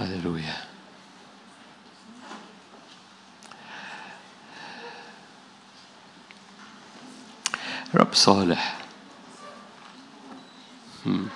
[0.00, 0.56] هللويا
[7.94, 8.78] رب صالح.
[11.06, 11.26] مم.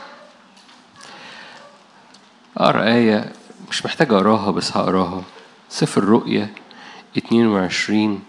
[2.57, 3.33] أقرأ آية
[3.71, 5.23] مش محتاج أقراها بس هقراها.
[5.69, 6.55] سفر الرؤيا
[7.19, 8.25] 22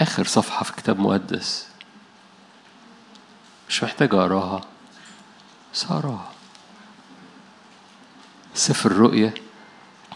[0.00, 1.68] آخر صفحة في كتاب مقدس
[3.68, 4.60] مش محتاج أقراها
[5.74, 6.32] بس هقراها.
[8.54, 9.34] سفر الرؤيا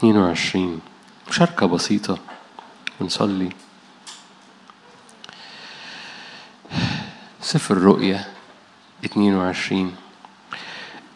[0.02, 0.80] 22
[1.28, 2.18] مشاركة بسيطة.
[3.00, 3.50] ونصلي
[7.40, 8.24] سفر الرؤيا
[9.04, 9.96] 22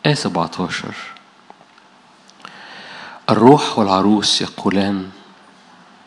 [0.07, 0.95] آية 17
[3.31, 5.11] الروح والعروس يقولان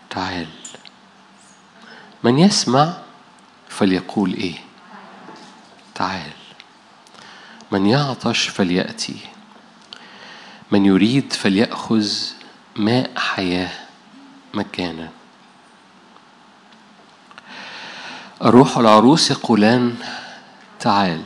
[0.10, 0.48] تعال.
[2.24, 2.98] من يسمع
[3.70, 4.58] فليقول إيه؟
[5.96, 6.32] تعال.
[7.72, 9.20] من يعطش فليأتي.
[10.72, 12.39] من يريد فليأخذ
[12.80, 13.72] ماء حياة
[14.54, 15.10] مجانا
[18.44, 19.96] الروح والعروس يقولان
[20.80, 21.22] تعال.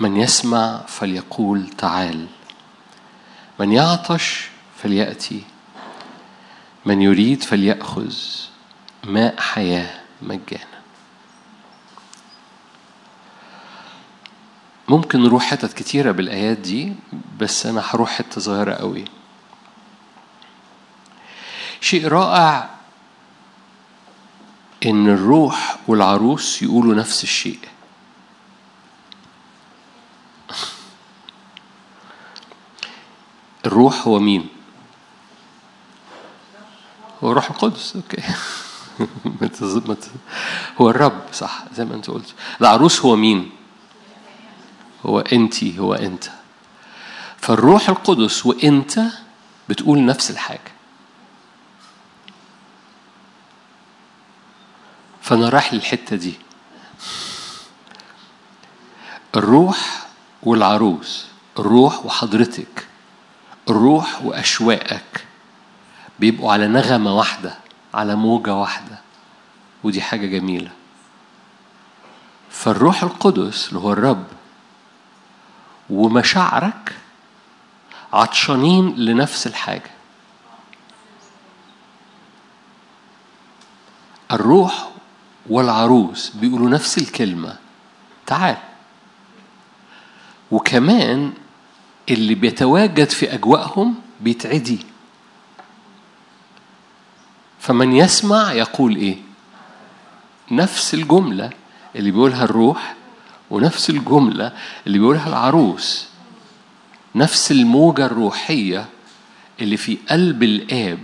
[0.00, 2.26] من يسمع فليقول تعال.
[3.60, 4.48] من يعطش
[4.82, 5.42] فليأتي.
[6.86, 8.14] من يريد فليأخذ.
[9.04, 10.78] ماء حياة مجانا
[14.88, 16.92] ممكن نروح حتت كتيرة بالآيات دي
[17.40, 19.04] بس أنا هروح حتة صغيرة قوي.
[21.88, 22.70] شيء رائع.
[24.86, 27.58] إن الروح والعروس يقولوا نفس الشيء.
[33.66, 34.48] الروح هو مين؟
[37.24, 37.96] هو الروح القدس.
[37.96, 38.22] أوكي.
[40.80, 42.34] هو الرب صح زي ما أنت قلت.
[42.60, 43.50] العروس هو مين؟
[45.06, 46.24] هو أنتي هو أنت.
[47.36, 49.00] فالروح القدس وأنت
[49.68, 50.77] بتقول نفس الحاجة.
[55.28, 56.34] فأنا رايح للحتة دي.
[59.36, 60.06] الروح
[60.42, 61.26] والعروس
[61.58, 62.86] الروح وحضرتك
[63.68, 65.26] الروح وأشواقك
[66.18, 67.54] بيبقوا على نغمة واحدة
[67.94, 68.98] على موجة واحدة.
[69.84, 70.70] ودي حاجة جميلة.
[72.50, 74.26] فالروح القدس اللي هو الرب
[75.90, 76.96] ومشاعرك
[78.12, 79.90] عطشانين لنفس الحاجة.
[84.32, 84.88] الروح
[85.50, 87.56] والعروس بيقولوا نفس الكلمة.
[88.26, 88.56] تعال.
[90.50, 91.32] وكمان
[92.10, 94.78] اللي بيتواجد في أجواءهم بيتعدي.
[97.60, 99.16] فمن يسمع يقول إيه؟
[100.50, 101.50] نفس الجملة
[101.96, 102.94] اللي بيقولها الروح
[103.50, 104.52] ونفس الجملة
[104.86, 106.08] اللي بيقولها العروس.
[107.14, 108.86] نفس الموجة الروحية
[109.60, 110.98] اللي في قلب الآب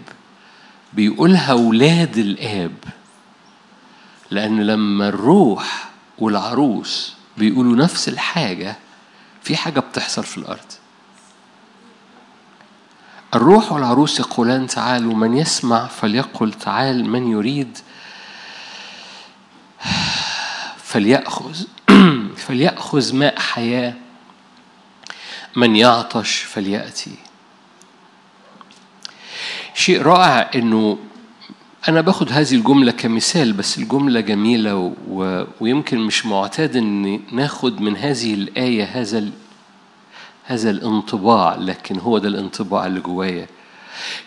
[0.93, 2.75] بيقولها ولاد الآب.
[4.31, 8.77] لأن لما الروح والعروس بيقولوا نفس الحاجة
[9.43, 10.73] في حاجة بتحصل في الأرض.
[13.35, 17.79] الروح والعروس يقولان تعالوا من يسمع فليقل تعال من يريد
[20.77, 21.65] فليأخذ
[22.47, 23.95] فليأخذ ماء حياة
[25.57, 27.17] من يعطش فليأتي.
[29.75, 30.99] شيء رائع إنه
[31.89, 35.47] أنا باخد هذه الجملة كمثال بس الجملة جميلة و...
[35.61, 39.31] ويمكن مش معتاد إن ناخد من هذه الآية هذا ال...
[40.45, 43.47] هذا الانطباع لكن هو ده الانطباع اللي جوايا.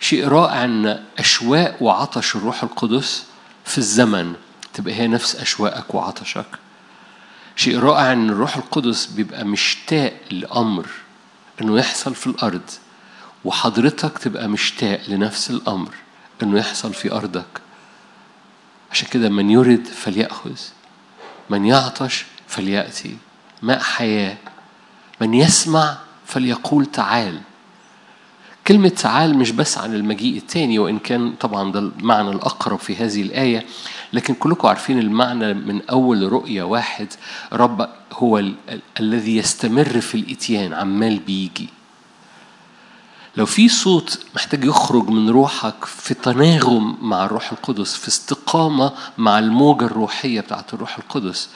[0.00, 3.26] شيء رائع إن اشواق وعطش الروح القدس
[3.64, 4.34] في الزمن
[4.74, 6.46] تبقى هي نفس أشواقك وعطشك.
[7.56, 10.86] شيء رائع إن الروح القدس بيبقى مشتاق لأمر
[11.60, 12.70] إنه يحصل في الأرض
[13.44, 15.94] وحضرتك تبقى مشتاق لنفس الأمر.
[16.42, 17.60] إنه يحصل في أرضك.
[18.90, 20.60] عشان كده من يرد فليأخذ
[21.50, 23.16] من يعطش فليأتي.
[23.62, 24.36] ماء حياة.
[25.20, 27.40] من يسمع فليقول تعال.
[28.66, 33.22] كلمة تعال مش بس عن المجيء الثاني وإن كان طبعا ده المعنى الأقرب في هذه
[33.22, 33.66] الآية
[34.12, 37.06] لكن كلكم عارفين المعنى من أول رؤية واحد
[37.52, 41.68] رب هو ال- ال- الذي يستمر في الإتيان عمال بيجي.
[43.38, 49.38] لو في صوت محتاج يخرج من روحك في تناغم مع الروح القدس في استقامة مع
[49.38, 51.48] الموجة الروحية بتاعت الروح القدس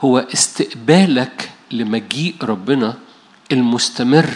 [0.00, 2.94] هو استقبالك لمجيء ربنا
[3.52, 4.30] المستمر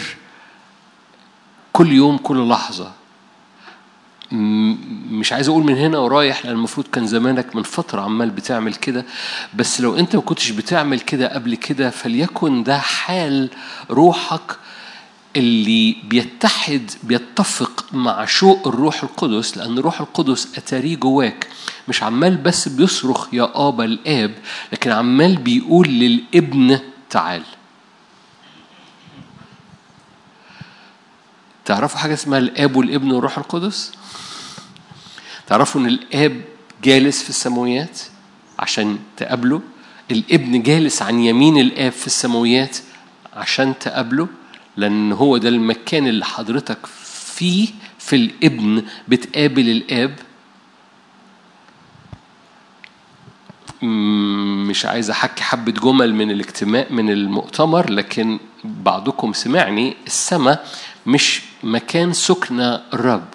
[1.73, 2.91] كل يوم كل لحظة.
[5.11, 9.05] مش عايز أقول من هنا ورايح لأن المفروض كان زمانك من فتره عمال بتعمل كده
[9.55, 13.49] بس لو انت ما كنتش بتعمل كده قبل كده فليكن ده حال
[13.89, 14.57] روحك
[15.35, 21.47] اللي بيتحد بيتفق مع شوق الروح القدس لأن الروح القدس أتاريه جواك.
[21.87, 24.35] مش عمال بس بيصرخ يا آبا الآب
[24.73, 27.43] لكن عمال بيقول للابن تعال.
[31.65, 33.91] تعرفوا حاجة اسمها الآب والابن والروح القدس؟
[35.47, 36.41] تعرفوا إن الآب
[36.83, 37.99] جالس في السماويات
[38.59, 39.61] عشان تقابله؟
[40.11, 42.77] الابن جالس عن يمين الآب في السماويات
[43.33, 44.27] عشان تقابله؟
[44.77, 46.85] لأن هو ده المكان اللي حضرتك
[47.35, 47.67] فيه
[47.99, 50.15] في الابن بتقابل الآب.
[54.69, 60.67] مش عايز احكي حبه جمل من الاجتماع من المؤتمر لكن بعضكم سمعني السماء
[61.07, 62.59] مش مكان سكن
[62.93, 63.27] الرب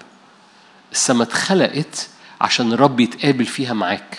[0.92, 2.08] السماء اتخلقت
[2.40, 4.18] عشان الرب يتقابل فيها معاك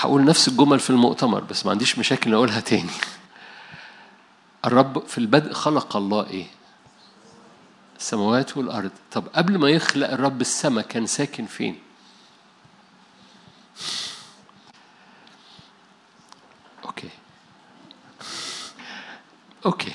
[0.00, 2.90] هقول نفس الجمل في المؤتمر بس ما عنديش مشاكل اقولها تاني
[4.64, 6.46] الرب في البدء خلق الله إيه؟
[7.98, 8.90] السماوات والأرض.
[9.12, 11.78] طب قبل ما يخلق الرب السماء كان ساكن فين؟
[16.84, 17.08] okay.
[19.66, 19.92] okay.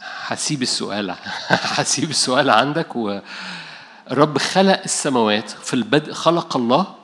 [0.00, 1.16] هسيب السؤال
[1.48, 2.96] هسيب السؤال عندك.
[2.96, 6.94] والرب خلق السماوات في البدء خلق الله؟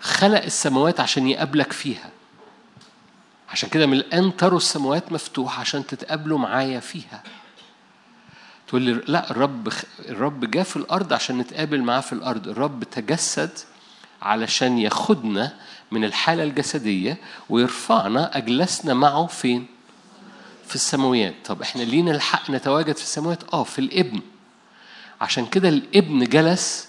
[0.00, 2.10] خلق السماوات عشان يقابلك فيها.
[3.50, 7.22] عشان كده من الآن تروا السماوات مفتوحة عشان تتقابلوا معايا فيها.
[8.68, 9.72] تقول لي لا الرب
[10.08, 12.48] الرب جاء في الأرض عشان نتقابل معاه في الأرض.
[12.48, 13.50] الرب تجسد
[14.22, 15.52] علشان ياخدنا
[15.90, 17.18] من الحالة الجسدية
[17.48, 19.66] ويرفعنا أجلسنا معه فين؟
[20.66, 21.34] في السماويات.
[21.44, 24.20] طب إحنا لينا الحق نتواجد في السماوات؟ آه في الإبن.
[25.20, 26.88] عشان كده الإبن جلس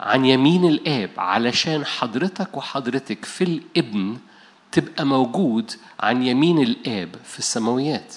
[0.00, 4.18] عن يمين الآب علشان حضرتك وحضرتك في الإبن
[4.72, 8.14] تبقى موجود عن يمين الآب في السماويات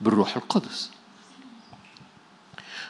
[0.00, 0.90] بالروح القدس.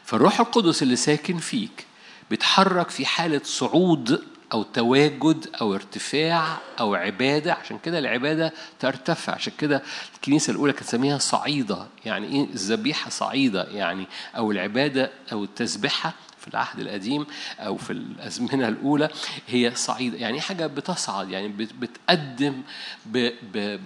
[0.05, 1.87] فالروح القدس اللي ساكن فيك
[2.31, 4.23] بيتحرك في حالة صعود
[4.53, 7.53] أو تواجد أو ارتفاع أو عبادة.
[7.55, 9.35] عشان كده العبادة ترتفع.
[9.35, 9.83] عشان كده
[10.15, 11.87] الكنيسة الأولى كانت تسميها صعيدة.
[12.05, 14.07] يعني إيه؟ الذبيحة صعيدة يعني
[14.37, 16.13] أو العبادة أو التسبحة
[16.47, 17.27] في العهد القديم
[17.61, 19.09] أو في الأزمنة الأولى
[19.47, 20.17] هي صعيدة.
[20.19, 22.63] يعني حاجة بتصعد يعني بتقدم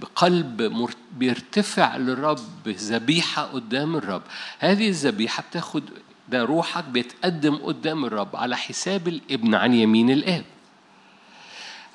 [0.01, 4.23] بقلب بيرتفع للرب ذبيحة قدام الرب.
[4.59, 5.83] هذه الذبيحة بتاخد
[6.29, 10.45] ده روحك بيتقدم قدام الرب على حساب الابن عن يمين الآب.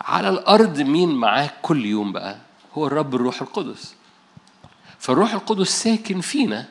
[0.02, 2.38] على الأرض مين معاك كل يوم بقى؟
[2.74, 3.96] هو الرب الروح القدس.
[5.00, 6.66] فالروح القدس ساكن فينا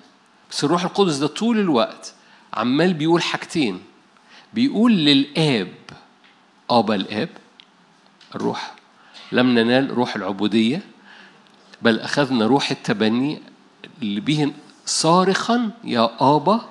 [0.50, 2.14] بس الروح القدس ده طول الوقت
[2.54, 3.82] عمال بيقول حاجتين.
[4.52, 5.74] بيقول للآب
[6.70, 7.28] ابا الاب
[8.34, 8.74] الروح.
[9.32, 10.82] لم ننال روح العبودية
[11.82, 13.42] بل أخذنا روح التبني
[14.02, 14.52] اللي به
[14.86, 16.68] صارخا يا آبا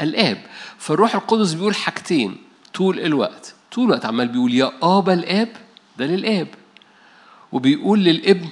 [0.00, 0.46] الآب.
[0.78, 2.36] فالروح القدس بيقول حاجتين
[2.74, 3.54] طول الوقت.
[3.72, 5.48] طول الوقت عمال بيقول يا آبا الآب
[5.98, 6.48] ده للآب.
[7.52, 8.48] وبيقول للابن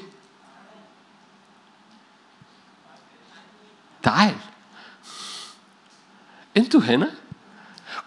[4.02, 4.34] تعال.
[6.56, 7.10] أنتوا هنا؟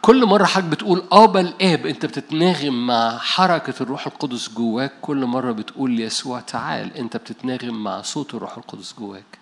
[0.01, 4.93] كل مرة حضرتك بتقول آبا الآب أنت بتتناغم مع حركة الروح القدس جواك.
[5.01, 9.39] كل مرة بتقول يسوع تعال أنت بتتناغم مع صوت الروح القدس جواك.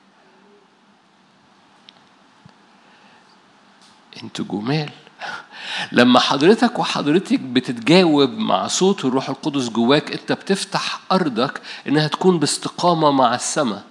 [4.24, 4.90] أنتوا جمال.
[5.92, 13.12] لما حضرتك وحضرتك بتتجاوب مع صوت الروح القدس جواك انت بتفتح أرضك إنها تكون باستقامة
[13.12, 13.84] مع السماء.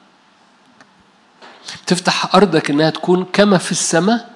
[1.86, 4.31] تفتح أرضك إنها تكون كما في السماء.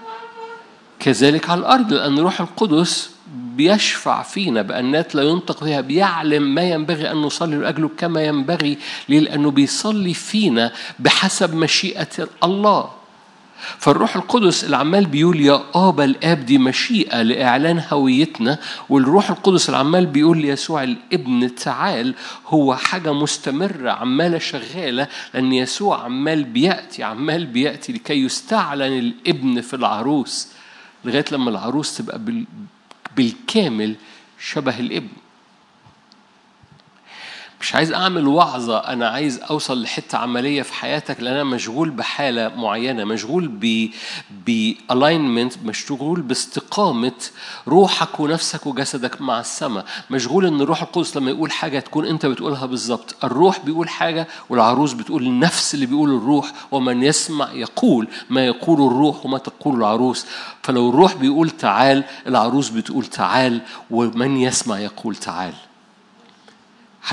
[1.00, 3.11] كذلك على الأرض لأن الروح القدس
[3.57, 9.21] بيشفع فينا بأنات لا ينطق بها بيعلم ما ينبغي أن نصلي لأجله كما ينبغي ليه؟
[9.21, 12.91] لأنه بيصلي فينا بحسب مشيئة الله
[13.79, 19.79] فالروح القدس اللي عمال بيقول يا آبا الآب دي مشيئة لإعلان هويتنا والروح القدس اللي
[19.79, 22.15] عمال بيقول ليسوع الابن تعال
[22.47, 29.75] هو حاجة مستمرة عمالة شغالة لأن يسوع عمال بيأتي عمال بيأتي لكي يستعلن الابن في
[29.75, 30.49] العروس
[31.07, 32.21] لغاية لما العروس تبقى
[33.17, 33.95] بالكامل
[34.41, 35.09] شبه الابن.
[37.67, 42.49] مش عايز أعمل وعظة أنا عايز أوصل لحتة عملية في حياتك لأن أنا مشغول بحالة
[42.49, 43.91] معينة مشغول ب
[44.47, 47.13] بالاينمنت مشغول باستقامة
[47.69, 49.85] روحك ونفسك وجسدك مع السماء.
[50.11, 53.25] مشغول إن الروح القدس لما يقول حاجة تكون أنت بتقولها بالظبط.
[53.25, 56.53] الروح بيقول حاجة والعروس بتقول النفس اللي بيقول الروح.
[56.71, 60.27] ومن يسمع يقول ما يقول الروح وما تقول العروس.
[60.63, 65.53] فلو الروح بيقول تعال العروس بتقول تعال ومن يسمع يقول تعال.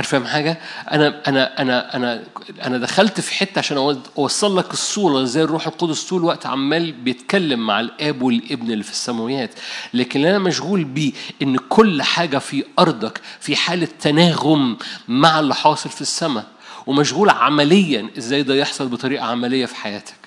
[0.02, 0.60] فاهم حاجة؟
[0.92, 2.24] أنا أنا أنا أنا
[2.64, 7.68] أنا دخلت في حتة عشان أوصل لك الصورة زي الروح القدس طول الوقت عمال بيتكلم
[7.68, 9.52] مع الآب والابن اللي في السماويات،
[9.94, 15.90] لكن أنا مشغول بيه إن كل حاجة في أرضك في حالة تناغم مع اللي حاصل
[15.90, 16.46] في السماء،
[16.88, 20.24] ومشغول عمليا إزاي ده يحصل بطريقة عملية في حياتك.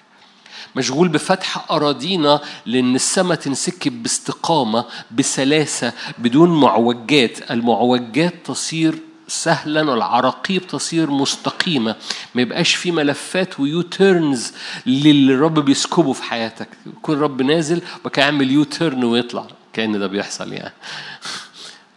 [0.76, 11.11] مشغول بفتح أراضينا لأن السماء تنسكب باستقامة بسلاسة بدون معوجات المعوجات تصير سهلا والعراقيب تصير
[11.11, 11.97] مستقيمة.
[12.35, 14.52] ما يبقاش في ملفات و U-turns
[14.87, 16.68] للي الرب بيسكبه في حياتك.
[16.87, 18.66] يكون الرب نازل وكان يعمل U
[19.04, 19.47] ويطلع.
[19.73, 20.75] كأن ده بيحصل يعني.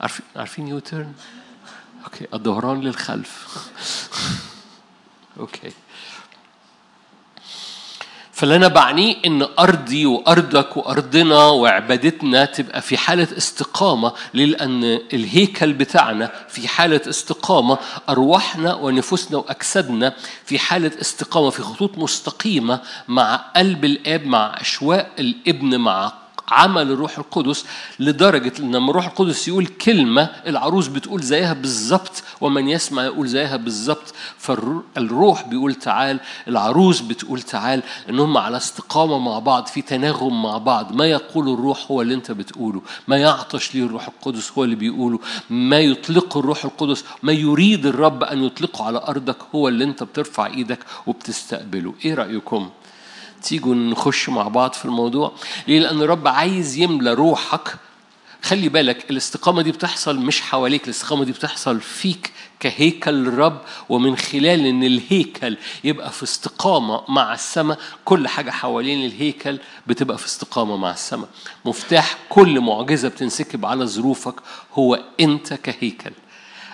[0.02, 1.14] عارفين عارفين U-turn
[2.04, 2.28] okay.
[2.34, 3.48] الدوران للخلف.
[5.40, 5.72] okay.
[8.40, 16.32] فاللي أنا بعنيه إن أرضي وأرضك وأرضنا وعبادتنا تبقى في حالة استقامة لأن الهيكل بتاعنا
[16.50, 17.78] في حالة استقامة
[18.10, 20.14] أرواحنا ونفوسنا وأجسادنا
[20.46, 26.12] في حالة استقامة في خطوط مستقيمة مع قلب الآب مع أشواق الإبن مع
[26.52, 27.66] عمل الروح القدس
[28.00, 33.58] لدرجة إن لما الروح القدس يقول كلمة العروس بتقول زيها بالظبط ومن يسمع يقول زيها
[33.58, 34.14] بالظبط.
[34.38, 40.96] فالروح بيقول تعال العروس بتقول تعال إنهم على استقامة مع بعض في تناغم مع بعض.
[40.96, 42.82] ما يقول الروح هو اللي أنت بتقوله.
[43.08, 45.20] ما يعطش ليه الروح القدس هو اللي بيقوله.
[45.50, 50.46] ما يطلقه الروح القدس ما يريد الرب أن يطلقه على أرضك هو اللي أنت بترفع
[50.46, 51.94] إيدك وبتستقبله.
[52.06, 52.70] إيه رأيكم؟
[53.44, 55.32] تيجوا نخش مع بعض في الموضوع.
[55.68, 57.76] ليه؟ لأن الرب عايز يملى روحك.
[58.44, 64.66] خلي بالك الاستقامة دي بتحصل مش حواليك الاستقامة دي بتحصل فيك كهيكل الرب ومن خلال
[64.66, 70.92] إن الهيكل يبقى في استقامة مع السماء كل حاجة حوالين الهيكل بتبقى في استقامة مع
[70.92, 71.30] السماء.
[71.66, 74.36] مفتاح كل معجزة بتنسكب على ظروفك
[74.74, 76.12] هو أنت كهيكل.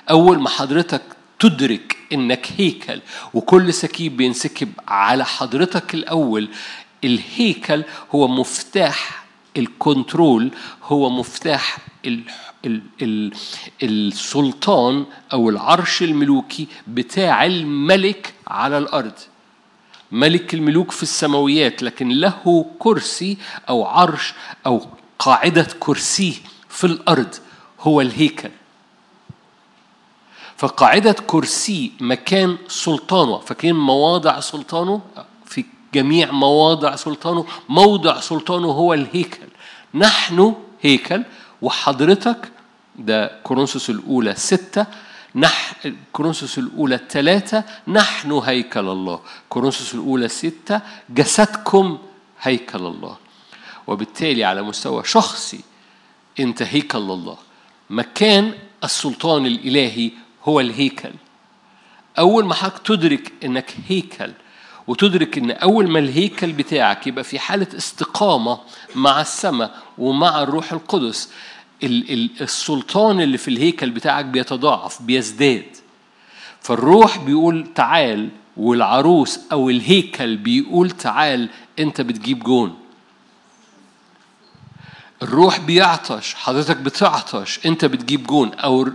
[0.10, 1.01] أول ما حضرتك
[1.39, 3.01] تدرك إنك هيكل
[3.34, 6.50] وكل سكيب بينسكب على حضرتك الأول.
[7.04, 7.84] الهيكل
[8.15, 9.25] هو مفتاح
[9.58, 10.51] ال control
[10.84, 12.22] هو مفتاح ال
[12.65, 13.32] ال ال
[13.84, 19.13] السلطان أو العرش الملوكي بتاع الملك على الأرض.
[20.12, 23.38] ملك الملوك في السماويات لكن له كرسي
[23.70, 24.34] أو عرش
[24.65, 24.88] أو
[25.20, 26.34] قاعدة كرسيه
[26.70, 27.36] في الأرض
[27.80, 28.50] هو الهيكل.
[30.58, 35.02] فقاعدة كرسي مكان سلطانه فكان مواضع سلطانه؟
[35.46, 39.48] في جميع مواضع سلطانه موضع سلطانه هو الهيكل.
[39.94, 41.24] نحن هيكل
[41.62, 42.52] وحضرتك
[42.96, 44.86] ده كورنثوس الأولى ستة
[45.36, 45.74] نح
[46.14, 49.20] كورنثوس الأولى ثلاثة نحن هيكل الله.
[49.50, 51.98] كورنثوس الأولى ستة جسدكم
[52.42, 53.18] هيكل الله.
[53.88, 55.60] وبالتالي على مستوى شخصي
[56.40, 57.38] أنت هيكل الله.
[57.90, 60.12] مكان السلطان الإلهي
[60.46, 61.12] هو الهيكل.
[62.20, 64.32] أول ما حضرتك تدرك إنك هيكل
[64.88, 68.60] وتدرك إن أول ما الهيكل بتاعك يبقى في حالة استقامة
[68.96, 71.30] مع السماء ومع الروح القدس
[71.84, 75.66] السلطان اللي في الهيكل بتاعك بيتضاعف بيزداد.
[76.62, 81.50] فالروح بيقول تعال والعروس أو الهيكل بيقول تعال
[81.80, 82.78] أنت بتجيب جون.
[85.22, 88.54] الروح بيعطش حضرتك بتعطش أنت بتجيب جون.
[88.54, 88.88] أو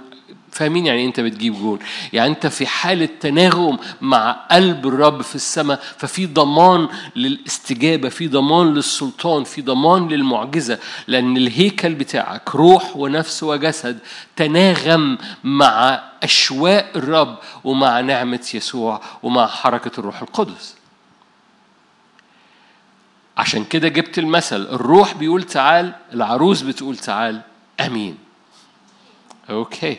[0.53, 1.79] فاهمين يعني أنت بتجيب جول
[2.13, 8.75] يعني أنت في حالة تناغم مع قلب الرب في السماء ففي ضمان للاستجابة في ضمان
[8.75, 13.99] للسلطان في ضمان للمعجزة لأن الهيكل بتاعك روح ونفس وجسد
[14.37, 20.75] تناغم مع اشواق الرب ومع نعمة يسوع ومع حركة الروح القدس.
[23.37, 27.41] عشان كده جبت المثل الروح بيقول تعال العروس بتقول تعال
[27.81, 28.19] آمين.
[29.51, 29.97] أوكي.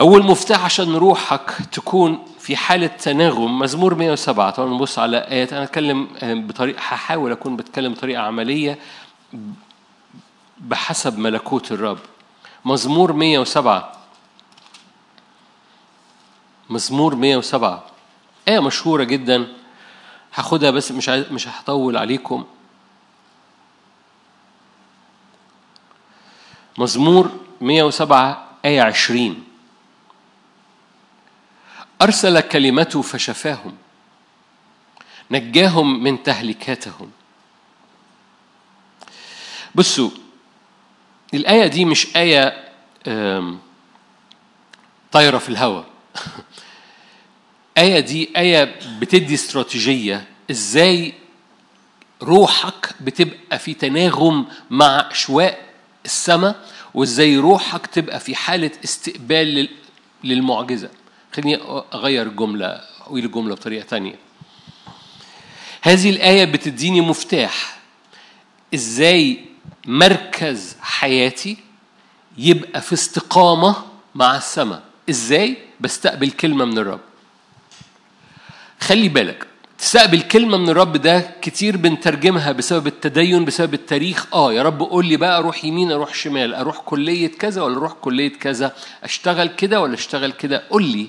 [0.00, 5.52] أول مفتاح عشان روحك تكون في حالة تناغم مزمور 107 طبعا نبص على آيات.
[5.52, 8.78] أنا أتكلم بطريقة هحاول أكون بتكلم بطريقة عملية
[10.58, 11.98] بحسب ملكوت الرب.
[12.64, 13.92] مزمور 107
[16.70, 17.84] مزمور 107
[18.48, 19.46] آية مشهورة جدا.
[20.34, 22.44] هاخدها بس مش مش هطول عليكم.
[26.78, 29.44] مزمور 107 آية 20
[32.02, 33.76] أرسل كلمته فشفاهم
[35.30, 37.10] نجاهم من تهلكاتهم.
[39.74, 40.10] بصوا
[41.34, 42.68] الآية دي مش آية
[45.12, 45.84] طايرة في الهواء
[47.78, 51.14] آية دي آية بتدي استراتيجية إزاي
[52.22, 55.58] روحك بتبقى في تناغم مع أشواق
[56.04, 59.68] السماء وإزاي روحك تبقى في حالة استقبال
[60.24, 60.90] للمعجزة.
[61.34, 61.56] خليني
[61.94, 62.66] أغير الجملة
[63.00, 64.18] أقول الجملة بطريقة تانية.
[65.82, 67.78] هذه الآية بتديني مفتاح.
[68.74, 69.44] إزاي
[69.86, 71.56] مركز حياتي
[72.38, 73.76] يبقى في استقامة
[74.14, 77.00] مع السماء؟ إزاي؟ بستقبل كلمة من الرب.
[78.80, 79.46] خلي بالك
[79.78, 84.26] تستقبل كلمة من الرب ده كتير بنترجمها بسبب التدين بسبب التاريخ.
[84.34, 87.92] آه يا رب قول لي بقى أروح يمين أروح شمال أروح كلية كذا ولا أروح
[87.92, 91.08] كلية كذا؟ أشتغل كده ولا أشتغل كده؟ قول لي.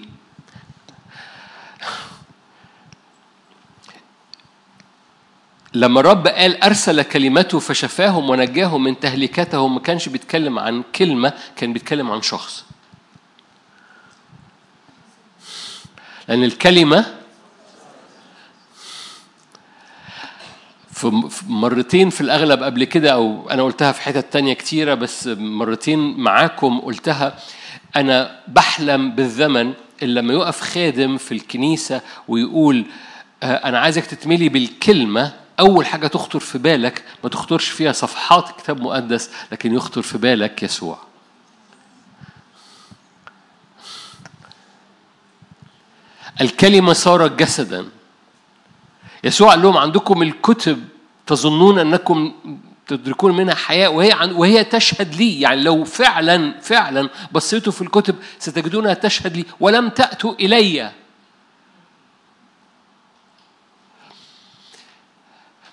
[5.73, 11.73] لما الرب قال أرسل كلمته فشفاهم ونجاهم من تهلكتهم ما كانش بيتكلم عن كلمة كان
[11.73, 12.65] بيتكلم عن شخص.
[16.27, 17.18] لأن الكلمة
[20.99, 26.17] في مرتين في الأغلب قبل كده أو أنا قلتها في حتت تانية كتيرة بس مرتين
[26.17, 27.37] معاكم قلتها.
[27.95, 32.85] أنا بحلم بالزمن اللي لما يقف خادم في الكنيسة ويقول
[33.43, 39.31] أنا عايزك تتملي بالكلمة أول حاجة تخطر في بالك ما تخطرش فيها صفحات كتاب مقدس
[39.51, 40.97] لكن يخطر في بالك يسوع.
[46.41, 47.85] الكلمة صارت جسدا.
[49.23, 50.87] يسوع قال لهم عندكم الكتب
[51.27, 52.33] تظنون أنكم
[52.87, 55.41] تدركون منها حياة وهي عن وهي تشهد لي.
[55.41, 60.91] يعني لو فعلا فعلا بصيتوا في الكتب ستجدونها تشهد لي ولم تأتوا إليّ.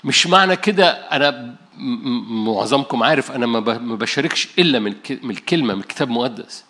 [0.05, 1.55] مش معنى كده أنا
[2.29, 3.61] معظمكم عارف أنا ما
[3.97, 6.65] بشاركش إلا من الكلمة من الكتاب المقدس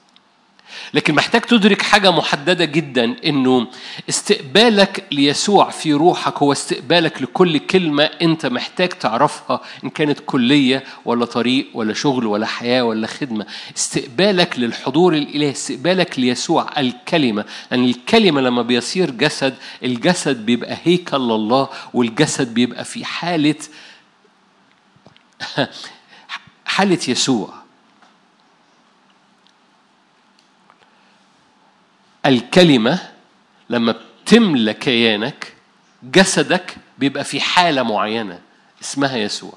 [0.94, 3.66] لكن محتاج تدرك حاجة محددة جدا إنه
[4.08, 11.24] استقبالك ليسوع في روحك هو استقبالك لكل كلمة أنت محتاج تعرفها إن كانت كلية ولا
[11.24, 13.46] طريق ولا شغل ولا حياة ولا خدمة.
[13.76, 17.44] استقبالك للحضور الإلهي استقبالك ليسوع الكلمة.
[17.70, 23.54] لأن يعني الكلمة لما بيصير جسد الجسد بيبقى هيكل لله والجسد بيبقى في حالة
[26.64, 27.65] حالة يسوع.
[32.26, 32.98] الكلمة
[33.70, 35.52] لما بتملى كيانك
[36.02, 38.40] جسدك بيبقى في حالة معينة
[38.82, 39.52] اسمها يسوع.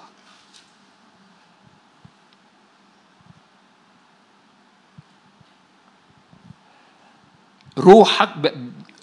[7.78, 8.30] روحك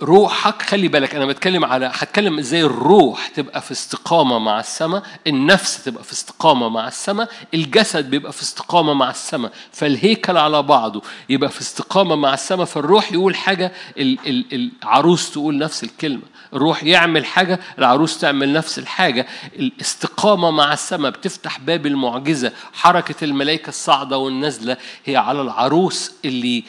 [0.03, 5.85] روحك خلي بالك أنا بتكلم على هتكلم إزاي الروح تبقى في استقامة مع السماء النفس
[5.85, 9.53] تبقى في استقامة مع السماء الجسد بيبقى في استقامة مع السماء.
[9.73, 16.23] فالهيكل على بعضه يبقى في استقامة مع السماء فالروح يقول حاجة العروس تقول نفس الكلمة.
[16.55, 19.27] الروح يعمل حاجة العروس تعمل نفس الحاجة.
[19.59, 22.53] الاستقامة مع السماء بتفتح باب المعجزة.
[22.73, 26.65] حركة الملائكة الصاعدة والنازلة هي على العروس اللي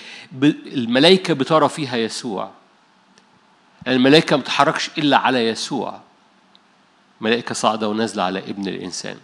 [0.74, 2.52] الملائكة بترى فيها يسوع.
[3.88, 6.00] الملائكة ما تتحركش إلا على يسوع.
[7.22, 9.18] ملائكة صاعدة ونازلة على ابن الإنسان.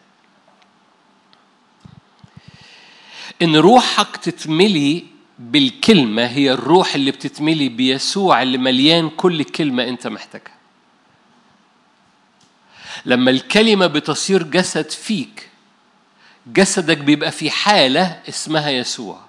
[3.42, 5.06] إن روحك تتملي
[5.40, 10.54] بالكلمة هي الروح اللي بتتملي بيسوع اللي مليان كل كلمة أنت محتاجها.
[13.06, 15.50] لما الكلمة بتصير جسد فيك
[16.48, 19.20] جسدك بيبقى في حالة اسمها يسوع.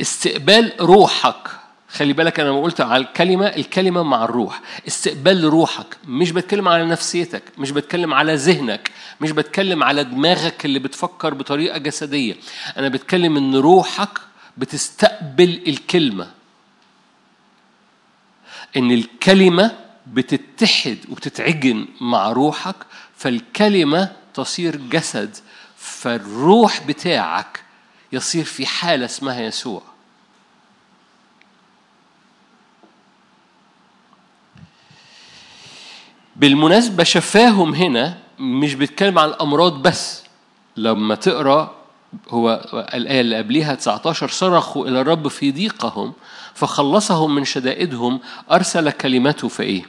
[0.00, 1.57] استقبال روحك
[1.90, 4.60] خلي بالك أنا قلت على الكلمة الكلمة مع الروح.
[4.86, 5.96] استقبال روحك.
[6.04, 11.78] مش بتكلم على نفسيتك مش بتكلم على ذهنك مش بتكلم على دماغك اللي بتفكر بطريقة
[11.78, 12.36] جسدية.
[12.76, 14.18] أنا بتكلم إن روحك
[14.56, 16.30] بتستقبل الكلمة.
[18.76, 22.76] إن الكلمة بتتحد وبتتعجن مع روحك
[23.16, 25.36] فالكلمة تصير جسد
[25.76, 27.60] فالروح بتاعك
[28.12, 29.82] يصير في حالة اسمها يسوع.
[36.38, 40.22] بالمناسبة شفاهم هنا مش بيتكلم عن الأمراض بس
[40.76, 41.74] لما تقرأ
[42.28, 46.12] هو الآية اللي قبليها 19 صرخوا إلى الرب في ضيقهم
[46.54, 48.20] فخلصهم من شدائدهم
[48.52, 49.82] أرسل كلمته فإيه؟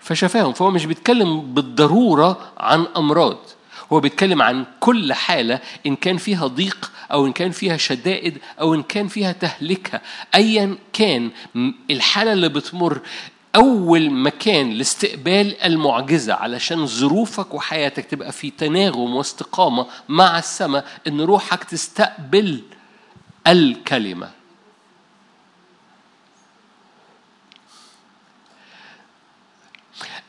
[0.00, 3.38] فشفاهم فهو مش بيتكلم بالضرورة عن أمراض
[3.92, 8.74] هو بيتكلم عن كل حالة إن كان فيها ضيق أو إن كان فيها شدائد أو
[8.74, 10.00] إن كان فيها تهلكة
[10.34, 11.30] أيا كان
[11.90, 13.00] الحالة اللي بتمر
[13.56, 21.64] أول مكان لاستقبال المعجزة علشان ظروفك وحياتك تبقى في تناغم واستقامة مع السماء إن روحك
[21.64, 22.62] تستقبل
[23.46, 24.30] الكلمة.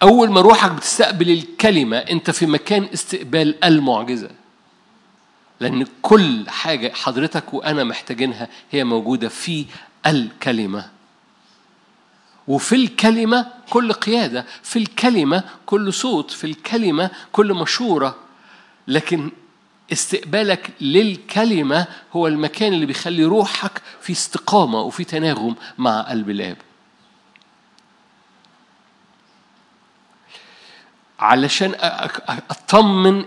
[0.04, 4.30] أول ما روحك بتستقبل الكلمة أنت في مكان استقبال المعجزة.
[5.60, 9.66] لأن كل حاجة حضرتك وأنا محتاجينها هي موجودة في
[10.08, 11.01] الكلمة.
[12.48, 18.16] وفي الكلمة كل قيادة في الكلمة كل صوت في الكلمة كل مشورة.
[18.88, 19.32] لكن
[19.92, 26.58] استقبالك للكلمة هو المكان اللي بيخلي روحك في استقامة وفي تناغم مع قلب الآب.
[31.20, 31.76] علشان
[32.50, 33.26] أطمن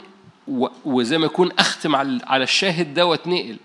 [0.85, 1.97] وزي ما يكون أختم
[2.27, 3.57] على الشاهد ده وأتنقل.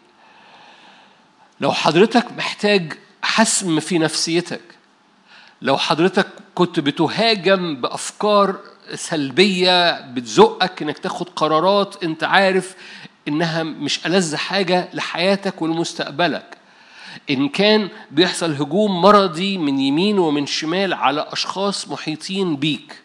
[1.62, 4.62] لو حضرتك محتاج حسم في نفسيتك
[5.62, 8.56] لو حضرتك كنت بتهاجم بأفكار
[8.96, 12.76] سلبية بتزقك إنك تاخد قرارات أنت عارف
[13.28, 16.58] إنها مش ألذ حاجة لحياتك ولمستقبلك.
[17.30, 23.02] إن كان بيحصل هجوم مرضي من يمين ومن شمال على أشخاص محيطين بيك.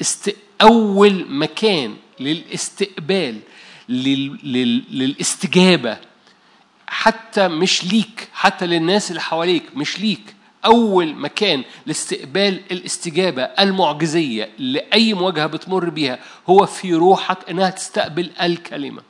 [0.00, 0.36] است...
[0.62, 3.40] أول مكان للاستقبال
[3.88, 4.38] لل...
[4.42, 4.84] لل...
[4.90, 5.96] للاستجابة.
[6.86, 10.34] حتى مش ليك حتى للناس اللي حواليك مش ليك.
[10.64, 16.18] أول مكان لاستقبال الاستجابة المعجزية لأي مواجهة بتمر بيها
[16.48, 19.02] هو في روحك إنها تستقبل الكلمة.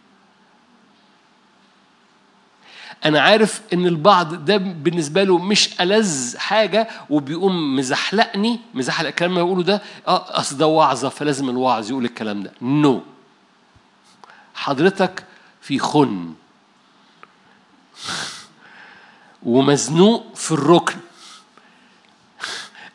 [3.05, 9.45] أنا عارف إن البعض ده بالنسبة له مش ألذ حاجة وبيقوم مزحلقني مزحلق الكلام اللي
[9.45, 12.53] بقوله ده آه أصل ده وعظة فلازم الواعظ يقول الكلام ده.
[12.63, 13.03] نو no.
[14.55, 15.25] حضرتك
[15.61, 16.35] في خن.
[19.43, 20.97] ومزنوق في الركن.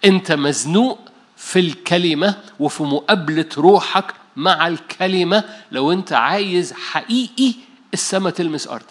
[0.06, 1.00] أنت مزنوق
[1.38, 5.44] في الكلمة وفي مقابلة روحك مع الكلمة.
[5.72, 7.54] لو أنت عايز حقيقي
[7.94, 8.86] السماء تلمس أرضك.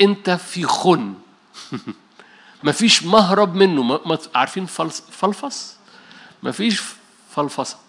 [0.00, 1.14] أنت في خن.
[2.64, 4.00] مفيش مهرب منه.
[4.34, 4.66] عارفين
[5.10, 5.76] فلفص؟
[6.42, 6.82] مفيش
[7.30, 7.83] فلفصة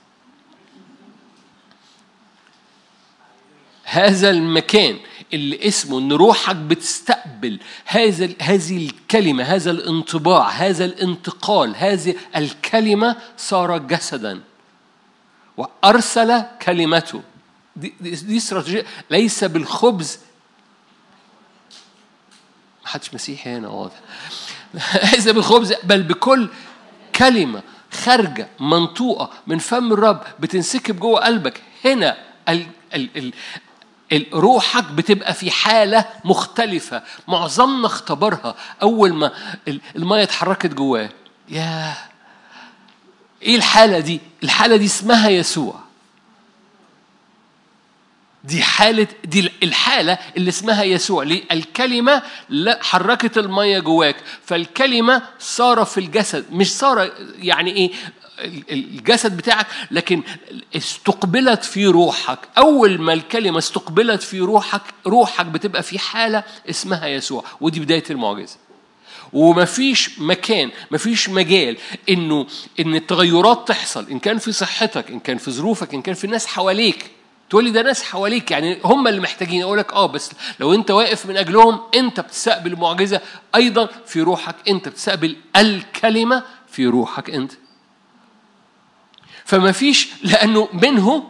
[3.86, 4.98] هذا المكان
[5.34, 13.78] اللي اسمه إن روحك بتستقبل هذا هذه الكلمة هذا الانطباع هذا الانتقال هذه الكلمة صار
[13.78, 14.42] جسدا
[15.58, 17.22] وأرسل كلمته.
[17.76, 18.86] دي, دي, استراتيجية.
[19.10, 20.20] ليس بالخبز.
[22.84, 24.00] ما حدش مسيحي هنا واضح.
[25.14, 26.50] ليس بالخبز بل بكل
[27.16, 31.62] كلمة خارجة منطوقة من فم الرب بتنسكب جوه قلبك.
[31.86, 32.18] هنا
[32.50, 33.34] ال ال ال
[34.34, 37.04] روحك بتبقى في حالة مختلفة.
[37.28, 38.56] معظمنا اختبرها.
[38.82, 39.32] أول ما
[39.96, 41.10] المية اتحركت جواه.
[41.50, 41.98] ياه!
[43.42, 45.80] إيه الحالة دي؟ الحالة دي اسمها يسوع.
[48.44, 51.24] دي حالة دي الحالة اللي اسمها يسوع.
[51.24, 52.22] ليه؟ الكلمة
[52.82, 54.16] حركت المية جواك.
[54.46, 56.46] فالكلمة صار في الجسد.
[56.52, 57.92] مش صار يعني إيه؟
[58.72, 60.24] الجسد بتاعك لكن
[60.76, 67.44] استقبلت في روحك أول ما الكلمة استقبلت في روحك روحك بتبقى في حالة اسمها يسوع
[67.62, 68.58] ودي بداية المعجزة.
[69.34, 71.78] ومفيش مكان مفيش مجال
[72.10, 72.48] إنه
[72.80, 76.46] إن التغيرات تحصل إن كان في صحتك إن كان في ظروفك إن كان في الناس
[76.48, 77.12] حواليك.
[77.50, 79.62] تقول لي ده ناس حواليك يعني هم اللي محتاجين.
[79.64, 83.22] أقول لك آه بس لو أنت واقف من أجلهم أنت بتستقبل المعجزة.
[83.56, 87.52] أيضا في روحك أنت بتستقبل الكلمة في روحك أنت.
[89.46, 91.24] فما فيش لأنه منه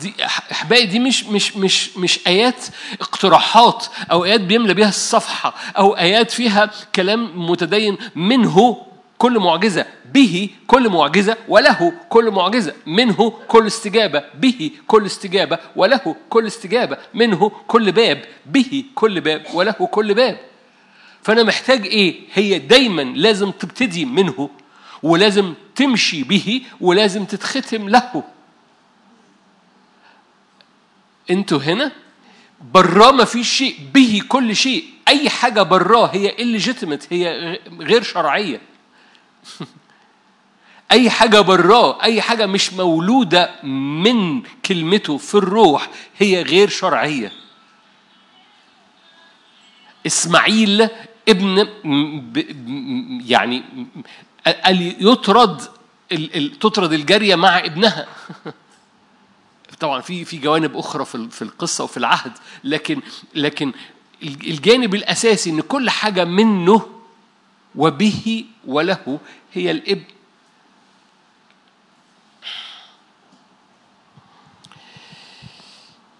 [0.00, 2.64] دي احبائي دي مش مش مش مش آيات
[3.00, 8.86] اقتراحات أو آيات بيملى بيها الصفحة أو آيات فيها كلام متدين منه
[9.18, 16.16] كل معجزة به كل معجزة وله كل معجزة منه كل استجابة به كل استجابة وله
[16.30, 20.38] كل استجابة منه كل باب به كل باب وله كل باب.
[21.26, 24.50] فأنا محتاج إيه؟ هي دايما لازم تبتدي منه
[25.02, 28.24] ولازم تمشي به ولازم تتختم له.
[31.30, 31.92] أنتوا هنا؟
[32.72, 34.84] براه ما فيش شيء به كل شيء.
[35.08, 38.60] أي حاجة براه هي illegitimate هي غير شرعية.
[40.92, 47.32] أي حاجة براه أي حاجة مش مولودة من كلمته في الروح هي غير شرعية.
[50.06, 50.88] إسماعيل
[51.28, 51.68] ابن
[53.26, 53.64] يعني
[54.64, 55.62] قال يطرد
[56.60, 58.06] تطرد الجارية مع ابنها.
[59.80, 62.32] طبعا في في جوانب أخرى في القصة وفي العهد
[62.64, 63.02] لكن
[63.34, 63.72] لكن
[64.22, 66.88] الجانب الأساسي إن كل حاجة منه
[67.74, 69.20] وبه وله
[69.52, 70.04] هي الابن.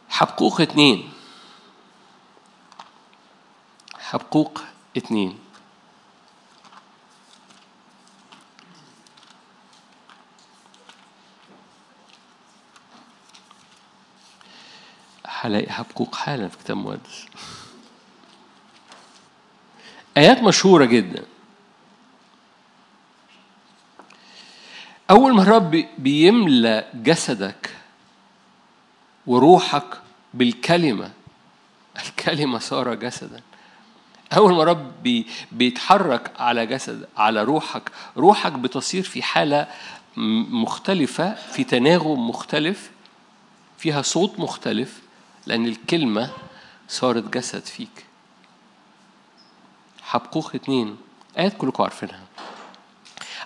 [0.08, 1.12] حبقوق اتنين.
[3.98, 4.62] حبقوق
[4.96, 5.38] اتنين.
[15.26, 17.26] هلاقي حبكوك حالا في كتاب مقدس.
[20.16, 21.24] آيات مشهورة جدا.
[25.10, 27.76] أول ما الرب بيملى جسدك
[29.26, 30.00] وروحك
[30.34, 31.12] بالكلمة
[31.96, 33.42] الكلمة صار جسدا.
[34.32, 39.68] أول ما رب بي بيتحرك على جسد على روحك روحك بتصير في حالة
[40.50, 42.90] مختلفة في تناغم مختلف
[43.78, 45.00] فيها صوت مختلف
[45.46, 46.30] لأن الكلمة
[46.88, 48.06] صارت جسد فيك.
[50.02, 50.96] حبقوق اتنين.
[51.38, 52.24] آيات كلكم عارفينها.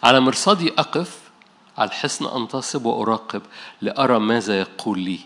[0.03, 1.19] على مرصدي أقف
[1.79, 3.43] على الحصن أنتصب وأراقب
[3.81, 5.21] لأرى ماذا يقول لي.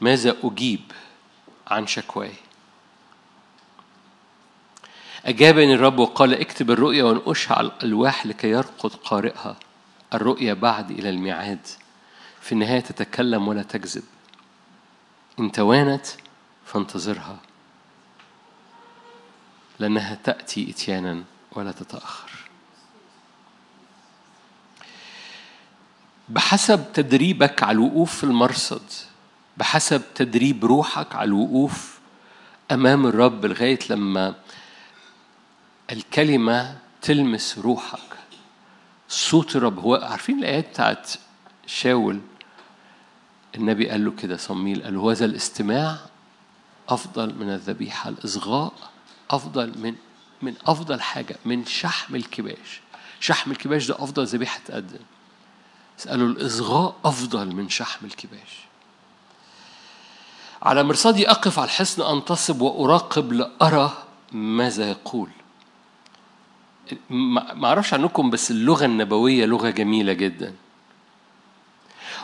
[0.00, 0.92] ماذا أجيب
[1.66, 2.32] عن شكواي؟
[5.26, 9.56] أجابني الرب وقال اكتب الرؤيا وانقشها على الألواح لكي يرقد قارئها.
[10.14, 11.66] الرؤيا بعد إلى الميعاد.
[12.40, 14.02] في النهاية تتكلم ولا تكذب.
[15.38, 16.06] إن توانت
[16.66, 17.36] فانتظرها.
[19.78, 22.30] لأنها تأتي إتيانا ولا تتأخر.
[26.28, 28.82] بحسب تدريبك على الوقوف في المرصد
[29.56, 31.98] بحسب تدريب روحك على الوقوف
[32.70, 34.34] أمام الرب لغاية لما
[35.92, 37.98] الكلمة تلمس روحك.
[39.08, 41.10] صوت الرب هو عارفين الآيات بتاعت
[41.66, 42.20] شاول؟
[43.54, 45.98] النبي قال له كده صميل قال له هذا الاستماع
[46.88, 48.72] أفضل من الذبيحة الإصغاء
[49.30, 49.94] أفضل من
[50.42, 52.80] من أفضل حاجة من شحم الكباش.
[53.20, 54.98] شحم الكباش ده أفضل ذبيحة تقدم.
[56.08, 58.66] قالوا الإصغاء أفضل من شحم الكباش.
[60.62, 65.30] على مرصدي أقف على الحصن أنتصب وأراقب لأرى ماذا يقول.
[67.10, 70.54] ما أعرفش عنكم بس اللغة النبوية لغة جميلة جدا.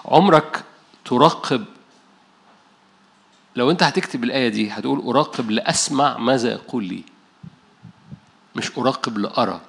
[0.05, 0.65] عمرك
[1.05, 1.65] تراقب
[3.57, 7.03] لو أنت هتكتب الآية دي هتقول أراقب لأسمع ماذا يقول لي.
[8.57, 9.61] مش أراقب لأرى.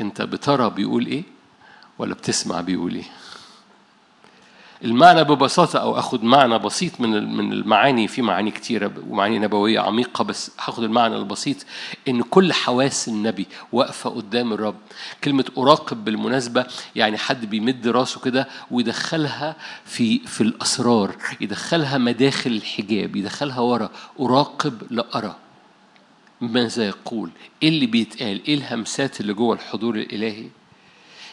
[0.00, 1.24] أنت بترى بيقول إيه
[1.98, 3.10] ولا بتسمع بيقول إيه.
[4.84, 10.24] المعنى ببساطة أو أخذ معنى بسيط من من المعاني في معاني كتيرة ومعاني نبوية عميقة
[10.24, 11.56] بس هاخد المعنى البسيط
[12.08, 14.76] إن كل حواس النبي واقفة قدام الرب
[15.24, 16.66] كلمة أراقب بالمناسبة
[16.96, 23.90] يعني حد بيمد راسه كده ويدخلها في في الأسرار يدخلها مداخل الحجاب يدخلها ورا
[24.20, 25.36] أراقب لأرى
[26.40, 27.30] ماذا يقول
[27.62, 30.46] إيه اللي بيتقال إيه الهمسات اللي جوه الحضور الإلهي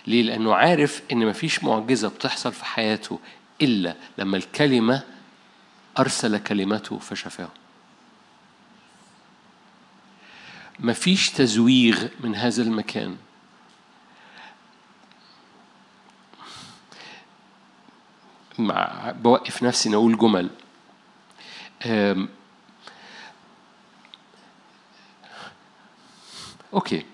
[0.08, 3.20] ليه؟ لأنه عارف إن مفيش معجزة بتحصل في حياته
[3.62, 5.04] إلا لما الكلمة
[6.00, 7.50] أرسل كلمته فشفاه.
[10.80, 13.18] مفيش تزويغ من هذا المكان.
[18.58, 20.50] مع بوقف نفسي نقول جمل.
[26.74, 27.06] أوكي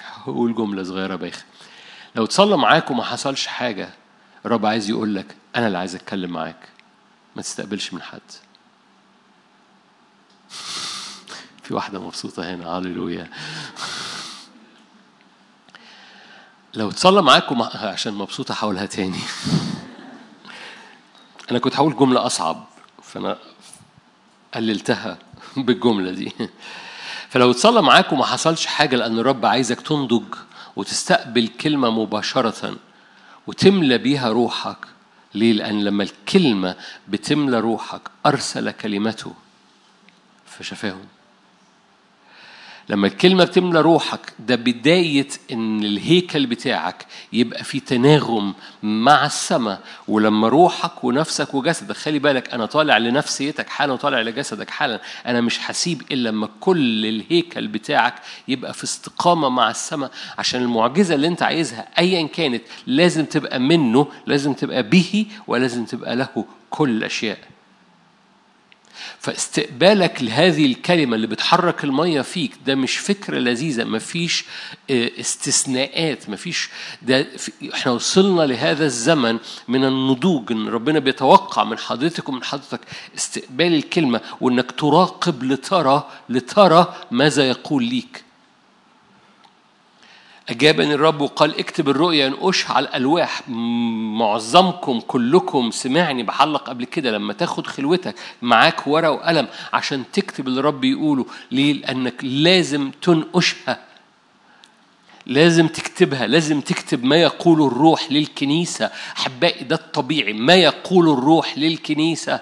[0.00, 1.44] هقول جملة صغيرة بايخه
[2.14, 3.90] لو تصلى معاك وما حصلش حاجة
[4.46, 6.68] الرب عايز يقول لك أنا اللي عايز أتكلم معاك.
[7.36, 8.20] ما تستقبلش من حد.
[11.62, 12.78] في واحدة مبسوطة هنا.
[12.78, 13.30] هللويا.
[16.74, 19.18] لو تصلى وما عشان مبسوطة هقولها تاني.
[21.50, 22.66] أنا كنت هقول جملة أصعب
[23.02, 23.38] فأنا
[24.54, 25.18] قللتها
[25.56, 26.32] بالجملة دي.
[27.28, 30.34] فلو اتصلى معاك وما حصلش حاجة لأن الرب عايزك تنضج
[30.76, 32.76] وتستقبل كلمة مباشرة
[33.46, 34.76] وتملى بيها روحك
[35.34, 36.76] ليه؟ لأن لما الكلمة
[37.08, 39.32] بتملى روحك أرسل كلمته
[40.46, 41.06] فشفاهم
[42.90, 50.48] لما الكلمة بتملى روحك ده بداية إن الهيكل بتاعك يبقى في تناغم مع السماء ولما
[50.48, 56.02] روحك ونفسك وجسدك خلي بالك أنا طالع لنفسيتك حالا وطالع لجسدك حالا أنا مش هسيب
[56.12, 58.14] إلا لما كل الهيكل بتاعك
[58.48, 64.06] يبقى في استقامة مع السماء عشان المعجزة اللي أنت عايزها أيا كانت لازم تبقى منه
[64.26, 67.38] لازم تبقى به ولازم تبقى له كل الأشياء
[69.20, 74.44] فاستقبالك لهذه الكلمة اللي بتحرك المية فيك ده مش فكرة لذيذة مفيش
[74.90, 76.68] استثناءات مفيش
[77.02, 77.26] ده
[77.74, 82.80] إحنا وصلنا لهذا الزمن من النضوج إن ربنا بيتوقع من حضرتك ومن حضرتك
[83.16, 88.27] استقبال الكلمة وإنك تراقب لترى لترى ماذا يقول ليك.
[90.48, 93.48] أجابني الرب وقال اكتب الرؤيا ينقش على الألواح.
[94.18, 100.60] معظمكم كلكم سمعني بحلق قبل كده لما تاخد خلوتك معاك ورقة وقلم عشان تكتب اللي
[100.60, 101.26] الرب يقوله.
[101.50, 103.78] ليه؟ لأنك لازم تنقشها.
[105.26, 106.26] لازم تكتبها.
[106.26, 108.90] لازم تكتب ما يقول الروح للكنيسة.
[109.18, 110.32] أحبائي ده الطبيعي.
[110.32, 112.40] ما يقول الروح للكنيسة.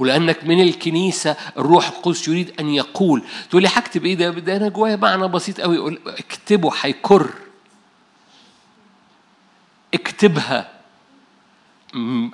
[0.00, 3.22] ولأنك من الكنيسة الروح القدس يريد أن يقول.
[3.50, 5.76] تقول لي هكتب إيه ده ده أنا جوايا معنى بسيط قوي.
[5.76, 7.30] يقول اكتبه هيكر.
[9.94, 10.70] اكتبها.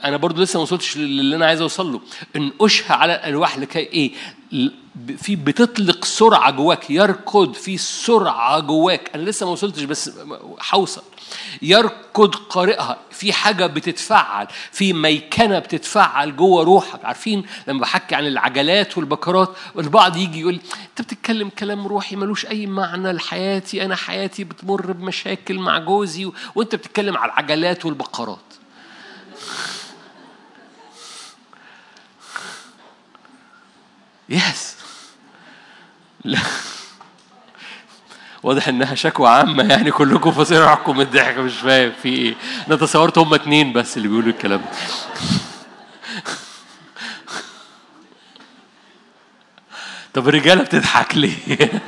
[0.05, 2.01] أنا برضو لسه ما وصلتش للي أنا عايز أوصل له.
[2.37, 4.13] إن أشهى على الألواح لكي إيه؟
[5.19, 9.11] في بتطلق سرعة جواك يركض في سرعة جواك.
[9.15, 10.11] أنا لسه ما وصلتش بس
[10.59, 11.03] حوصل.
[11.63, 12.99] يركض قارئها.
[13.11, 17.05] في حاجة بتتفعل في ميكنة بتتفعل جوه روحك.
[17.05, 22.67] عارفين لما بحكي عن العجلات والبكرات البعض يجي يقول أنت بتتكلم كلام روحي ملوش أي
[22.67, 23.85] معنى لحياتي.
[23.85, 26.31] أنا حياتي بتمر بمشاكل مع جوزي.
[26.55, 28.39] وأنت بتتكلم على العجلات والبقرات
[34.29, 34.77] يس
[36.25, 36.39] لا.
[38.43, 42.35] واضح إنها شكوى عامة يعني كلكم فاصلين روحكم الضحك مش فاهم في إيه.
[42.69, 44.67] أنا تصورت هم اتنين بس اللي بيقولوا الكلام ده.
[50.15, 51.83] طب الرجالة بتضحك ليه؟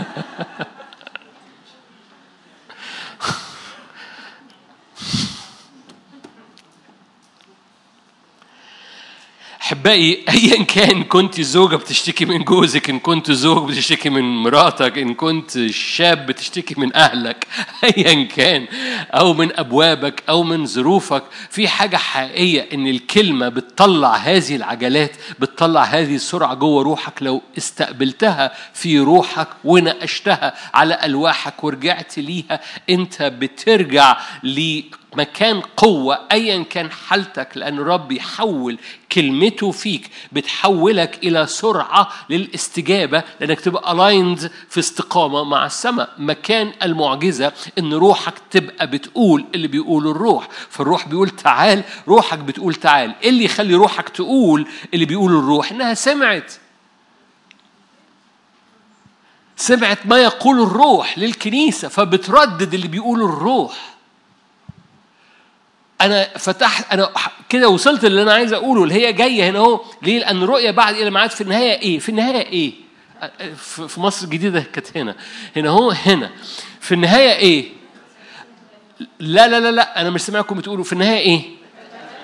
[9.68, 15.14] احبائي ايا كان كنت زوجة بتشتكي من جوزك إن كنت زوج بتشتكي من مراتك إن
[15.14, 17.46] كنت شاب بتشتكي من أهلك
[17.84, 18.66] ايا كان
[19.10, 21.22] أو من أبوابك أو من ظروفك.
[21.50, 27.22] في حاجة حقيقية إن الكلمة بتطلع هذه العجلات بتطلع هذه السرعة جوه روحك.
[27.22, 34.16] لو استقبلتها في روحك وناقشتها على ألواحك ورجعت ليها أنت بترجع
[35.16, 38.78] مكان قوة أيا كان حالتك لأن الرب يحول
[39.12, 46.10] كلمته فيك بتحولك إلى سرعة للاستجابة لأنك تبقى ألايند في استقامة مع السماء.
[46.18, 50.48] مكان المعجزة إن روحك تبقى بتقول اللي بيقوله الروح.
[50.70, 53.14] فالروح بيقول تعال روحك بتقول تعال.
[53.22, 56.52] إيه اللي يخلي روحك تقول اللي بيقوله الروح؟ إنها سمعت.
[59.56, 63.97] سمعت ما يقول الروح للكنيسة فبتردد اللي بيقوله الروح.
[66.00, 67.10] أنا فتحت أنا
[67.48, 69.80] كده وصلت اللي أنا عايز أقوله اللي هي جاية هنا أهو.
[70.02, 72.72] ليه؟ لأن الرؤية بعد إلى معاد في النهاية إيه؟ في النهاية إيه؟
[73.88, 75.14] في مصر الجديدة كانت هنا.
[75.56, 76.30] هنا هو هنا.
[76.80, 77.68] في النهاية إيه؟
[79.20, 80.84] لا لا لا لا أنا مش سامعكم بتقولوا.
[80.84, 81.42] في النهاية إيه؟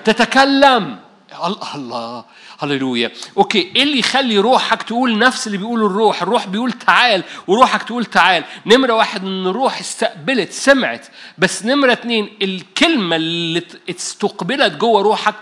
[0.03, 0.99] تتكلم.
[1.45, 2.25] الله الله.
[2.59, 3.11] هللويا.
[3.37, 8.05] okay إيه اللي يخلي روحك تقول نفس اللي بيقوله الروح؟ الروح بيقول تعال وروحك تقول
[8.05, 8.43] تعال.
[8.65, 11.07] نمرة واحد إن الروح استقبلت سمعت.
[11.37, 15.35] بس نمرة اتنين الكلمة اللي استقبلت جوه روحك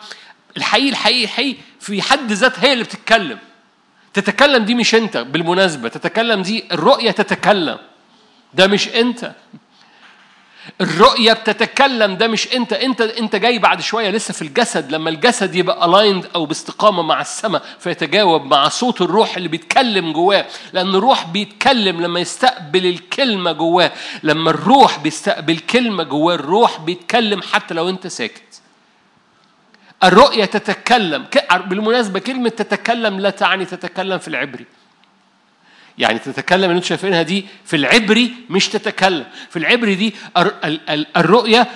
[0.57, 3.37] الحقيقي الحقيقي الحقيقي في حد ذاتها هي اللي بتتكلم.
[4.13, 5.89] تتكلم دي مش أنت بالمناسبة.
[5.89, 7.77] تتكلم دي الرؤية تتكلم.
[8.53, 9.31] ده مش أنت.
[10.81, 15.55] الرؤية بتتكلم ده مش انت انت انت جاي بعد شوية لسه في الجسد لما الجسد
[15.55, 20.45] يبقى aligned أو باستقامة مع السماء فيتجاوب مع صوت الروح اللي بيتكلم جواه.
[20.73, 23.91] لأن الروح بيتكلم لما يستقبل الكلمة جواه.
[24.23, 28.61] لما الروح بيستقبل كلمة جواه الروح بيتكلم حتى لو انت ساكت.
[30.03, 31.25] الرؤية تتكلم.
[31.65, 34.65] بالمناسبة كلمة تتكلم لا تعني تتكلم في العبري.
[35.97, 39.25] يعني تتكلم اللي أنتم شايفينها دي في العبري مش تتكلم.
[39.49, 40.13] في العبري دي
[41.17, 41.67] الرؤية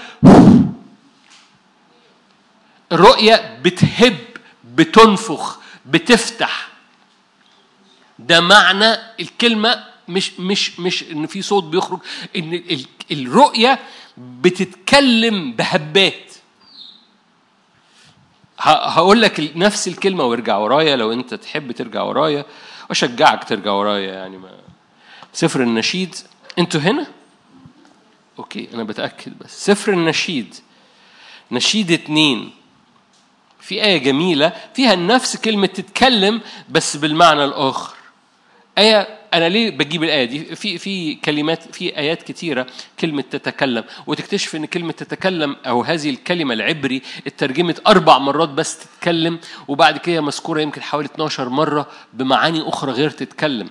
[2.91, 4.17] الرؤية بتهب
[4.75, 6.67] بتنفخ بتفتح.
[8.19, 11.99] ده معنى الكلمة مش مش مش إن في صوت بيخرج
[12.35, 12.63] إن
[13.11, 13.79] الرؤية
[14.17, 16.33] بتتكلم بهبات.
[18.59, 22.45] هقول لك نفس الكلمة وارجع ورايا لو أنت تحب ترجع ورايا.
[22.89, 24.51] واشجعك ترجع ورايا يعني ما.
[25.33, 26.15] سفر النشيد.
[26.59, 27.07] أنتوا هنا؟
[28.39, 29.65] أوكي أنا بتأكد بس.
[29.65, 30.55] سفر النشيد.
[31.51, 32.51] نشيد اتنين.
[33.59, 37.96] في آية جميلة فيها نفس كلمة تتكلم بس بالمعنى الآخر.
[38.77, 42.67] آية أنا ليه بجيب الآية دي؟ في في كلمات في آيات كتيرة
[42.99, 49.39] كلمة تتكلم وتكتشف إن كلمة تتكلم أو هذه الكلمة العبري اترجمت أربع مرات بس تتكلم
[49.67, 53.69] وبعد كده مذكورة يمكن حوالي 12 مرة بمعاني أخرى غير تتكلم.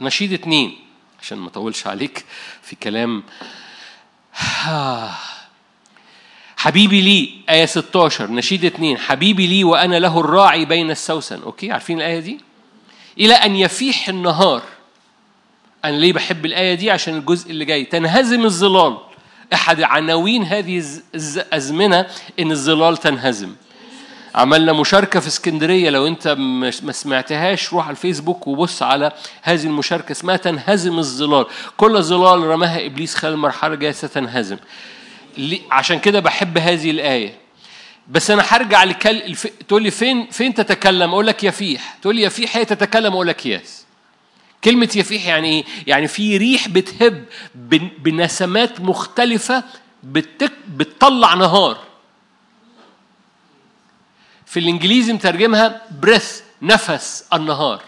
[0.00, 0.78] نشيد اتنين
[1.22, 2.24] عشان ما أطولش عليك
[2.62, 3.22] في كلام
[6.56, 11.98] حبيبي لي آية 16 نشيد اتنين حبيبي لي وأنا له الراعي بين السوسن أوكي عارفين
[11.98, 12.40] الآية دي؟
[13.18, 14.62] إلى أن يفيح النهار.
[15.84, 17.84] أنا ليه بحب الآية دي؟ عشان الجزء اللي جاي.
[17.84, 18.96] تنهزم الظلال.
[19.54, 20.84] أحد عناوين هذه
[21.14, 22.06] الأزمنة
[22.40, 23.52] إن الظلال تنهزم.
[24.34, 25.90] عملنا مشاركة في اسكندرية.
[25.90, 26.28] لو أنت
[26.82, 29.12] ما سمعتهاش روح على الفيسبوك وبص على
[29.42, 31.46] هذه المشاركة اسمها تنهزم الظلال.
[31.76, 34.56] كل ظلال رماها إبليس خلال المرحلة الجاية ستنهزم.
[35.70, 37.43] عشان كده بحب هذه الآية.
[38.08, 39.46] بس أنا هرجع لكل الف...
[39.46, 41.94] تقول لي فين فين تتكلم؟ أقول لك يفيح.
[42.02, 43.84] تقول لي يفيح هي تتكلم أقول لك ياس.
[44.64, 47.24] كلمة يفيح يعني إيه؟ يعني في ريح بتهب
[47.54, 49.64] بن- بنسمات مختلفة
[50.02, 50.52] بتك...
[50.68, 51.78] بتطلع نهار.
[54.46, 57.82] في الإنجليزي مترجمها breathe نفس النهار.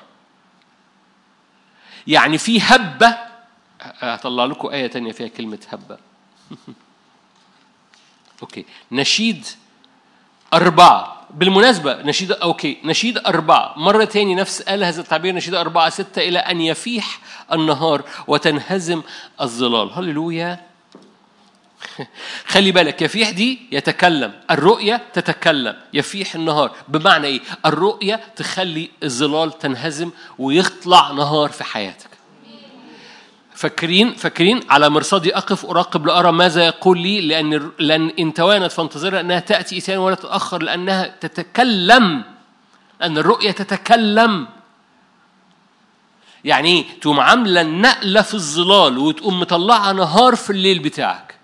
[2.06, 3.18] يعني في هبة.
[3.80, 5.98] هطلع لكم آية تانية فيها كلمة هبة.
[8.42, 8.64] okay.
[8.92, 9.46] نشيد
[10.56, 11.16] أربعة.
[11.30, 12.76] بالمناسبة نشيد okay.
[12.84, 13.74] نشيد أربعة.
[13.76, 17.20] مرة تاني نفس قال هذا التعبير نشيد أربعة ستة إلى أن يفيح
[17.52, 19.02] النهار وتنهزم
[19.40, 19.92] الظلال.
[19.92, 20.60] هللويا.
[22.52, 24.32] خلي بالك يفيح دي يتكلم.
[24.50, 25.76] الرؤية تتكلم.
[25.92, 26.72] يفيح النهار.
[26.88, 32.05] بمعنى إيه؟ الرؤية تخلي الظلال تنهزم ويطلع نهار في حياتك.
[33.56, 39.20] فاكرين فاكرين؟ على مرصدي اقف أراقب لأرى ماذا يقول لي لأن لأن إن توانت فانتظرها
[39.20, 42.24] أنها تأتي اتيان ولا تتاخر لأنها تتكلم
[43.00, 44.46] لأن الرؤية تتكلم.
[46.44, 51.35] يعني إيه تقوم عاملة نقلة في الظلال وتقوم مطلعة نهار في الليل بتاعك.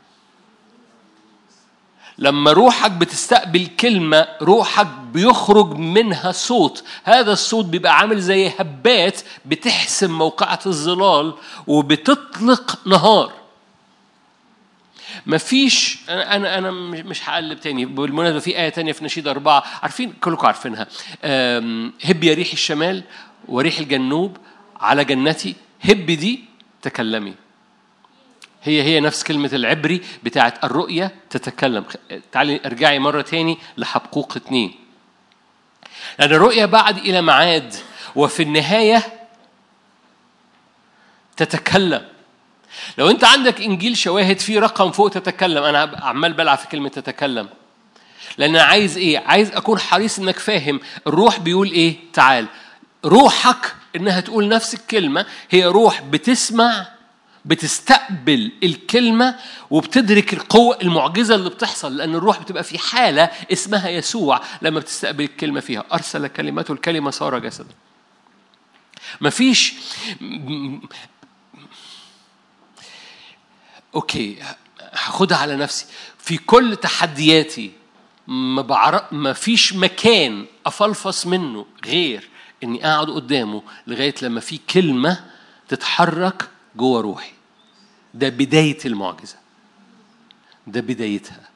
[2.23, 6.85] لما روحك بتستقبل كلمة روحك بيخرج منها صوت.
[7.05, 11.35] هذا الصوت بيبقى عامل زي هبات بتحسم موقعة الظلال
[11.66, 13.33] وبتطلق نهار.
[15.27, 17.85] مفيش أنا أنا أنا مش هقلب تاني.
[17.85, 19.64] بالمناسبة في آية تانية في نشيد أربعة.
[19.83, 20.87] عارفين؟ كلكم عارفينها.
[22.05, 23.05] هب يا ريح الشمال
[23.49, 24.37] وريح الجنوب
[24.81, 25.55] على جنتي.
[25.81, 26.45] هب دي
[26.83, 27.35] تكلمي.
[28.63, 31.85] هي هي نفس كلمة العبري بتاعت الرؤية تتكلم.
[32.33, 34.75] تعالي ارجعي مرة تاني لحبقوق اتنين.
[36.19, 37.75] لأن الرؤية بعد إلى معاد
[38.17, 39.03] وفي النهاية
[41.37, 42.07] تتكلم.
[42.99, 47.49] لو أنت عندك إنجيل شواهد فيه رقم فوق تتكلم أنا عمال بلعب في كلمة تتكلم.
[48.39, 52.47] لأن عايز إيه؟ عايز أكون حريص إنك فاهم الروح بيقول إيه؟ تعال.
[53.05, 56.87] روحك إنها تقول نفس الكلمة هي روح بتسمع
[57.45, 59.36] بتستقبل الكلمة
[59.70, 65.61] وبتدرك القوة المعجزة اللي بتحصل لأن الروح بتبقى في حالة اسمها يسوع لما بتستقبل الكلمة
[65.61, 65.84] فيها.
[65.93, 67.74] أرسل كلمته الكلمة صار جسدا
[69.20, 69.74] مفيش
[73.95, 74.38] أوكي
[74.93, 75.86] هاخدها على نفسي.
[76.18, 77.72] في كل تحدياتي
[78.26, 82.28] ما ما فيش مكان أفلفص منه غير
[82.64, 85.24] إني اقعد قدامه لغاية لما في كلمة
[85.68, 87.33] تتحرك جوه روحي.
[88.14, 89.37] ده بداية المعجزة.
[90.66, 91.49] ده بدايتها.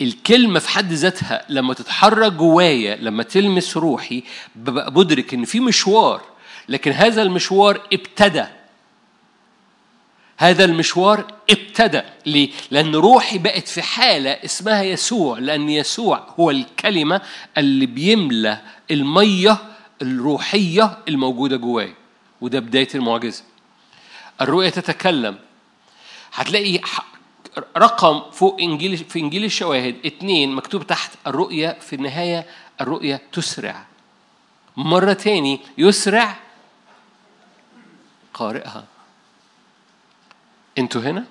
[0.00, 4.22] الكلمة في حد ذاتها لما تتحرك جوايا لما تلمس روحي
[4.56, 6.22] ببقى بدرك إن في مشوار.
[6.68, 8.44] لكن هذا المشوار ابتدى
[10.38, 15.38] هذا المشوار ابتدى ليه؟ لأن روحي بقت في حالة اسمها يسوع.
[15.38, 17.20] لأن يسوع هو الكلمة
[17.58, 18.60] اللي بيملى
[18.90, 19.58] المية
[20.02, 21.94] الروحية الموجودة جواي
[22.40, 23.42] وده بداية المعجزة.
[24.40, 25.38] الرؤية تتكلم.
[26.32, 26.80] هتلاقي
[27.76, 32.46] رقم فوق انجيل في انجيل الشواهد اتنين مكتوب تحت الرؤية في النهاية
[32.80, 33.86] الرؤية تسرع.
[34.76, 36.36] مرة تاني يسرع.
[38.34, 38.84] قارئها.
[40.78, 41.24] أنتوا هنا؟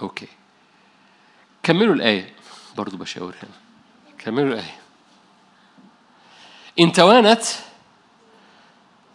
[0.00, 0.28] أوكي.
[1.62, 2.34] كملوا الآية.
[2.76, 3.56] برضو بشاور هنا.
[4.18, 4.78] كملوا الآية.
[6.80, 7.42] إن توانت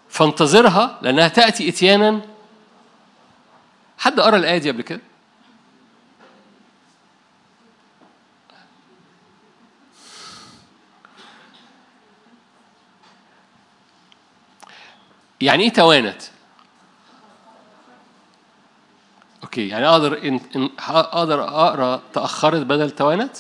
[0.09, 2.21] فانتظرها لأنها تأتي إتيانا
[4.01, 5.01] حد قرأ الآية دي قبل كده؟
[15.41, 16.21] يعني إيه توانت؟
[19.43, 23.37] okay يعني أقدر إن إن أقدر أقرأ تأخرت بدل توانت؟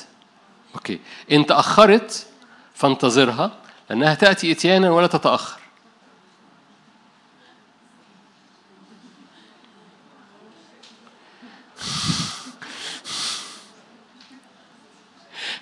[0.75, 0.99] okay
[1.31, 2.27] إن تأخرت
[2.73, 3.51] فانتظرها
[3.89, 5.60] لأنها تأتي إتيانا ولا تتأخر.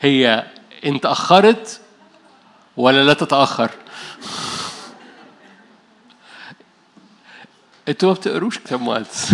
[0.02, 0.46] هي
[0.86, 1.82] إن تأخرت
[2.78, 3.72] ولا لا تتأخر؟
[7.88, 9.34] أنتوا ما بتقروش كتاب مقدس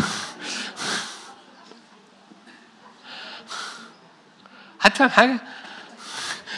[4.82, 5.40] هتفهم حاجة؟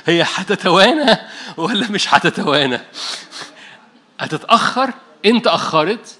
[0.05, 1.17] هي هتتوانى
[1.57, 2.79] ولا مش هتتوانى؟
[4.19, 4.93] هتتأخر؟
[5.25, 6.19] إن تأخرت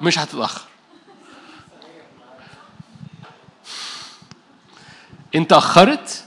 [0.00, 0.67] مش هتتأخر.
[5.38, 6.24] إن تأخرت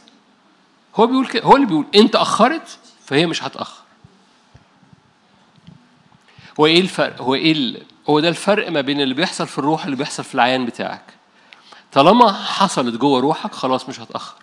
[0.96, 3.82] هو بيقول كده هو اللي بيقول انت اخرت فهي مش هتأخر.
[6.60, 7.82] هو إيه الفرق؟ هو إيه ال...
[8.10, 11.04] هو ده الفرق ما بين اللي بيحصل في الروح اللي بيحصل في العيان بتاعك.
[11.92, 14.36] طالما حصلت جوه روحك خلاص مش هتأخر.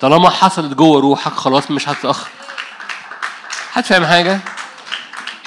[0.00, 2.30] طالما حصلت جوه روحك خلاص مش هتتاخر
[3.72, 4.40] هتفهم حاجة؟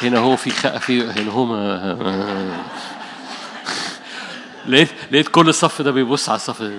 [0.01, 0.67] هنا هو في خ...
[0.77, 2.63] في هنا هو ما...
[4.67, 6.71] لقيت لقيت كل الصف ده بيبص على الصف.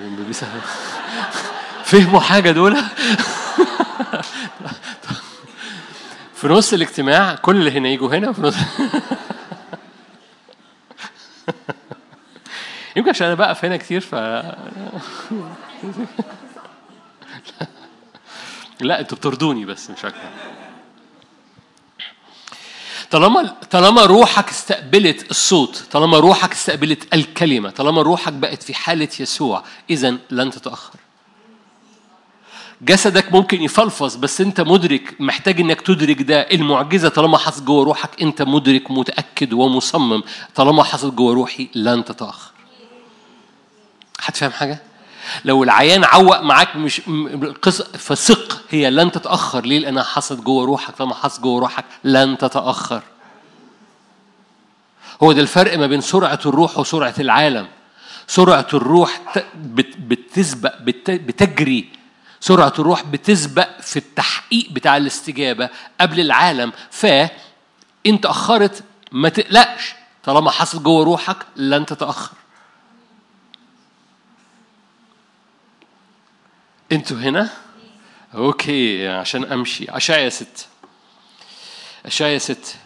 [1.85, 2.77] فهموا حاجة دول
[6.35, 8.55] في نص الاجتماع كل اللي هنا يجوا هنا في نص
[12.97, 14.15] يمكن عشان أنا بقف هنا كتير ف
[18.81, 20.19] لا أنتوا بترضوني بس مش أكتر
[23.15, 29.63] طالما طالما روحك استقبلت الصوت طالما روحك استقبلت الكلمة طالما روحك بقت في حالة يسوع
[29.91, 30.99] إذا لن تتأخر.
[32.83, 36.41] جسدك ممكن يفلفظ بس أنت مدرك محتاج إنك تدرك ده.
[36.41, 40.23] المعجزة طالما حصل جوه روحك أنت مدرك متأكد ومصمم
[40.55, 42.51] طالما حصل جوه روحي لن تتأخر.
[44.21, 44.83] هتفهم حاجة؟
[45.45, 47.03] لو العيان عوق معاك مش
[47.63, 49.65] قص فثق هي لن تتأخر.
[49.67, 50.95] ليه؟ لأنها حصلت جوه روحك.
[50.97, 53.03] طالما حصلت جوه روحك لن تتأخر.
[55.23, 57.67] هو ده الفرق ما بين سرعة الروح وسرعة العالم.
[58.27, 59.21] سرعة الروح
[59.99, 60.75] بتسبق
[61.07, 61.89] بتجري.
[62.41, 65.69] سرعة الروح بتسبق في التحقيق بتاع الاستجابة
[66.01, 66.73] قبل العالم.
[66.91, 69.95] فأنت أخرت ما تقلقش.
[70.25, 72.37] طالما حصل جوه روحك لن تتأخر.
[76.93, 77.51] أنتوا هنا؟
[78.35, 79.85] أوكي عشان امشي.
[79.89, 80.67] اشعيا ست.
[82.07, 82.77] اشعيا ست.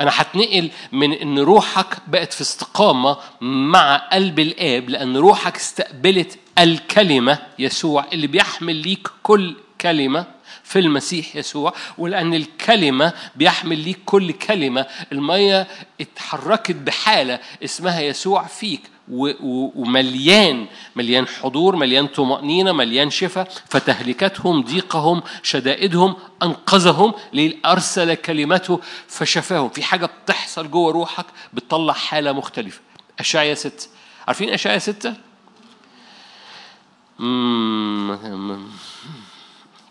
[0.00, 7.38] أنا هتنقل من ان روحك بقت في استقامة مع قلب الاب لأن روحك استقبلت الكلمة
[7.58, 10.26] يسوع اللي بيحمل ليك كل كلمة
[10.64, 14.86] في المسيح يسوع ولأن الكلمة بيحمل ليك كل كلمة.
[15.12, 15.66] المية
[16.00, 18.82] اتحركت بحالة اسمها يسوع فيك.
[19.08, 27.14] ومليان مليان حضور مليان طمأنينة مليان شفاء فتهلكتهم ضيقهم شدائدهم أنقذهم
[27.66, 29.68] أرسل كلمته فشفاهم.
[29.68, 32.80] في حاجة بتحصل جوه روحك بتطلع حالة مختلفة.
[33.18, 33.88] أشعيا ستة.
[34.26, 35.14] عارفين أشعيا ستة؟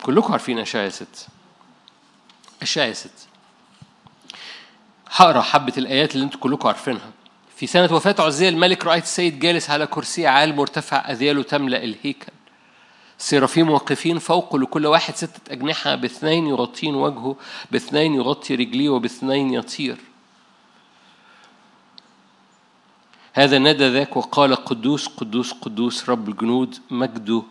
[0.03, 1.27] كلكم عارفين أشعيا ستة.
[2.61, 3.27] أشعيا ستة.
[5.11, 7.11] هقرأ حبة الآيات اللي أنتم كلكم عارفينها.
[7.61, 12.31] في سنة وفاة عزية الملك رأيت السيد جالس على كرسي عال مرتفع أذياله تملأ الهيكل.
[13.17, 17.35] سيرافيم واقفين فوق لكل واحد ستة أجنحة باثنين يغطين وجهه
[17.71, 19.97] باثنين يغطي رجليه وباثنين يطير.
[23.33, 27.43] هذا نادى ذاك وقال قدوس قدوس قدوس رب الجنود مجده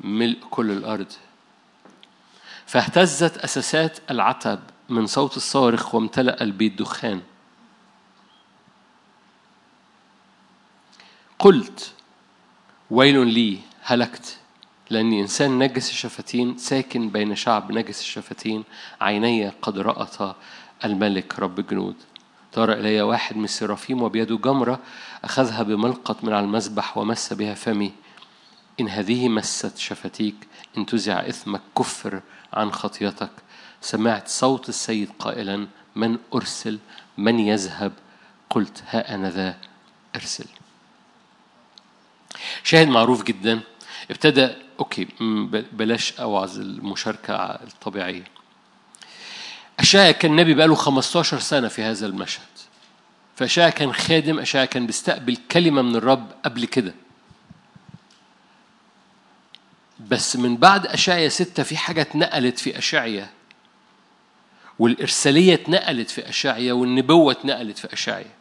[0.00, 1.12] ملء كل الأرض.
[2.66, 7.20] فاهتزت أساسات العتب من صوت الصارخ وامتلأ البيت دخان.
[11.38, 11.92] قلت
[12.90, 14.38] ويل لي هلكت.
[14.90, 18.64] لأني إنسان نجس الشفتين ساكن بين شعب نجس الشفتين
[19.00, 20.36] عيني قد رأت
[20.84, 21.94] الملك رب الجنود.
[22.52, 24.80] طار إلي واحد من السرافيم وبيده جمرة
[25.24, 27.92] أخذها بملقط من على المذبح ومس بها فمي.
[28.80, 32.20] إن هذه مست شفتيك إن تزع إثمك كفر
[32.52, 33.30] عن خطيتك.
[33.80, 35.66] سمعت صوت السيد قائلا
[35.96, 36.78] من أرسل؟
[37.18, 37.92] من يذهب؟
[38.50, 39.56] قلت ها أنا ذا
[40.16, 40.46] أرسل.
[42.64, 43.60] شاهد معروف جدا.
[44.10, 44.48] ابتدى
[44.80, 45.08] okay
[45.72, 48.24] بلاش أوعظ المشاركة الطبيعية.
[49.78, 52.42] اشعيا كان نبي بقاله 15 سنة في هذا المشهد.
[53.36, 56.94] فاشعيا كان خادم اشعيا كان بيستقبل كلمة من الرب قبل كده.
[60.00, 63.30] بس من بعد اشعيا ستة في حاجة اتنقلت في اشعيا
[64.78, 68.37] والإرسالية اتنقلت في اشعيا والنبوة اتنقلت في اشعيا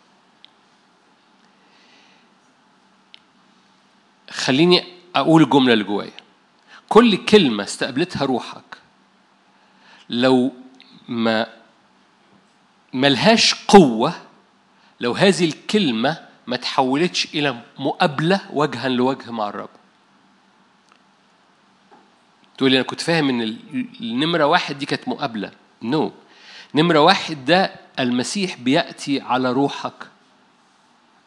[4.30, 4.84] خليني
[5.15, 6.11] أقول الجملة اللي جوايا
[6.89, 8.78] كل كلمة استقبلتها روحك
[10.09, 10.53] لو
[11.07, 11.47] ما
[12.93, 14.13] ملهاش قوة
[14.99, 19.69] لو هذه الكلمة ما تحولتش إلى مقابلة وجها لوجه مع الرب.
[22.57, 23.57] تقول أنا كنت فاهم إن
[24.01, 25.51] النمرة واحد دي كانت مقابلة.
[25.82, 26.11] no no.
[26.75, 30.07] نمرة واحد ده المسيح بيأتي على روحك.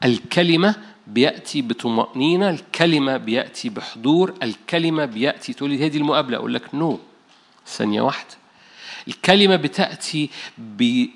[0.05, 0.75] الكلمة
[1.13, 6.99] بيأتي بطمأنينة الكلمة بيأتي بحضور الكلمة بيأتي تقول لي هذه المقابلة أقول لك no
[7.67, 8.35] ثانية واحدة.
[9.09, 10.31] الكلمة بتأتي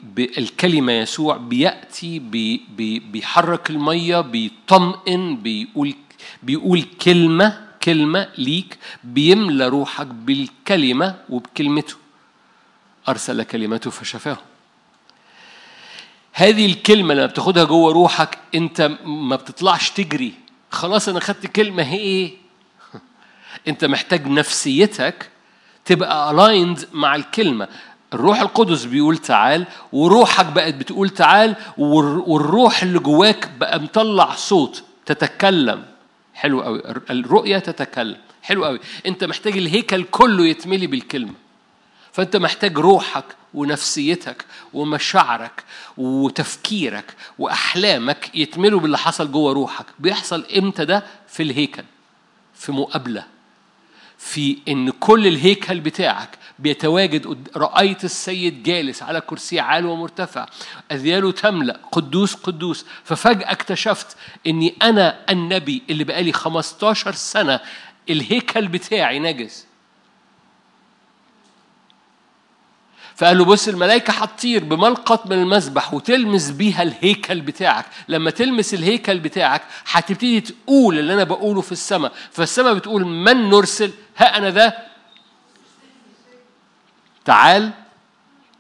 [0.03, 2.63] بالكلمة يسوع بيأتي بي
[2.99, 5.95] بيحرك المية بيطمئن بيقول
[6.43, 11.95] بيقول كلمة كلمة ليك بيملى روحك بالكلمة وبكلمته.
[13.09, 14.39] أرسل كلمته فشفاه.
[16.37, 20.33] هذه الكلمة لما بتاخدها جوه روحك أنت ما بتطلعش تجري.
[20.71, 22.33] خلاص أنا خدت كلمة هي إيه؟
[23.69, 25.31] أنت محتاج نفسيتك
[25.85, 27.69] تبقى الايند مع الكلمة.
[28.15, 34.85] الروح القدس بيقول تعال وروحك بقت بتقول تعال والروح اللي جواك بقى مطلع صوت.
[35.07, 35.85] تتكلم.
[36.35, 36.83] حلو قوي.
[37.11, 38.17] الرؤية تتكلم.
[38.43, 38.81] حلو قوي.
[39.07, 41.44] انت محتاج الهيكل كله يتملي بالكلمة.
[42.15, 45.65] فأنت محتاج روحك ونفسيتك ومشاعرك
[45.97, 49.87] وتفكيرك وأحلامك يتملوا باللي حصل جوه روحك.
[49.99, 51.85] بيحصل إمتى ده؟ في الهيكل
[52.55, 53.27] في مقابلة
[54.19, 60.47] في إن كل الهيكل بتاعك بيتواجد رأيت السيد جالس على كرسي عال ومرتفع
[60.93, 62.87] أذياله تملأ قدوس قدوس.
[63.05, 67.61] ففجأة اكتشفت أني أنا النبي اللي بقالي 15 سنة
[68.11, 69.67] الهيكل بتاعي نجس.
[73.17, 77.85] فقال له بص الملائكة هتطير بملقط من المسبح وتلمس بيها الهيكل بتاعك.
[78.09, 82.13] لما تلمس الهيكل بتاعك هتبتدي تقول اللي أنا بقوله في السماء.
[82.33, 84.79] فالسماء بتقول من نرسل؟ ها أنا ده.
[87.25, 87.71] تعال.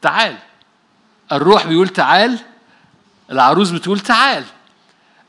[0.02, 0.36] تعال.
[1.32, 2.38] الروح بيقول تعال.
[3.30, 4.44] العروس بتقول تعال.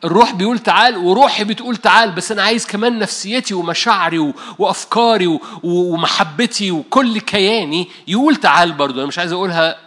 [0.03, 7.19] الروح بيقول تعال وروحي بتقول تعال بس أنا عايز كمان نفسيتي ومشاعري وأفكاري ومحبتي وكل
[7.19, 9.77] كياني يقول تعال برضو أنا مش عايز أقولها.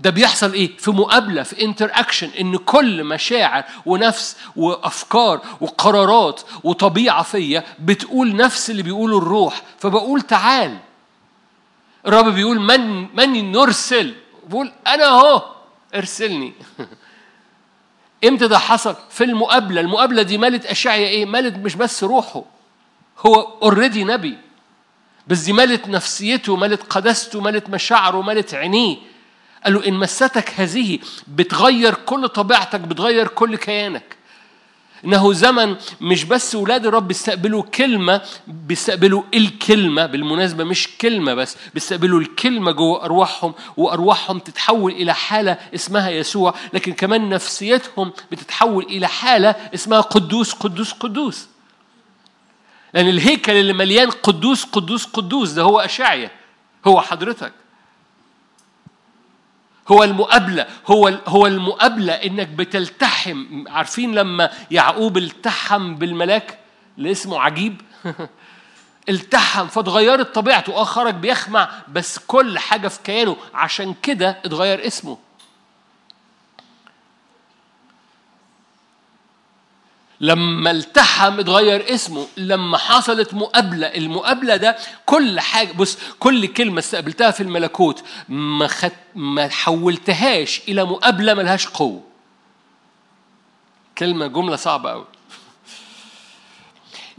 [0.00, 7.22] ده بيحصل إيه؟ في مقابلة في انتر اكشن إن كل مشاعر ونفس وأفكار وقرارات وطبيعة
[7.22, 9.62] فيا بتقول نفس اللي بيقوله الروح.
[9.78, 10.78] فبقول تعال.
[12.06, 14.14] الرب بيقول من من نرسل
[14.48, 15.42] بقول أنا أهو
[15.94, 16.52] ارسلني.
[18.24, 19.80] إمتى ده حصل؟ في المقابلة.
[19.80, 22.44] المقابلة دي مالت أشعيا إيه؟ مالت مش بس روحه.
[23.26, 24.38] هو already نبي.
[25.26, 28.96] بس دي مالت نفسيته مالت قدسته مالت مشاعره مالت عينيه.
[29.64, 30.98] قال له إن مستك هذه
[31.28, 34.16] بتغير كل طبيعتك بتغير كل كيانك.
[35.04, 42.20] إنه زمن مش بس ولاد الرب بيستقبلوا كلمة بيستقبلوا الكلمة بالمناسبة مش كلمة بس بيستقبلوا
[42.20, 49.50] الكلمة جوه أرواحهم وأرواحهم تتحول إلى حالة اسمها يسوع لكن كمان نفسيتهم بتتحول إلى حالة
[49.74, 51.48] اسمها قدوس قدوس قدوس.
[52.94, 56.30] لأن الهيكل اللي مليان قدوس قدوس قدوس ده هو أشعيا
[56.86, 57.52] هو حضرتك.
[59.88, 63.68] هو المقابلة هو هو المقابلة إنك بتلتحم.
[63.68, 66.58] عارفين لما يعقوب التحم بالملاك
[66.98, 67.80] اللي اسمه عجيب؟
[69.08, 70.74] التحم فاتغيرت طبيعته.
[70.74, 73.36] آه خرج بيخمع بس كل حاجة في كيانه.
[73.54, 75.18] عشان كده اتغير اسمه.
[80.20, 87.30] لما التحم اتغير اسمه لما حصلت مقابلة المقابلة ده كل حاجة بص كل كلمة استقبلتها
[87.30, 92.02] في الملكوت ما خد ما حولتهاش إلى مقابلة ملهاش قوة.
[93.98, 95.04] كلمة جملة صعبة أوي.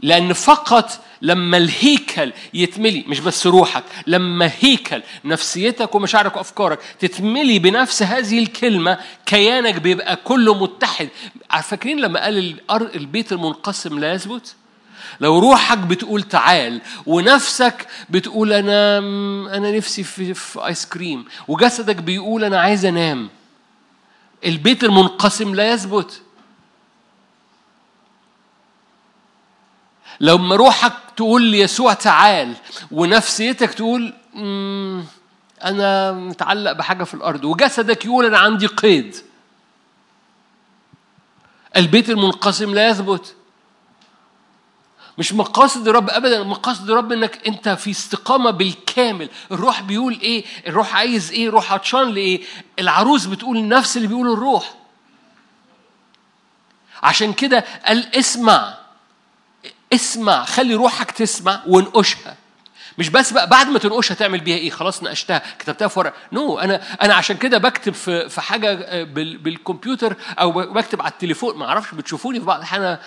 [0.00, 8.02] لأن فقط لما الهيكل يتملي مش بس روحك لما هيكل نفسيتك ومشاعرك وأفكارك تتملي بنفس
[8.02, 11.08] هذه الكلمة كيانك بيبقى كله متحد.
[11.62, 14.54] فاكرين لما قال البيت المنقسم لا يثبت؟
[15.20, 18.98] لو روحك بتقول تعال ونفسك بتقول أنا
[19.56, 23.28] أنا نفسي في, في آيس كريم وجسدك بيقول أنا عايز أنام.
[24.46, 26.22] البيت المنقسم لا يثبت.
[30.20, 32.54] لما روحك تقول ليسوع تعال
[32.90, 34.14] ونفسيتك تقول
[35.64, 39.16] أنا متعلق بحاجة في الأرض وجسدك يقول أنا عندي قيد.
[41.76, 43.34] البيت المنقسم لا يثبت.
[45.18, 49.28] مش مقاصد الرب ابدا مقاصد الرب إنك أنت في استقامة بالكامل.
[49.52, 52.42] الروح بيقول إيه؟ الروح عايز إيه؟ الروح عطشان لإيه؟
[52.78, 54.74] العروس بتقول نفس اللي بيقوله الروح.
[57.02, 58.79] عشان كده قال اسمع.
[59.92, 62.36] اسمع خلي روحك تسمع وانقشها
[62.98, 66.56] مش بس بقى بعد ما تنقشها تعمل بيها إيه؟ خلاص نقشتها كتبتها في ورق no
[66.56, 71.58] no, أنا أنا عشان كده بكتب في في حاجة بالكمبيوتر أو بكتب على التليفون.
[71.58, 72.98] ما أعرفش بتشوفوني في بعض الاحيان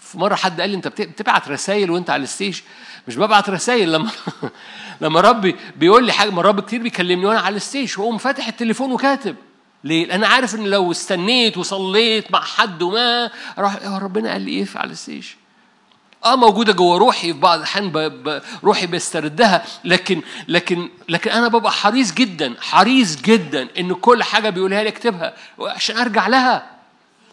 [0.00, 2.60] في مرة حد قال لي أنت بتبعت رسائل وأنت على ال stage؟
[3.08, 4.10] مش ببعت رسائل لما
[5.00, 8.48] لما ربي بيقول لي حاجة ما رب كتير بيكلمني وأنا على ال stage وأقوم فاتح
[8.48, 9.36] التليفون وكاتب.
[9.84, 14.66] ليه؟ لأن عارف إن لو استنيت وصليت مع حد وما راح ربنا قال لي إيه
[14.74, 15.26] على ال stage؟
[16.24, 22.12] آه موجودة جوه روحي في بعض الأحيان روحي بيستردها لكن لكن لكن أنا ببقى حريص
[22.12, 26.66] جدا حريص جدا إن كل حاجة بيقولها لي اكتبها عشان أرجع لها.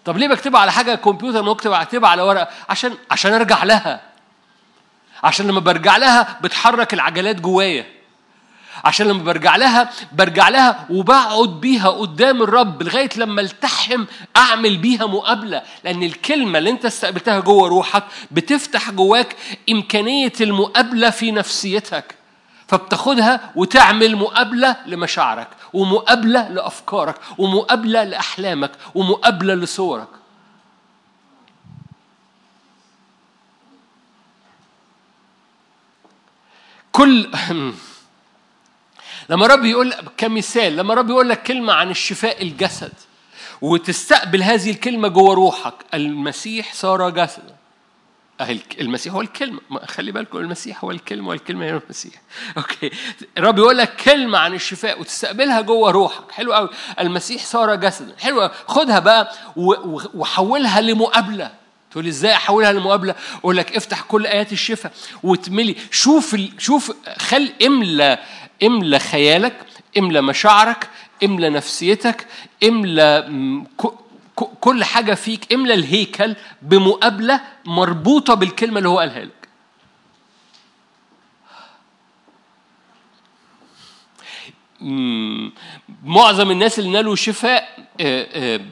[0.06, 4.02] طب ليه بكتبها على حاجة كمبيوتر ما اكتب أكتبها على ورقة؟ عشان عشان أرجع لها.
[5.24, 7.86] عشان لما برجع لها بتحرك العجلات جوايا.
[8.84, 14.06] عشان لما برجع لها برجع لها وبقعد بيها قدام الرب لغاية لما التحم
[14.38, 15.62] أعمل بيها مقابلة.
[15.84, 19.36] لأن الكلمة اللي أنت استقبلتها جوه روحك بتفتح جواك
[19.70, 22.16] إمكانية المقابلة في نفسيتك.
[22.68, 30.08] فبتاخدها وتعمل مقابلة لمشاعرك ومقابلة لأفكارك ومقابلة لأحلامك ومقابلة لصورك.
[36.92, 37.30] كل
[39.30, 42.94] لما رب يقول كمثال لما رب يقول لك كلمة عن الشفاء الجسد
[43.62, 47.56] وتستقبل هذه الكلمة جوه روحك المسيح صار جسدا.
[48.82, 49.60] المسيح هو الكلمة.
[49.86, 52.14] خلي بالكم المسيح هو الكلمة والكلمة هي المسيح.
[52.58, 52.92] أوكي.
[53.38, 56.32] الرب يقول لك كلمة عن الشفاء وتستقبلها جوه روحك.
[56.32, 56.70] حلو قوي
[57.00, 58.16] المسيح صار جسدا.
[58.20, 59.32] حلو خدها بقى
[60.14, 61.52] وحولها لمقابلة.
[61.92, 64.92] تقول لي إزاي أحولها لمقابلة؟ أقول لك افتح كل آيات الشفاء
[65.24, 65.76] وتملي.
[65.92, 66.36] شوف.
[66.58, 68.20] شوف خل املى
[68.64, 69.55] املى خيالك
[69.97, 70.89] املى مشاعرك
[71.24, 72.28] املى نفسيتك
[72.64, 73.30] املى
[74.62, 79.32] كل حاجة فيك املى الهيكل بمقابلة مربوطة بالكلمة اللي هو قالها لك.
[86.03, 87.88] معظم الناس اللي نالوا شفاء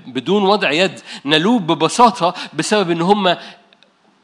[0.08, 3.38] بدون وضع يد نالوه ببساطة بسبب إن هم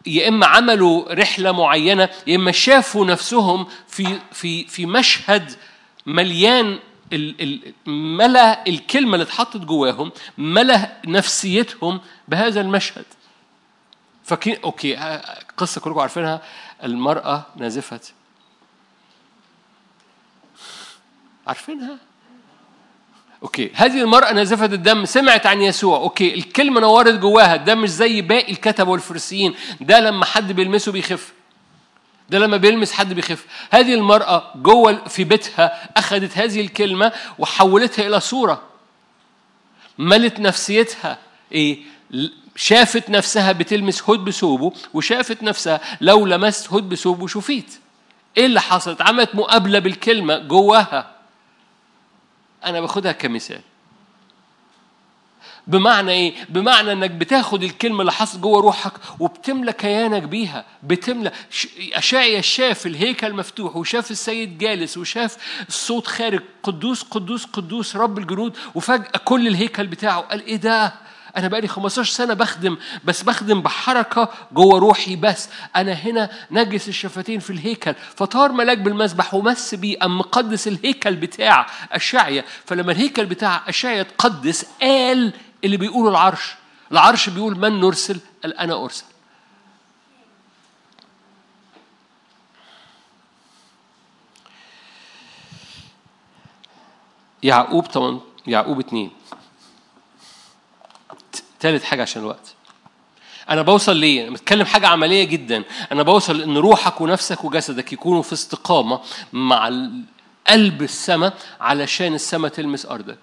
[0.08, 5.56] يا إما عملوا رحلة معينة يا إما شافوا نفسهم في في في مشهد
[6.06, 6.80] مليان
[7.86, 13.06] ملا الكلمة اللي اتحطت جواهم ملا نفسيتهم بهذا المشهد.
[14.24, 14.95] فاكرين okay
[15.58, 16.41] قصة كلكم عارفينها.
[16.84, 17.99] المرأة نازفة.
[21.47, 21.97] عارفينها؟
[23.43, 23.72] okay.
[23.74, 25.98] هذه المرأة نازفة الدم سمعت عن يسوع.
[25.97, 26.34] okay.
[26.34, 27.56] الكلمة نورت جواها.
[27.56, 29.54] ده مش زي باقي الكتبة والفرسيين.
[29.82, 31.34] ده لما حد بيلمسه بيخف.
[32.30, 33.46] ده لما بيلمس حد بيخف.
[33.72, 38.62] هذه المرأة جوه في بيتها أخذت هذه الكلمة وحولتها إلى صورة.
[39.98, 41.18] ملت نفسيتها.
[41.52, 41.78] إيه؟
[42.56, 47.80] شافت نفسها بتلمس هود بثوبه وشافت نفسها لو لمست هود بثوبه شفيت
[48.38, 51.20] إيه اللي حصلت؟ عملت مقابلة بالكلمة جواها.
[52.66, 53.62] أنا باخدها كمثال
[55.68, 61.32] بمعنى إيه؟ بمعنى إنك بتاخد الكلمة اللي حصلت جوه روحك وبتملى كيانك بيها، بتملى
[61.93, 65.38] اشعيا شاف الهيكل مفتوح وشاف السيد جالس وشاف
[65.68, 70.93] الصوت خارج قدوس قدوس قدوس رب الجنود وفجأة كل الهيكل بتاعه قال إيه ده؟
[71.38, 75.50] أنا بقالي 15 سنة بخدم بس بخدم بحركة جوه روحي بس.
[75.76, 81.68] أنا هنا نجس الشفتين في الهيكل فطار ملاك بالمسبح ومس بيه أم مقدس الهيكل بتاع
[81.92, 86.56] أشعيا فلما الهيكل بتاع أشعيا تقدس قال اللي بيقوله العرش.
[86.92, 89.04] العرش بيقول من نرسل؟ قال أنا أرسل.
[97.44, 99.10] يعقوب 8 يعقوب 2
[101.62, 102.53] ثالث حاجة عشان الوقت
[103.49, 108.22] أنا بوصل ليه؟ أنا بتكلم حاجة عملية جدا، أنا بوصل إن روحك ونفسك وجسدك يكونوا
[108.22, 109.01] في استقامة
[109.34, 109.72] مع
[110.47, 113.20] قلب السماء علشان السماء تلمس أرضك.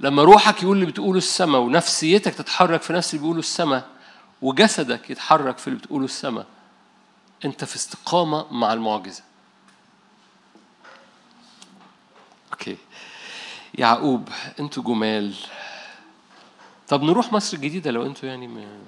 [0.00, 3.88] لما روحك يقول اللي بتقوله السماء ونفسيتك تتحرك في نفس اللي بيقوله السماء
[4.42, 6.46] وجسدك يتحرك في اللي بتقوله السماء
[7.44, 9.22] أنت في استقامة مع المعجزة.
[12.52, 12.76] أوكي.
[13.74, 14.28] يعقوب
[14.60, 15.34] أنتوا جمال
[16.88, 18.84] طب نروح مصر الجديدة لو أنتوا يعني م...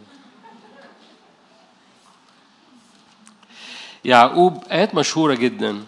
[4.04, 5.84] يعقوب آيات مشهورة جدا.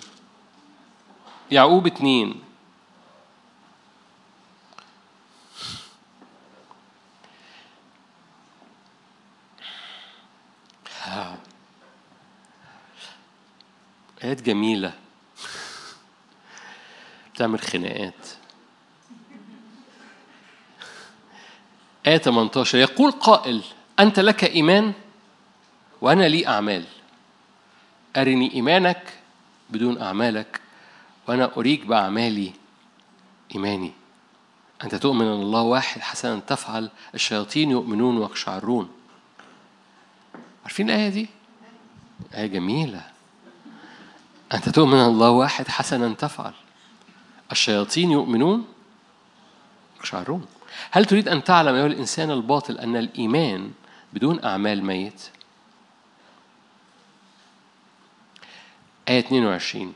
[1.51, 2.49] يعقوب اتنين.
[14.25, 14.93] آيات جميلة.
[17.35, 18.29] بتعمل خناقات.
[22.09, 23.63] آية 18 يقول قائل
[24.01, 24.93] أنت لك إيمان
[26.01, 26.85] وأنا لي أعمال.
[28.17, 29.13] أرني إيمانك
[29.71, 30.61] بدون أعمالك
[31.29, 32.53] وأنا أريك بأعمالي
[33.55, 33.93] إيماني.
[34.85, 38.91] أنت تؤمن أن الله واحد حسنا تفعل الشياطين يؤمنون ويقشعرون.
[40.63, 41.29] عارفين الآية دي؟
[42.35, 43.03] آية جميلة.
[44.55, 46.53] أنت تؤمن أن الله واحد حسنا تفعل
[47.53, 48.67] الشياطين يؤمنون
[49.97, 50.47] ويقشعرون.
[50.91, 53.70] هل تريد أن تعلم أيها الإنسان الباطل أن الإيمان
[54.12, 55.31] بدون أعمال ميت؟
[59.09, 59.93] آية 22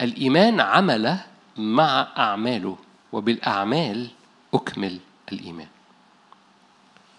[0.00, 1.18] الإيمان عمل
[1.56, 2.78] مع أعماله
[3.12, 4.08] وبالأعمال
[4.54, 4.98] أكمل
[5.32, 5.68] الإيمان.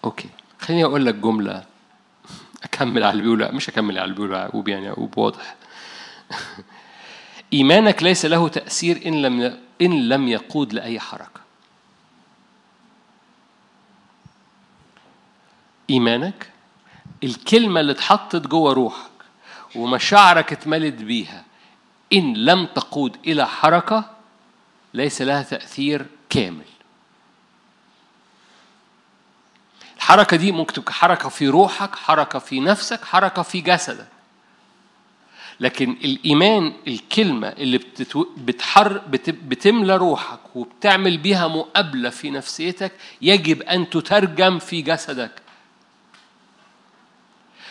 [0.04, 0.28] أوكي.
[0.58, 1.64] خليني أقول لك جملة.
[2.64, 5.56] أكمل على اللي بيقوله مش أكمل على اللي بيقوله يعقوب يعني يعقوب واضح
[7.52, 11.47] إيمانك ليس له تأثير إن لم إن لم يقود لأي حركة.
[15.90, 16.50] إيمانك؟
[17.24, 19.10] الكلمة اللي اتحطت جوه روحك
[19.74, 21.44] ومشاعرك اتملت بيها
[22.12, 24.10] إن لم تقود إلى حركة
[24.94, 26.64] ليس لها تأثير كامل.
[29.96, 34.06] الحركة دي ممكن تبقى حركة في روحك حركة في نفسك حركة في جسدك.
[35.60, 38.26] لكن الإيمان الكلمة اللي بتتو...
[38.36, 39.30] بتحر بت...
[39.30, 45.30] بتملى روحك وبتعمل بيها مقابلة في نفسيتك يجب أن تترجم في جسدك.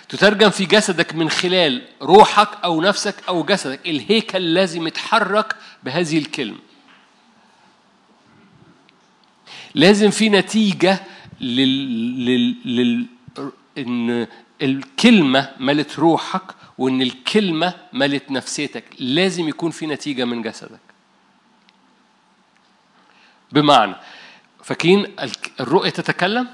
[0.10, 6.58] تترجم في جسدك من خلال روحك أو نفسك أو جسدك الهيكل لازم يتحرك بهذه الكلمة.
[9.76, 11.00] لازم في نتيجة
[11.42, 12.26] لل...
[12.26, 12.56] لل...
[12.66, 13.06] لل...
[13.78, 14.28] إن
[14.62, 16.42] الكلمة ملت روحك
[16.78, 18.84] وإن الكلمة ملت نفسيتك.
[19.00, 20.80] لازم يكون في نتيجة من جسدك.
[23.52, 23.96] بمعنى
[24.64, 25.16] فاكرين
[25.60, 26.48] الرؤية تتكلم؟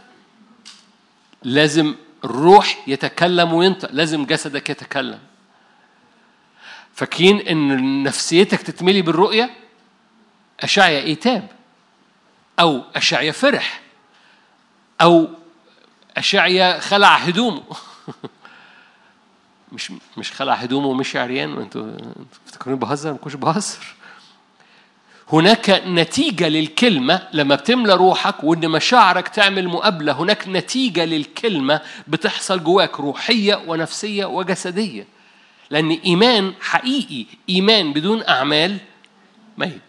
[1.43, 5.19] لازم الروح يتكلم وينطق لازم جسدك يتكلم.
[6.93, 9.49] فاكرين إن نفسيتك تتملي بالرؤية
[10.59, 11.47] أشعيا إيتاب
[12.59, 13.81] أو أشعيا فرح
[15.01, 15.29] أو
[16.17, 17.63] أشعيا خلع هدومه.
[19.71, 21.91] مش مش خلع هدومه ومشي عريان وانتوا
[22.45, 23.95] تفتكروني بهزر؟ ما كنتش بهزر.
[25.31, 32.99] هناك نتيجة للكلمة لما بتملى روحك وإن مشاعرك تعمل مقابلة هناك نتيجة للكلمة بتحصل جواك
[32.99, 35.07] روحية ونفسية وجسدية.
[35.69, 38.77] لأن إيمان حقيقي إيمان بدون أعمال
[39.57, 39.81] ميت.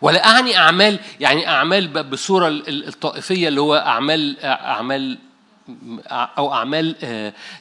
[0.00, 5.18] ولا أعني أعمال يعني أعمال بصورة الطائفية اللي هو أعمال أعمال
[6.10, 6.96] أو أعمال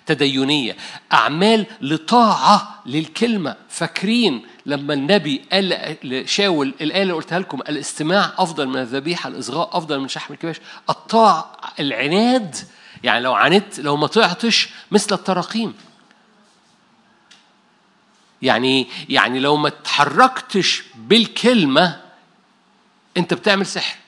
[0.06, 0.78] تدينية.
[1.14, 3.56] أعمال لطاعة للكلمة.
[3.70, 9.99] فاكرين لما النبي قال لشاول الآية اللي قلتها لكم الاستماع أفضل من الذبيحة الإصغاء أفضل
[9.99, 10.56] من شحم الكباش.
[10.89, 12.56] الطاعة العناد
[13.04, 15.74] يعني لو عاندت لو ما طعتش مثل التراقيم
[18.41, 22.02] يعني يعني لو ما تحركتش بالكلمة
[23.18, 24.01] أنت بتعمل سحر.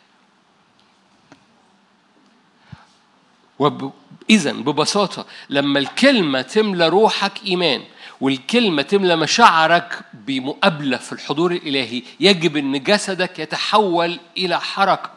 [4.30, 7.84] إذا ببساطة لما الكلمة تملى روحك إيمان
[8.22, 15.09] والكلمة تملى مشاعرك بمقابلة في الحضور الإلهي يجب أن جسدك يتحول إلى حركة.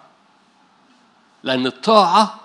[1.42, 2.40] لأن الطاعة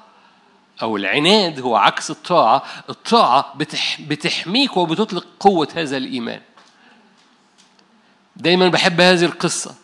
[0.81, 2.63] أو العناد هو عكس الطاعة.
[2.89, 6.41] الطاعة بتح بتحميك وبتطلق قوة هذا الإيمان.
[8.35, 9.75] دايما بحب هذه القصة.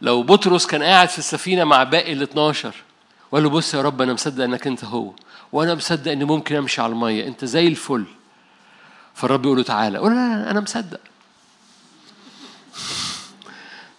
[0.00, 2.74] لو بطرس كان قاعد في السفينة مع باقي ال 12
[3.30, 5.12] وقال له بص يا رب أنا مصدق إنك أنت هو.
[5.52, 7.26] وأنا مصدق إني ممكن أمشي على المية.
[7.26, 8.04] أنت زي الفل.
[9.14, 9.98] فالرب يقول له تعالى.
[9.98, 11.00] قول لا, لا أنا مصدق.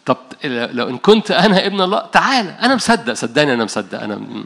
[0.05, 2.49] طب لو إن كنت أنا ابن الله تعالى.
[2.49, 3.13] أنا مصدق.
[3.13, 4.01] صدقني أنا مصدق.
[4.01, 4.43] أنا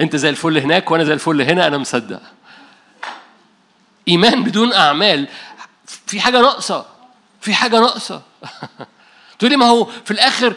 [0.00, 2.20] أنت زي الفل هناك وأنا زي الفل هنا أنا مصدق.
[4.08, 5.28] إيمان بدون أعمال.
[6.06, 6.86] في حاجة ناقصة.
[7.40, 8.22] في حاجة ناقصة.
[9.38, 10.54] تقول لي ما هو في الآخر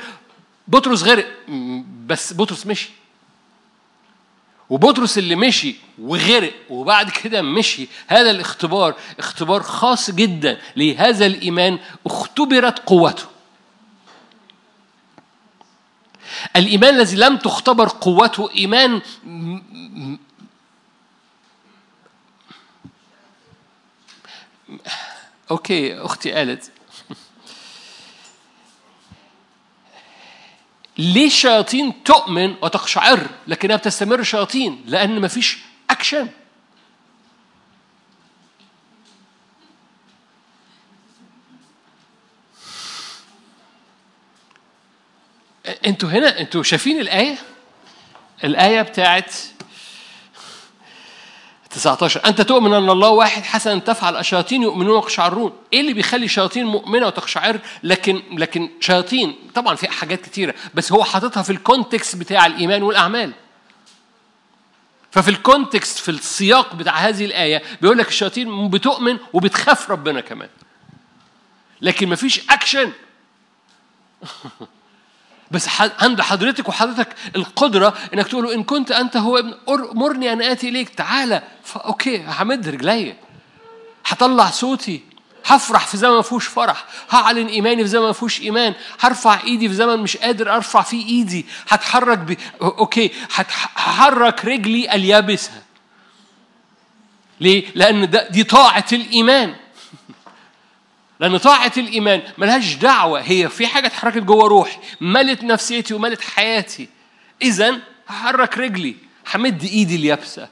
[0.67, 1.27] بطرس غرق
[2.09, 2.89] بس بطرس مشي.
[4.69, 12.79] وبطرس اللي مشي وغرق وبعد كده مشي هذا الاختبار اختبار خاص جدا لهذا الإيمان اختبرت
[12.79, 13.25] قوته.
[16.55, 19.01] الإيمان الذي لم تختبر قوته إيمان
[25.51, 26.71] أوكي أختي قالت
[30.99, 35.57] ليه الشياطين تؤمن وتقشعر لكنها بتستمر شياطين لأن مفيش
[35.89, 36.27] أكشن
[45.85, 47.35] أنتوا هنا أنتوا شايفين الآية؟
[48.43, 49.35] الآية بتاعت
[51.69, 54.17] 19 أنت تؤمن أن الله واحد حسنا تفعل.
[54.17, 55.53] الشياطين يؤمنون ويقشعرون.
[55.73, 61.03] إيه اللي بيخلي الشياطين مؤمنة وتقشعر؟ لكن لكن شياطين طبعا في حاجات كتيرة بس هو
[61.03, 63.33] حاططها في ال context بتاع الإيمان والأعمال.
[65.11, 70.49] ففي ال context في السياق بتاع هذه الآية بيقول لك الشياطين بتؤمن وبتخاف ربنا كمان.
[71.81, 72.91] لكن مفيش أكشن
[75.51, 75.67] بس
[75.99, 80.89] عند حضرتك وحضرتك القدرة إنك تقول له إن كنت أنت هو فمرني أن آتي إليك
[80.89, 81.43] تعالى
[81.75, 83.15] okay همد رجلي
[84.05, 85.01] هطلع صوتي.
[85.45, 86.85] هفرح في زمن ما فيهوش فرح.
[87.09, 88.73] هعلن إيماني في زمن ما فيهوش إيمان.
[88.99, 91.45] هرفع إيدي في زمن مش قادر أرفع فيه إيدي.
[91.69, 92.37] هتحرك ب...
[92.61, 93.11] okay.
[93.33, 95.51] هتحرك رجلي اليابسة.
[97.39, 99.55] ليه؟ لأن ده دي طاعة الإيمان.
[101.19, 103.21] لأن طاعة الإيمان ملهاش دعوة.
[103.21, 104.77] هي في حاجة اتحركت جوه روحي.
[105.01, 106.89] ملت نفسيتي وملت حياتي.
[107.41, 108.95] إذا هحرك رجلي.
[109.33, 110.47] همد إيدي اليابسة.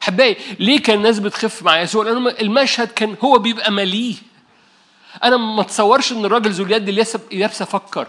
[0.00, 4.14] حبايبي ليه كان الناس بتخف مع يسوع؟ لأن المشهد كان هو بيبقى مليه.
[5.24, 6.88] أنا ما اتصورش إن الراجل ذو اليد
[7.32, 8.06] اليابسة فكر.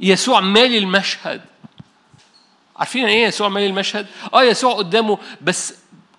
[0.00, 1.40] يسوع مالي المشهد.
[2.76, 5.74] عارفين إيه يسوع مالي المشهد؟ آه يسوع قدامه بس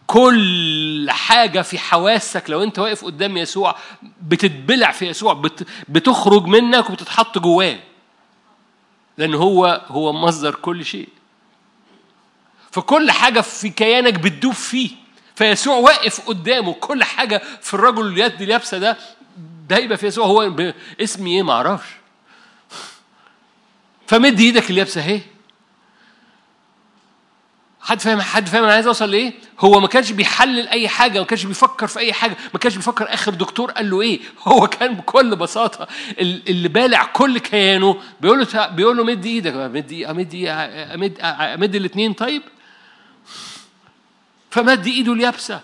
[0.08, 3.76] كل حاجة في حواسك لو أنت واقف قدام يسوع
[4.22, 7.80] بتتبلع في يسوع بت بتخرج منك وبتتحط جواه.
[9.18, 11.10] لأن هو هو مصدر كل شيء.
[12.72, 14.90] فكل حاجة في كيانك بتدوب فيه.
[15.36, 18.78] فيسوع واقف قدامه كل حاجة في الرجل اليد اليابسة
[19.70, 20.52] ده يبقى في يسوع هو
[21.02, 21.90] اسمي إيه؟ معرفش
[24.08, 25.22] فمد إيدك اليابسة اهي
[27.86, 31.26] حد فاهم حد فاهم أنا عايز أوصل لإيه؟ هو ما كانش بيحلل أي حاجة ما
[31.26, 34.94] كانش بيفكر في أي حاجة ما كانش بيفكر آخر دكتور قال له إيه هو كان
[34.94, 35.88] بكل بساطة
[36.20, 40.36] اللي بالع كل كيانه بيقول له بيقول له مد إيدك مد امد
[40.94, 42.42] امد امد الاثنين طيب
[44.52, 45.62] فمد إيده اليابسة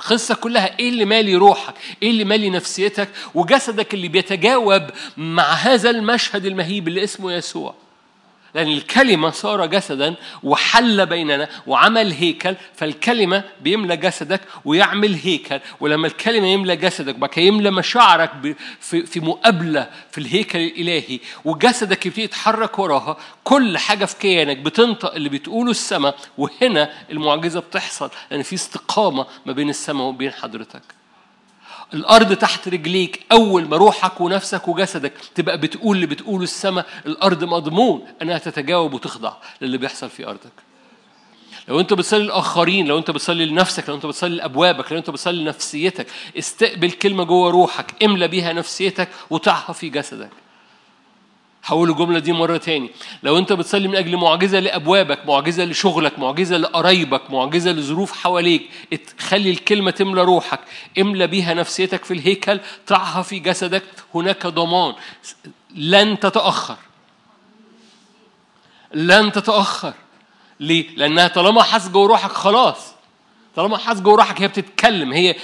[0.00, 5.90] القصة كلها إيه اللي مالي روحك؟ إيه اللي مالي نفسيتك؟ وجسدك اللي بيتجاوب مع هذا
[5.90, 7.74] المشهد المهيب اللي اسمه يسوع.
[8.54, 16.46] لأن الكلمة صار جسدا وحل بيننا وعمل هيكل فالكلمة بيملى جسدك ويعمل هيكل ولما الكلمة
[16.46, 23.78] يملى جسدك بقى يملى مشاعرك في مقابلة في الهيكل الإلهي وجسدك يبتدي يتحرك وراها كل
[23.78, 29.68] حاجة في كيانك بتنطق اللي بتقوله السماء وهنا المعجزة بتحصل لأن في استقامة ما بين
[29.68, 30.82] السماء وبين حضرتك.
[31.94, 38.06] الأرض تحت رجليك أول ما روحك ونفسك وجسدك تبقى بتقول اللي بتقوله السماء الأرض مضمون
[38.22, 40.52] أنها تتجاوب وتخضع للي بيحصل في أرضك.
[41.68, 45.42] لو أنت بتصلي للآخرين لو أنت بتصلي لنفسك لو أنت بتصلي لأبوابك لو أنت بتصلي
[45.42, 46.06] لنفسيتك
[46.38, 50.30] استقبل كلمة جوه روحك املى بيها نفسيتك وطعها في جسدك.
[51.64, 52.90] هقول الجملة دي مرة تاني.
[53.22, 58.70] لو أنت بتصلي من أجل معجزة لأبوابك معجزة لشغلك معجزة لقرايبك معجزة لظروف حواليك
[59.18, 60.60] خلي الكلمة تملى روحك
[60.98, 63.82] املى بيها نفسيتك في الهيكل طعها في جسدك
[64.14, 64.94] هناك ضمان.
[65.74, 66.76] لن تتأخر.
[68.94, 69.92] لن تتأخر.
[70.60, 72.92] ليه؟ لأنها طالما حاس جوه روحك خلاص.
[73.56, 75.34] طالما حاس جوه روحك هي بتتكلم هي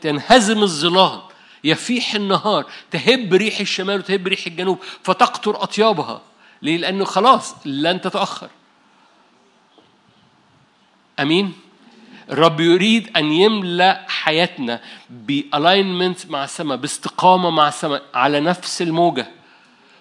[0.00, 1.20] تنهزم الظلال
[1.64, 6.22] يفيح النهار تهب ريح الشمال وتهب ريح الجنوب فتقطر أطيابها
[6.62, 8.48] ليه؟ لأنه خلاص لن تتأخر
[11.20, 11.52] أمين؟
[12.30, 19.26] الرب يريد أن يملأ حياتنا ب alignment مع السماء باستقامة مع السماء على نفس الموجة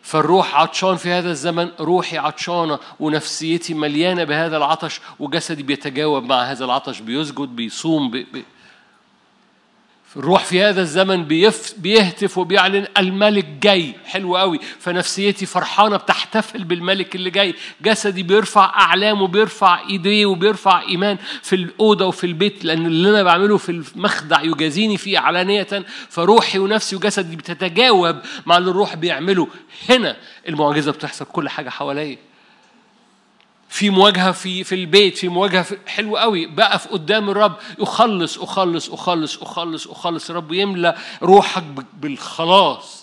[0.01, 6.65] فالروح عطشان في هذا الزمن روحي عطشانة ونفسيتي مليانة بهذا العطش وجسدي بيتجاوب مع هذا
[6.65, 8.43] العطش بيسجد بيصوم بي بي
[10.17, 11.25] الروح في هذا الزمن
[11.77, 13.93] بيهتف وبيعلن الملك جاي.
[14.05, 14.59] حلو قوي.
[14.79, 17.55] فنفسيتي فرحانة بتحتفل بالملك اللي جاي.
[17.81, 23.57] جسدي بيرفع أعلام وبيرفع ايديه وبيرفع إيمان في الأوضة وفي البيت لأن اللي أنا بعمله
[23.57, 25.67] في المخدع يجازيني فيه علانيه
[26.09, 29.47] فروحي ونفسي وجسدي بتتجاوب مع اللي الروح بيعمله.
[29.89, 30.17] هنا
[30.49, 32.17] المعجزة بتحصل كل حاجة حواليا.
[33.71, 36.45] في مواجهة في في البيت في مواجهة في حلو قوي.
[36.45, 41.63] بقف قدام الرب أخلص أخلص أخلص أخلص أخلص الرب يملى روحك
[41.93, 43.00] بالخلاص.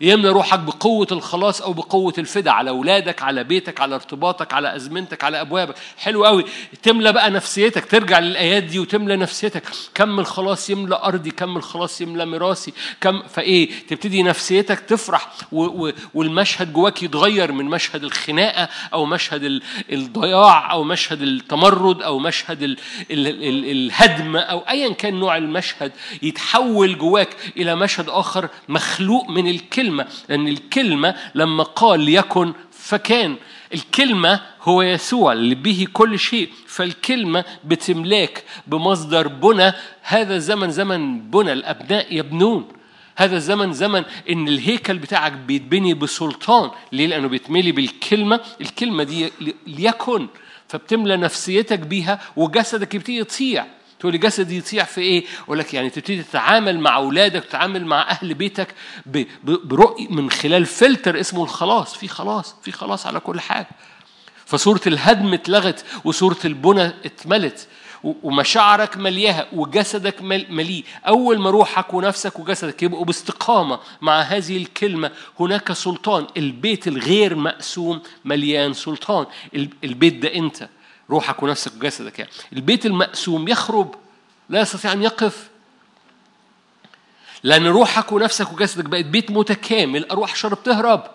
[0.00, 5.24] يملى روحك بقوة الخلاص أو بقوة الفداء على أولادك على بيتك على ارتباطك على أزمنتك
[5.24, 5.74] على أبوابك.
[5.98, 6.44] حلو قوي
[6.82, 7.84] تملى بقى نفسيتك.
[7.90, 9.62] ترجع للآيات دي وتملى نفسيتك.
[9.94, 15.92] كم الخلاص يملى أرضي كم الخلاص يملى ميراثي كم فإيه تبتدي نفسيتك تفرح و و
[16.14, 19.60] والمشهد جواك يتغير من مشهد الخناقة أو مشهد
[19.92, 22.76] الضياع أو مشهد التمرد أو مشهد ال
[23.10, 25.92] ال ال الهدم أو أيا كان نوع المشهد
[26.22, 33.36] يتحول جواك إلى مشهد آخر مخلوق من الكلمة الكلمة لأن الكلمة لما قال ليكن فكان.
[33.74, 36.48] الكلمة هو يسوع اللي به كل شيء.
[36.66, 39.72] فالكلمة بتملاك بمصدر بنى.
[40.02, 41.52] هذا الزمن زمن بنى.
[41.52, 42.68] الأبناء يبنون.
[43.16, 46.70] هذا الزمن زمن إن الهيكل بتاعك بيتبني بسلطان.
[46.92, 48.40] ليه؟ لأنه بيتملي بالكلمة.
[48.60, 49.32] الكلمة دي
[49.66, 50.28] ليكن.
[50.68, 53.66] فبتملى نفسيتك بيها وجسدك يبتدي يطيع
[54.00, 58.10] تقول لي جسدي يطيع في إيه؟ أقول لك يعني تبتدي تتعامل مع أولادك تتعامل مع
[58.10, 58.74] أهل بيتك
[59.44, 63.68] برؤي من خلال فلتر اسمه الخلاص، في خلاص، في خلاص على كل حاجة.
[64.46, 67.68] فصورة الهدم اتلغت وصورة البنى اتملت
[68.22, 70.84] ومشاعرك ملياها وجسدك مل- مليء.
[71.08, 76.26] أول ما روحك ونفسك وجسدك يبقوا باستقامة مع هذه الكلمة هناك سلطان.
[76.36, 79.26] البيت الغير مقسوم مليان سلطان.
[79.54, 80.68] ال- البيت ده أنت.
[81.10, 82.30] روحك ونفسك وجسدك يعني.
[82.52, 83.94] البيت المقسوم يخرب
[84.48, 85.48] لا يستطيع أن يقف.
[87.42, 91.10] لأن روحك ونفسك وجسدك بقت بيت متكامل أرواح شر بتهرب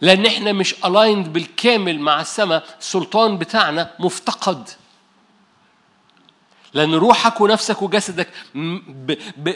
[0.00, 4.68] لأن إحنا مش الايند بالكامل مع السماء السلطان بتاعنا مفتقد.
[6.74, 9.12] لأن روحك ونفسك وجسدك ب...
[9.36, 9.54] ب...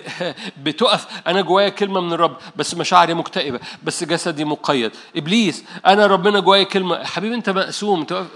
[0.56, 1.06] بتقف.
[1.26, 4.92] أنا جوايا كلمة من الرب بس مشاعري مكتئبة بس جسدي مقيد.
[5.16, 7.04] إبليس أنا ربنا جوايا كلمة.
[7.04, 8.04] حبيبي أنت مقسوم.
[8.04, 8.28] تقف...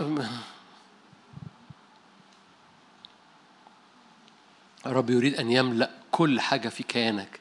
[4.86, 7.40] الرب يريد أن يملأ كل حاجة في كيانك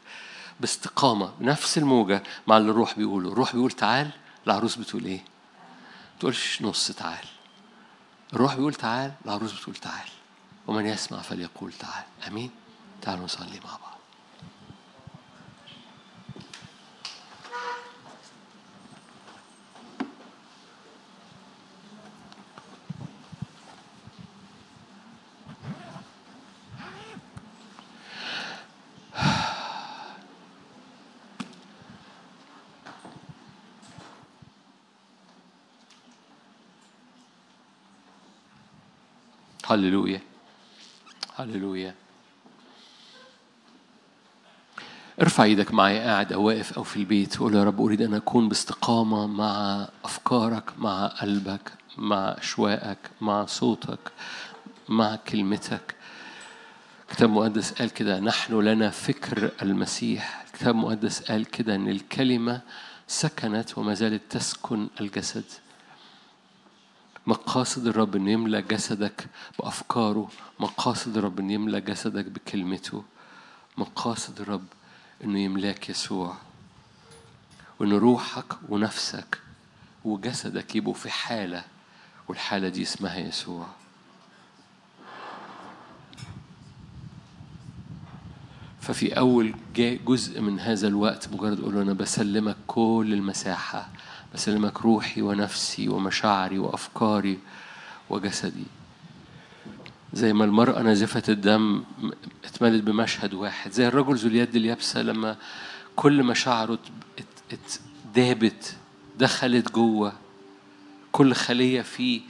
[0.59, 3.31] باستقامة بنفس الموجة مع اللي الروح بيقوله.
[3.31, 4.09] الروح بيقول تعال
[4.47, 5.19] العروس بتقول إيه؟
[6.13, 7.25] ما تقولش نص تعال.
[8.33, 10.07] الروح بيقول تعال العروس بتقول تعال.
[10.67, 12.03] ومن يسمع فليقول تعال.
[12.27, 12.51] أمين؟
[13.01, 13.93] تعالوا نصلي مع بعض.
[39.69, 40.32] هللويا
[41.35, 41.95] هللويا
[45.21, 48.49] ارفع إيدك معايا قاعد أو واقف أو في البيت وقول يا رب أريد أن أكون
[48.49, 54.11] باستقامة مع أفكارك مع قلبك مع أشواقك مع صوتك
[54.89, 55.95] مع كلمتك.
[57.09, 60.45] الكتاب المقدس قال كده نحن لنا فكر المسيح.
[60.47, 62.61] الكتاب المقدس قال كده إن الكلمة
[63.07, 65.43] سكنت وما زالت تسكن الجسد.
[67.27, 69.27] مقاصد الرب إنه يملى جسدك
[69.59, 73.03] بأفكاره مقاصد الرب إنه يملى جسدك بكلمته
[73.77, 74.65] مقاصد الرب
[75.23, 76.37] إنه يملأك يسوع.
[77.79, 79.39] وإن روحك ونفسك
[80.03, 81.63] وجسدك يبقوا في حالة
[82.27, 83.67] والحالة دي اسمها يسوع.
[88.81, 89.55] ففي أول
[90.05, 93.89] جزء من هذا الوقت مجرد أقول أنا بسلمك كل المساحة.
[94.33, 97.39] بسلمك روحي ونفسي ومشاعري وأفكاري
[98.09, 98.65] وجسدي.
[100.13, 101.83] زي ما المرأة نازفة الدم
[102.45, 105.35] اتملت بمشهد واحد زي الرجل ذو اليد اليابسة لما
[105.95, 106.79] كل مشاعره
[107.19, 107.79] ات- ات-
[108.15, 108.75] دابت
[109.19, 110.13] دخلت جوه.
[111.11, 112.21] كل خلية فيه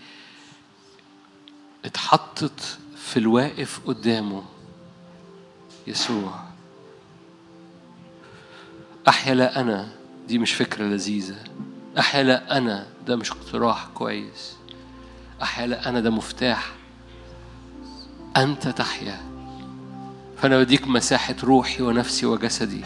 [1.85, 4.43] اتحطت في الواقف قدامه.
[5.87, 6.39] يسوع.
[9.07, 9.89] أحيا لا أنا
[10.27, 11.43] دي مش فكرة لذيذة.
[11.99, 14.55] أحيا لا أنا ده مش اقتراح كويس.
[15.41, 16.71] أحيا لا أنا ده مفتاح.
[18.37, 19.21] أنت تحيا.
[20.37, 22.81] فأنا بديك مساحة روحي ونفسي وجسدي.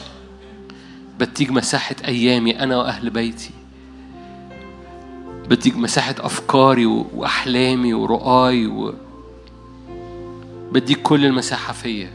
[1.19, 3.51] بديك مساحة أيامي أنا وأهل بيتي.
[5.49, 8.93] بديك مساحة أفكاري وأحلامي ورؤاي و...
[10.71, 12.11] بديك كل المساحة فيا.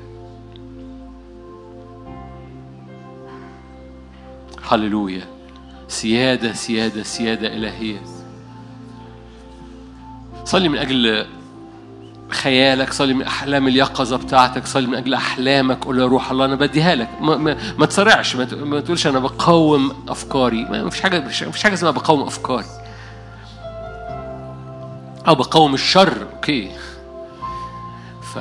[4.63, 5.32] هللويا.
[5.93, 8.03] سيادة سيادة سيادة إلهية.
[10.45, 11.27] صلي من أجل
[12.31, 16.55] خيالك صلي من أحلام اليقظة بتاعتك صلي من أجل أحلامك قول يا روح الله أنا
[16.55, 17.09] بديها لك.
[17.21, 20.65] ما, ما, ما تسرعش ما, ما تقولش أنا بقاوم أفكاري.
[20.65, 22.67] ما فيش حاجة مفيش مفيش حاجة اسمها بقاوم أفكاري.
[25.29, 26.71] أو بقاوم الشر أوكي.
[28.35, 28.39] ف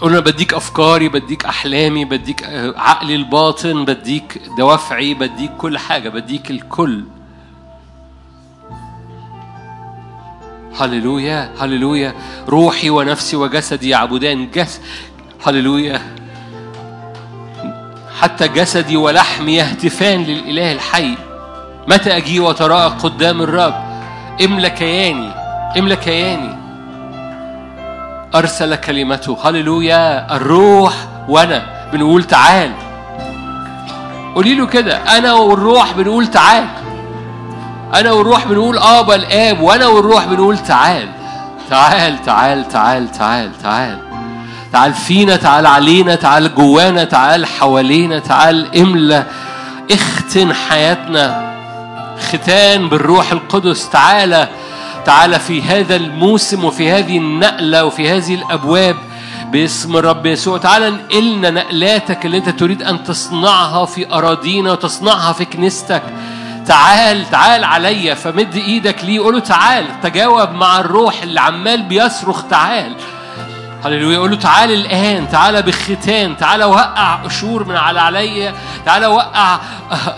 [0.00, 6.08] قول أنا بديك أفكاري بديك أحلامي بديك آه، عقلي الباطن بديك دوافعي بديك كل حاجة
[6.08, 7.04] بديك الكل.
[10.80, 12.14] هللويا هللويا.
[12.48, 14.80] روحي ونفسي وجسدي يعبدان جس
[15.46, 16.16] هللويا.
[18.20, 21.14] حتى جسدي ولحمي يهتفان للإله الحي.
[21.88, 23.74] متى أجي وتراءى قدام الرب؟
[24.44, 25.30] املى كياني
[25.78, 26.59] املى كياني
[28.34, 29.38] أرسل كلمته.
[29.44, 30.36] هللويا.
[30.36, 30.94] الروح
[31.28, 31.62] وأنا.
[31.92, 32.72] بنقول تعال.
[34.34, 34.96] قولي له كده.
[35.18, 36.64] أنا والروح بنقول تعال.
[37.94, 41.08] أنا والروح بنقول آبا الآب وأنا والروح بنقول تعال.
[41.70, 43.98] تعال تعال تعال تعال تعال.
[44.72, 49.24] تعال فينا تعال علينا تعال جوانا تعال حوالينا تعال املى
[49.90, 51.50] اختن حياتنا.
[52.32, 53.90] ختان بالروح القدس.
[53.90, 54.48] تعالى
[55.04, 58.96] تعالى في هذا الموسم وفي هذه النقلة وفي هذه الأبواب
[59.52, 60.58] باسم الرب يسوع.
[60.58, 66.02] تعالى انقلنا نقلاتك اللي انت تريد أن تصنعها في أراضينا وتصنعها في كنيستك.
[66.66, 68.14] تعال تعال عليا.
[68.14, 70.00] فمد إيدك ليه؟ قول له تعال.
[70.02, 72.94] تجاوب مع الروح اللي عمال بيصرخ تعال.
[73.84, 74.14] هللويا.
[74.14, 78.54] يقول له تعال الآن تعال بختان تعال وقع قشور من على عليا
[78.86, 79.58] تعال وقع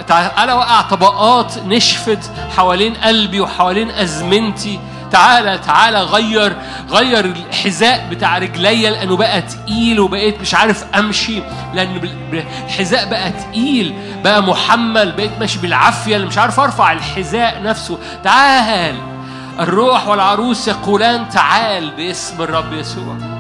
[0.09, 4.81] تعال وقع طبقات نشفت حوالين قلبي وحوالين أزمنتي.
[5.11, 6.57] تعالى تعالى غير
[6.91, 11.43] غير الحذاء بتاع رجليا لأنه بقى تقيل وبقيت مش عارف أمشي.
[11.75, 12.19] لأن
[12.67, 13.95] الحذاء بقى تقيل
[14.25, 17.99] بقى محمل بقيت ماشي بالعافية اللي مش عارف أرفع الحذاء نفسه.
[18.25, 18.95] تعال
[19.61, 23.32] الروح والعروس يقولان تعال باسم الرب يسوع.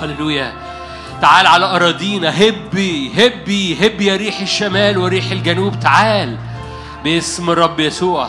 [0.00, 0.52] هللويا.
[1.22, 2.30] تعال على أراضينا.
[2.30, 5.80] هبي هبي هبي يا ريح الشمال وريح الجنوب.
[5.80, 6.36] تعال.
[7.04, 8.28] باسم الرب يسوع.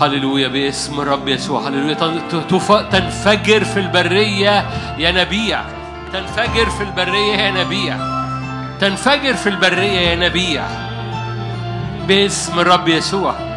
[0.00, 1.68] هللويا باسم الرب يسوع.
[1.68, 1.94] هللويا.
[2.92, 4.66] تنفجر في البرية
[4.98, 5.64] يا نبيع.
[6.12, 7.96] تنفجر في البرية يا نبيع.
[8.80, 10.64] تنفجر في البرية يا نبيع.
[12.08, 13.47] باسم الرب يسوع.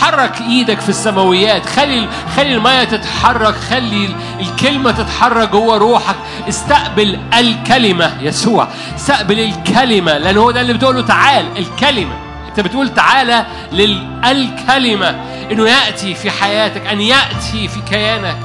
[0.00, 1.66] حرك إيدك في السماويات.
[1.66, 3.54] خلي خلي المية تتحرك.
[3.54, 4.08] خلي
[4.40, 6.16] الكلمة تتحرك جوه روحك.
[6.48, 8.68] استقبل الكلمة يسوع.
[8.96, 11.46] استقبل الكلمة لأن هو ده اللي بتقوله تعال.
[11.58, 12.14] الكلمة.
[12.48, 15.20] أنت بتقول تعالى للكلمة
[15.52, 18.36] إنه يأتي في حياتك أن يأتي في كيانك.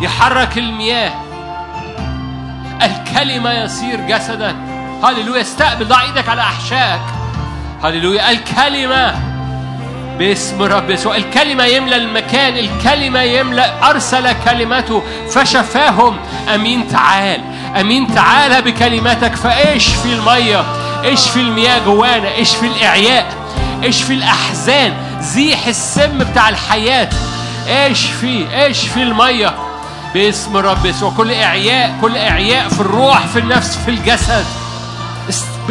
[0.00, 1.12] يحرك المياه.
[2.82, 4.56] الكلمة يصير جسدا.
[5.04, 7.00] هللويا استقبل ضع إيدك على أحشائك.
[7.84, 9.37] هللويا الكلمة.
[10.18, 11.16] باسم رب يسوع.
[11.16, 15.02] الكلمة يملى المكان الكلمة يملى أرسل كلمته.
[15.30, 16.16] فشفاهم.
[16.54, 17.40] أمين تعال.
[17.80, 20.64] أمين تعال بكلماتك فإيش في المية؟
[21.04, 23.26] إيش في المياه جوانا؟ إيش في الإعياء؟
[23.84, 27.08] إيش في الأحزان؟ زيح السم بتاع الحياة.
[27.68, 29.54] إيش في؟ إيش في المية؟
[30.14, 31.12] باسم رب يسوع.
[31.16, 34.44] كل إعياء كل إعياء في الروح في النفس في الجسد.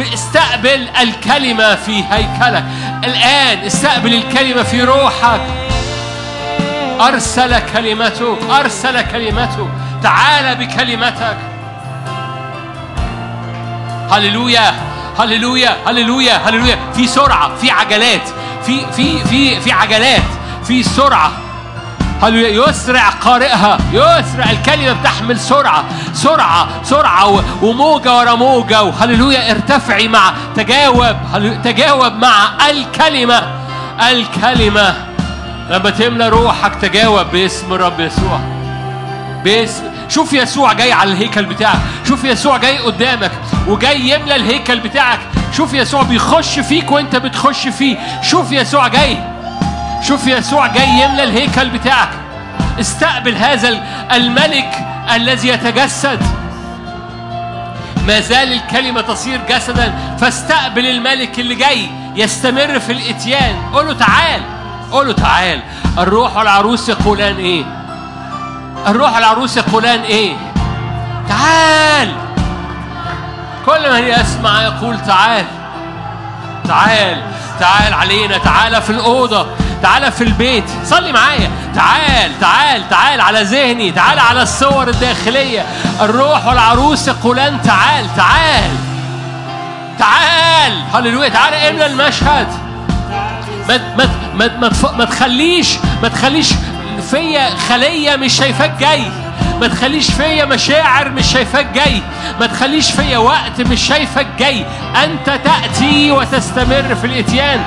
[0.02, 2.64] استقبل الكلمة في هيكلك.
[3.04, 5.40] الآن استقبل الكلمة في روحك.
[7.00, 9.68] أرسل كلمته أرسل كلمته
[10.02, 11.36] تعال بكلمتك.
[14.10, 14.74] هللويا
[15.18, 16.78] هللويا هللويا هللويا.
[16.94, 18.28] في سرعة في عجلات
[18.66, 20.22] في في في في عجلات
[20.64, 21.32] في سرعة.
[22.22, 30.32] هللويا يسرع قارئها يسرع الكلمة بتحمل سرعة سرعة سرعة وموجة ورا موجة وهللويا ارتفعي مع
[30.56, 31.16] تجاوب
[31.64, 33.42] تجاوب مع الكلمة
[34.10, 34.94] الكلمة.
[35.70, 38.40] لما تملى روحك تجاوب باسم الرب يسوع.
[39.44, 41.78] باسم شوف يسوع جاي على الهيكل بتاعك
[42.08, 43.32] شوف يسوع جاي قدامك
[43.66, 45.20] وجاي يملى الهيكل بتاعك
[45.56, 49.18] شوف يسوع بيخش فيك وانت بتخش فيه شوف يسوع جاي.
[50.08, 52.08] شوف يسوع جاي يملى الهيكل بتاعك.
[52.80, 53.68] استقبل هذا
[54.12, 54.78] الملك
[55.14, 56.22] الذي يتجسد.
[58.06, 60.16] ما زال الكلمة تصير جسدا.
[60.20, 63.56] فاستقبل الملك اللي جاي يستمر في الإتيان.
[63.72, 64.42] قول له تعال.
[64.92, 65.62] قول له تعال.
[65.98, 67.64] الروح والعروس يقولان إيه؟
[68.86, 70.36] الروح والعروس يقولان إيه؟
[71.28, 72.14] تعال.
[73.66, 75.44] كل من يسمع يقول تعال.
[76.68, 77.22] تعال.
[77.60, 78.38] تعال علينا.
[78.38, 79.46] تعال في الأوضة.
[79.82, 81.50] تعال في البيت صلي معايا.
[81.74, 85.66] تعال تعال تعال على ذهني تعال على الصور الداخلية.
[86.00, 88.70] الروح والعروس يقولان تعال تعال.
[89.98, 90.82] تعال.
[90.94, 92.46] هللويا تعال املى المشهد.
[93.68, 95.68] ما ما ما ما, ما تخليش
[96.02, 96.48] ما تخليش
[97.10, 99.04] فيا خلية مش شايفاك جاي.
[99.60, 102.02] ما تخليش فيا مشاعر مش شايفاك جاي.
[102.40, 104.64] ما تخليش فيا وقت مش شايفك جاي.
[105.04, 107.62] أنت تأتي وتستمر في الإتيان.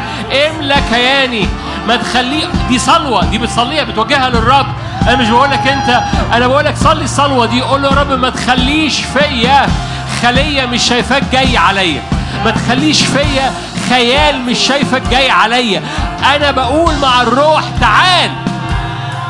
[0.48, 1.48] املى كياني.
[1.88, 4.68] ما تخلي دي صلوة دي بتصليها بتوجهها للرب.
[5.08, 6.02] أنا مش بقول لك أنت
[6.34, 9.68] أنا بقول لك صلي الصلوة دي قول له يا رب ما تخليش فيا
[10.22, 12.02] خلية مش شايفاك جاي عليا.
[12.46, 13.52] ما تخليش فيا
[13.90, 15.84] خيال مش شايفك جاي عليا.
[16.36, 18.32] أنا بقول مع الروح تعال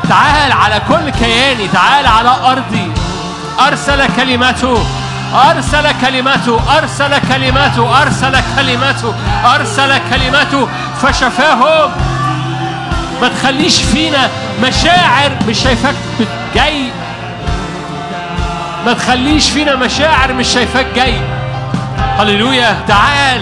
[0.08, 2.92] تعال على كل كياني تعال على أرضي.
[3.66, 4.84] أرسل كلمته
[5.50, 9.14] أرسل كلمته أرسل كلمته أرسل كلمته
[9.54, 10.68] أرسل كلمته.
[11.02, 11.90] فشفاهم.
[13.22, 14.28] ما تخليش فينا
[14.62, 15.94] مشاعر مش شايفاك
[16.54, 16.84] جاي.
[18.86, 21.14] ما تخليش فينا مشاعر مش شايفاك جاي.
[22.18, 23.40] هللويا تعال.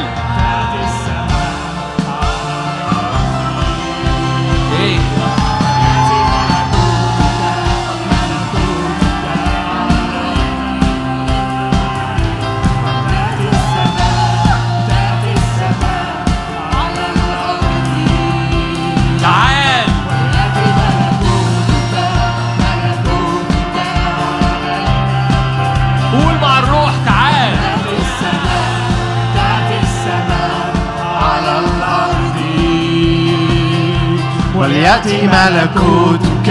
[34.80, 36.48] وليأتي ملكوتك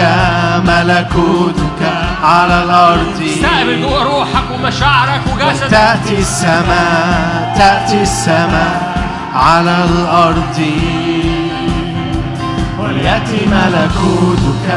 [0.66, 1.82] ملكوتك
[2.24, 3.22] على الأرض.
[3.22, 5.70] استقبل جوه روحك ومشاعرك وجسدك.
[5.72, 10.60] تأتي السماء تأتي السماء على الأرض.
[12.80, 14.68] وليأتي ملكوتك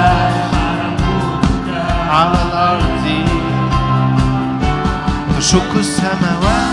[2.11, 3.07] على الأرض.
[5.39, 6.72] تشق السماوات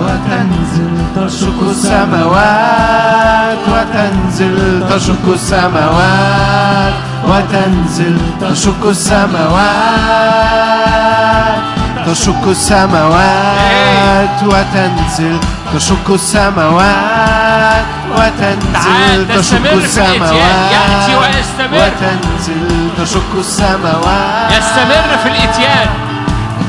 [0.00, 6.94] وتنزل تشق السماوات وتنزل تشق السماوات
[7.28, 9.96] وتنزل تشق السماوات
[12.06, 15.38] تشق السماوات وتنزل
[15.74, 17.84] تشق السماوات
[18.16, 20.70] وتنزل تشق السماوات.
[21.72, 24.50] وتنزل تشق السماوات.
[24.50, 25.88] يستمر في الإتيان.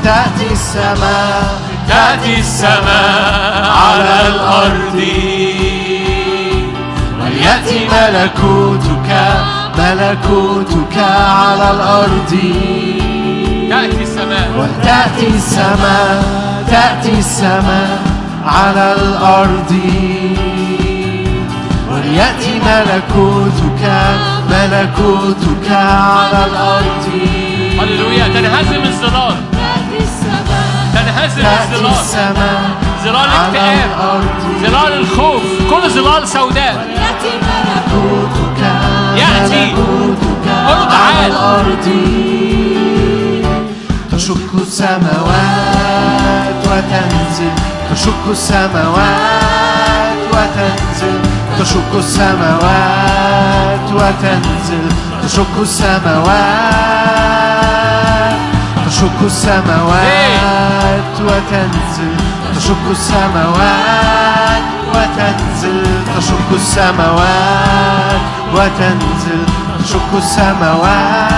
[0.04, 1.67] تأتي السماء.
[1.88, 4.98] تأتي السماء على الأرض.
[7.20, 9.10] وليأتي ملكوتك
[9.78, 12.32] ملكوتك على الأرض.
[13.70, 14.48] تأتي السماء.
[14.58, 16.24] وتأتي السماء
[16.70, 17.98] تأتي السماء
[18.46, 19.72] على الأرض.
[21.92, 23.82] وليأتي ملكوتك
[24.50, 27.06] ملكوتك على الأرض.
[27.80, 29.57] هللويا تنهزم الظلال
[31.24, 32.62] الظلال السماء
[33.04, 34.20] ظلال الاكتئاب.
[34.62, 35.42] ظلال الخوف.
[35.70, 36.86] كل ظلال سوداء.
[39.16, 39.72] يأتي.
[39.74, 40.14] قل
[40.44, 40.88] تعال.
[40.92, 41.86] على الأرض.
[44.12, 47.50] تشق السماوات وتنزل.
[47.94, 51.18] تشق السماوات وتنزل.
[51.58, 54.88] تشق السماوات وتنزل.
[55.22, 57.47] تشق السماوات
[58.88, 62.16] تشق السماوات وتنزل.
[62.56, 64.62] تشق السماوات
[64.94, 65.86] وتنزل.
[66.18, 68.20] تشق السماوات
[68.54, 69.44] وتنزل.
[69.84, 71.28] تشق السماوات.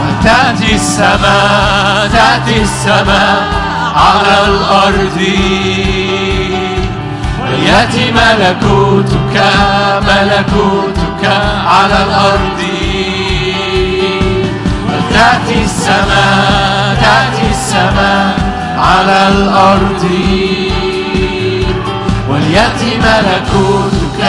[0.00, 3.48] وتأتي السماء تأتي السماء
[3.96, 5.26] على الأرض.
[7.42, 9.42] ويأتي ملكوتك
[10.02, 11.24] ملكوتك
[11.66, 12.69] على الأرض.
[15.50, 18.34] وتأتي السماء تأتي السماء
[18.78, 20.04] على الأرض.
[22.28, 24.20] وليأتي ملكوتك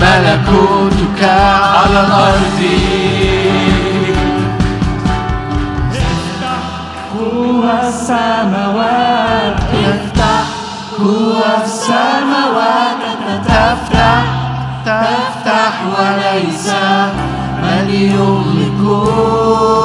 [0.00, 2.60] ملكوتك على الأرض.
[7.14, 10.44] جوا السماوات افتح
[10.98, 13.02] جوا السماوات.
[13.46, 14.22] تفتح
[14.86, 16.68] تفتح وليس
[17.62, 19.81] من يغلق افتح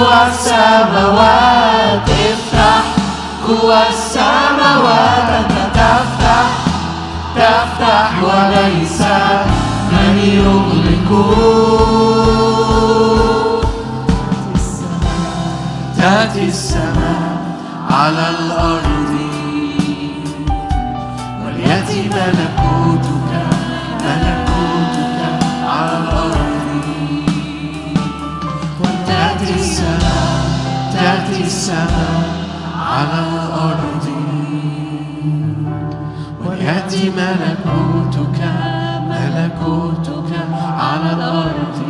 [0.00, 2.84] جوا السماوات افتح.
[3.48, 6.46] جوا السماوات تفتح
[7.36, 9.00] تفتح وليس
[9.92, 11.10] من يغلق
[15.98, 17.40] تأتي السماء
[17.90, 18.89] على الأرض.
[37.04, 38.40] ملكوتك
[39.08, 40.32] ملكوتك
[40.78, 41.82] على الأرض.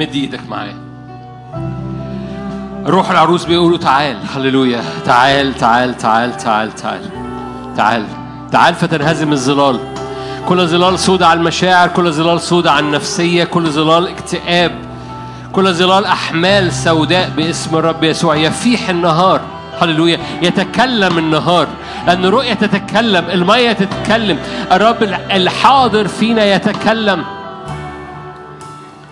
[0.00, 0.76] مد إيدك معايا.
[2.86, 4.16] روح العروس بيقولوا تعال.
[4.34, 4.82] هللويا.
[5.04, 7.00] تعال تعال تعال تعال تعال.
[7.76, 8.04] تعال.
[8.52, 9.80] تعال فتنهزم الظلال.
[10.48, 14.72] كل ظلال سودة على المشاعر كل ظلال سودة على النفسية كل ظلال اكتئاب
[15.52, 18.36] كل ظلال أحمال سوداء باسم الرب يسوع.
[18.36, 19.40] يفيح النهار.
[19.80, 20.18] هللويا.
[20.42, 21.68] يتكلم النهار
[22.06, 24.38] لأن الرؤية تتكلم المية تتكلم
[24.72, 27.24] الرب الحاضر فينا يتكلم.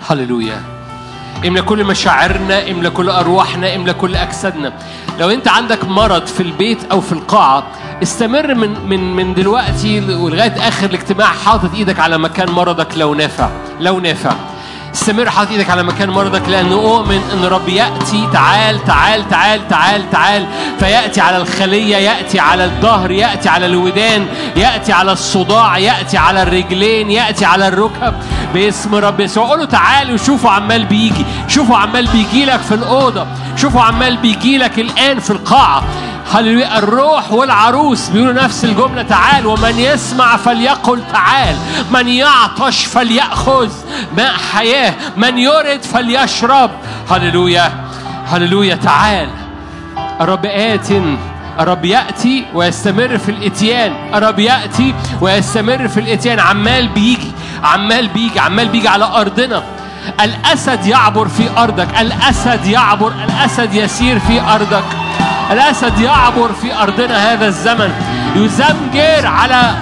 [0.09, 0.61] هللويا.
[1.47, 4.73] املى كل مشاعرنا املى كل أرواحنا املى كل أجسادنا.
[5.20, 7.66] لو أنت عندك مرض في البيت أو في القاعة
[8.03, 13.49] استمر من من من دلوقتي ولغايه آخر الاجتماع حاطط إيدك على مكان مرضك لو نافع
[13.81, 14.32] لو نافع.
[14.94, 18.28] استمر حاطط إيدك على مكان مرضك لأنه اؤمن ان رب يأتي.
[18.32, 20.46] تعال تعال تعال تعال تعال.
[20.78, 24.26] فيأتي على الخلية يأتي على الظهر يأتي على الودان
[24.56, 28.14] يأتي على الصداع يأتي على الرجلين يأتي على الركب.
[28.54, 29.48] باسم رب يسوع.
[29.48, 31.24] قول له تعال وشوفوا عمال بيجي.
[31.48, 33.26] شوفوا عمال بيجي لك في الأوضة.
[33.56, 35.84] شوفوا عمال بيجي لك الآن في القاعة.
[36.32, 36.78] هللويا.
[36.78, 41.56] الروح والعروس بيقولوا نفس الجملة تعال ومن يسمع فليقل تعال
[41.90, 43.70] من يعطش فليأخذ
[44.16, 46.70] ماء حياة من يرد فليشرب.
[47.10, 47.72] هللويا
[48.26, 49.28] هللويا تعال.
[50.20, 50.88] الرب آت
[51.60, 53.92] الرب يأتي ويستمر في الإتيان.
[54.14, 56.40] الرب يأتي ويستمر في الإتيان.
[56.40, 57.32] عمال بيجي
[57.64, 59.62] عمال بيجي عمال بيجي على أرضنا.
[60.20, 61.88] الأسد يعبر في أرضك.
[62.01, 64.84] الأسد يعبر الأسد يسير في أرضك.
[65.50, 67.92] الأسد يعبر في أرضنا هذا الزمن.
[68.36, 69.74] يزمجر على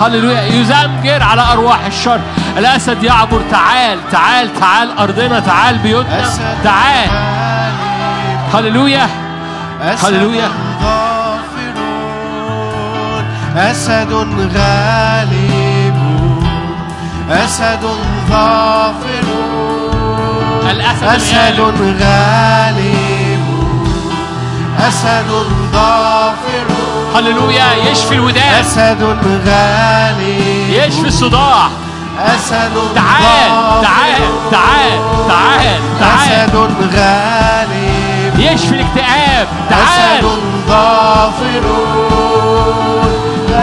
[0.00, 2.20] هللويا يزمجر على أرواح الشر.
[2.58, 6.30] الأسد يعبر تعال تعال تعال أرضنا تعال بيوتنا
[6.64, 7.10] تعال.
[8.54, 9.08] هللويا
[10.02, 10.50] هللويا.
[13.56, 14.12] أسد
[14.56, 15.98] غالب
[17.30, 17.84] أسد
[18.30, 19.62] ظافرون
[20.70, 21.04] الأسد.
[22.00, 23.01] غالب
[24.88, 25.30] أسد
[25.72, 29.02] ظافرون هللويا يشفي الودان أسد
[29.46, 31.68] غالب يشفي الصداع.
[32.18, 33.50] أسد تعال
[33.82, 36.18] تعال تعال تعال تعال.
[36.18, 36.56] أسد
[36.94, 39.48] غالب يشفي الاكتئاب.
[39.70, 40.24] أسد تعال
[40.68, 42.32] ظافرون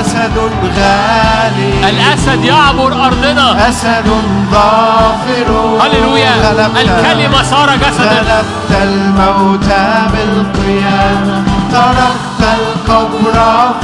[0.02, 0.38] أسد
[0.78, 4.08] غالب الأسد يعبر أرضنا أسد
[4.52, 13.34] ظافرون هللويا غلبت الكلمة صار جسدا غلبت الموتى بالقيامة تركت القبر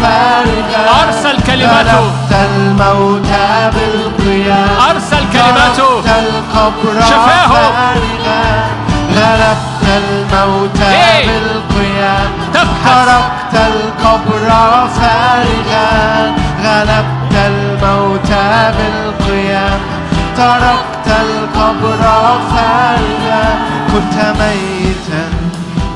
[0.01, 1.99] فارغا أرسل كلمته.
[1.99, 6.01] غلبت الموتى بالقيامة أرسل كلمته.
[6.01, 7.73] تركت القبر شفاهم.
[7.73, 8.67] فارغا
[9.15, 11.25] غلبت الموتى إيه.
[11.27, 12.44] بالقيامة.
[12.85, 14.49] تركت القبر
[14.87, 19.95] فارغا غلبت الموتى بالقيامة
[20.37, 22.03] تركت القبر
[22.51, 23.43] فارغا
[23.91, 25.23] كنت ميتا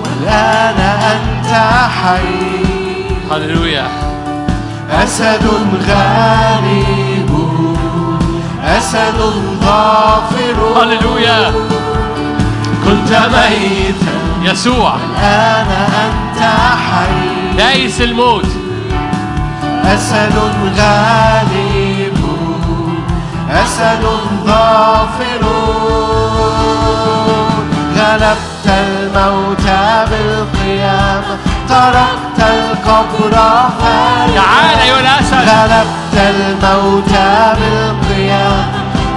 [0.03, 0.79] والآن
[1.11, 1.51] أنت
[2.01, 2.65] حي.
[3.31, 3.87] هللويا.
[5.03, 5.45] أسد
[5.87, 7.31] غالب
[8.65, 9.19] أسد
[9.61, 11.51] ظافر هللويا.
[12.85, 14.95] كنت ميتا يسوع.
[14.95, 17.57] الآن أنت حي.
[17.57, 18.45] دايس الموت.
[19.85, 20.35] أسد
[20.77, 22.17] غالب.
[23.51, 24.05] أسد
[24.45, 25.45] ظافر.
[27.97, 31.37] غلبت الموتى بالقيامة
[31.69, 33.31] تركت القبر
[33.79, 34.35] فارغا.
[34.35, 35.49] تعال أيها الأسد.
[35.49, 38.65] غلبت الموتى بالقيامة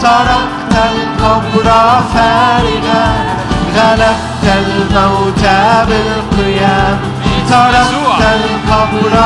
[0.00, 1.70] تركت القبر
[2.14, 3.41] فارغا.
[3.76, 6.98] غلبت الموتى بالقيامة
[7.48, 8.16] يسوع.
[8.18, 9.18] تركت القبر.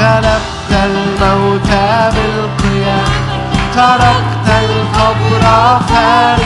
[0.00, 3.26] غلبت الموتى بالقيامة
[3.74, 5.42] تركت القبر
[5.88, 6.36] فارغا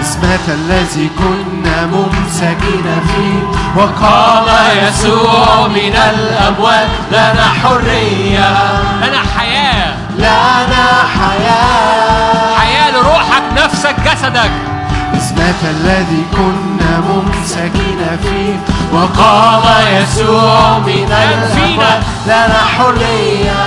[0.00, 3.42] اسمك الذي كنا ممسكين فيه.
[3.76, 4.44] وقام
[4.88, 6.88] يسوع من الأموات.
[7.10, 8.48] لنا حرية.
[9.02, 9.94] أنا حياة.
[10.18, 10.86] لنا
[11.18, 12.58] حياة.
[12.58, 14.73] حياة لروحك نفسك جسدك.
[15.36, 18.54] اسمك الذي كنا ممسكين فيه.
[18.92, 19.62] وقام
[20.02, 23.64] يسوع من الأموات لنا حرية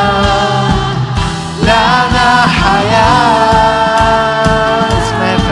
[1.64, 2.30] لنا
[3.68, 5.46] حياة اسمك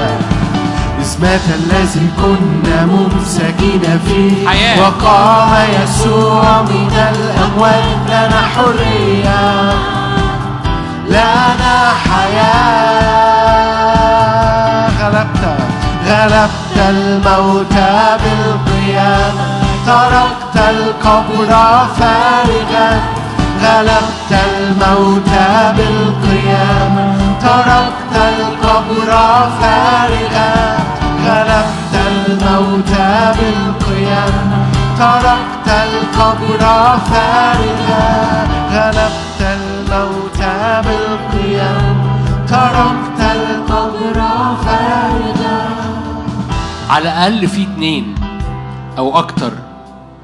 [1.02, 4.48] اسمك الذي كنا ممسكين فيه.
[4.50, 4.82] حياة.
[4.82, 5.52] وقام
[5.84, 9.74] يسوع من الأموات لنا حرية
[11.10, 13.15] لنا حياة
[16.07, 19.45] غلبت الموتى بالقيامة
[19.86, 21.52] تركت القبر
[21.99, 22.90] فارغا.
[23.64, 27.06] غلبت الموتى بالقيامة
[27.41, 29.11] تركت القبر
[29.61, 30.53] فارغا.
[31.26, 34.60] غلبت الموتى بالقيامة
[34.99, 36.64] تركت القبر
[37.11, 38.07] فارغا.
[38.73, 42.06] غلبت الموتى بالقيامة
[42.48, 43.15] تركت
[46.96, 48.16] على الأقل في اتنين
[48.98, 49.52] أو أكتر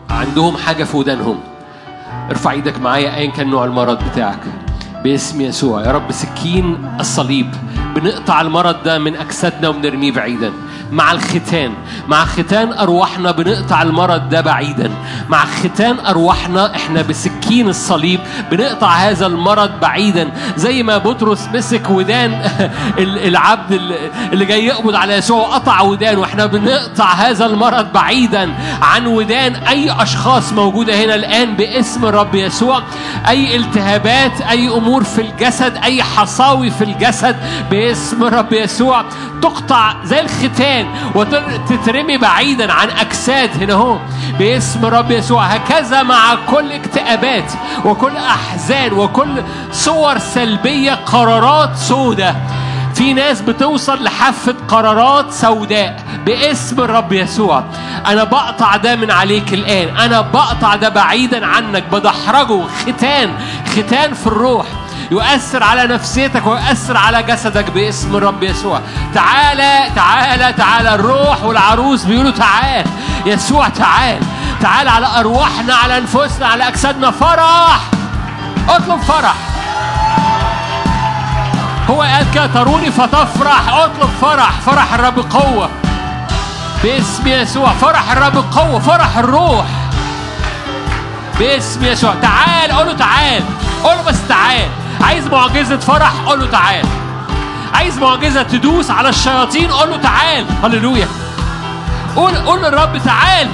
[0.09, 1.39] عندهم حاجة في ودانهم.
[2.29, 4.39] ارفع إيدك معايا ايا كان نوع المرض بتاعك.
[5.03, 5.81] باسم يسوع.
[5.85, 7.55] يا رب سكين الصليب.
[7.95, 10.53] بنقطع المرض ده من أجسادنا وبنرميه بعيدا.
[10.91, 11.73] مع الختان.
[12.07, 14.91] مع ختان أرواحنا بنقطع المرض ده بعيدا.
[15.29, 18.19] مع ختان أرواحنا إحنا بسكين الصليب
[18.51, 20.31] بنقطع هذا المرض بعيدا.
[20.57, 22.31] زي ما بطرس مسك ودان.
[22.99, 23.95] ال- العبد ال-
[24.33, 28.49] اللي جاي يقبض على يسوع قطع ودان وإحنا بنقطع هذا المرض بعيدا.
[28.81, 32.81] عن ودان أي أشخاص موجودة هنا الآن باسم الرب يسوع.
[33.27, 37.35] أي التهابات أي أمور في الجسد أي حصاوي في الجسد
[37.71, 39.05] باسم الرب يسوع.
[39.41, 40.80] تقطع زي الختان.
[41.15, 43.97] وتترمي بعيدا عن أجساد هنا هو
[44.39, 47.51] باسم الرب يسوع هكذا مع كل اكتئابات
[47.85, 52.35] وكل أحزان وكل صور سلبية قرارات سودة.
[52.95, 57.63] في ناس بتوصل لحافة قرارات سوداء باسم الرب يسوع.
[58.07, 59.97] أنا بقطع ده من عليك الآن.
[59.97, 61.83] أنا بقطع ده بعيدا عنك.
[61.91, 63.29] بدحرجه ختان
[63.65, 64.65] ختان في الروح.
[65.11, 68.81] يؤثر على نفسيتك ويؤثر على جسدك باسم الرب يسوع.
[69.13, 70.95] تعالى تعالى تعالى.
[70.95, 72.85] الروح والعروس بيقولوا تعال.
[73.25, 74.19] يسوع تعال.
[74.61, 77.11] تعال على أرواحنا على أنفسنا على أجسادنا.
[77.11, 77.79] فرح!
[78.69, 79.35] اطلب فرح.
[81.89, 83.73] هو قال كده تروني فتفرح.
[83.73, 84.51] اطلب فرح.
[84.65, 85.69] فرح الرب قوة.
[86.83, 87.69] باسم يسوع.
[87.69, 88.79] فرح الرب قوة.
[88.79, 89.65] فرح الروح.
[91.39, 92.13] باسم يسوع.
[92.21, 93.43] تعال قول له تعال.
[93.83, 94.80] قول له بس تعال.
[95.03, 96.85] عايز معجزة فرح؟ قول له تعال.
[97.73, 100.45] عايز معجزة تدوس على الشياطين؟ قول له تعال.
[100.63, 101.07] هللويا.
[102.15, 103.47] قول قول للرب تعال.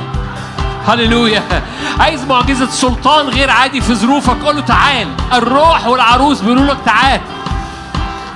[0.88, 1.44] هللويا.
[2.00, 5.08] عايز معجزة سلطان غير عادي في ظروفك؟ قول له تعال.
[5.34, 7.22] الروح والعروس بيقولوا لك تعال.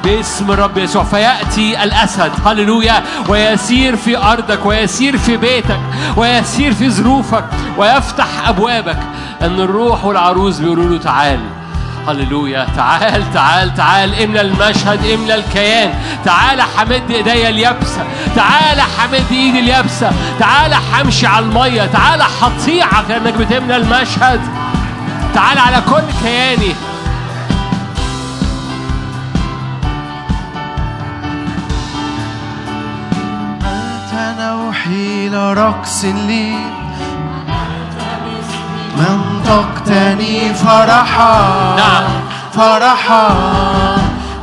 [0.04, 1.04] باسم الرب يسوع.
[1.04, 2.32] فيأتي الأسد.
[2.46, 3.04] هللويا.
[3.28, 5.80] ويسير في أرضك ويسير في بيتك
[6.16, 7.46] ويسير في ظروفك
[7.78, 9.00] ويفتح أبوابك.
[9.42, 11.40] أن الروح والعروس بيقولوا له تعال.
[12.08, 12.68] هللويا.
[12.76, 14.24] تعال تعال تعال.
[14.24, 15.94] املى المشهد املى الكيان.
[16.26, 18.04] تعال حمد ايديا اليابسة.
[18.36, 20.12] تعال حمد ايدي اليابسة.
[20.40, 21.86] تعال حمشي على المية.
[21.86, 24.42] تعال هطيعك لانك بتملى المشهد.
[25.34, 26.76] تعال على كل كياني.
[34.12, 36.06] تنوحي لرقص
[38.98, 41.76] لي منطقتني فرحا.
[41.78, 42.04] نعم.
[42.56, 43.36] فرحا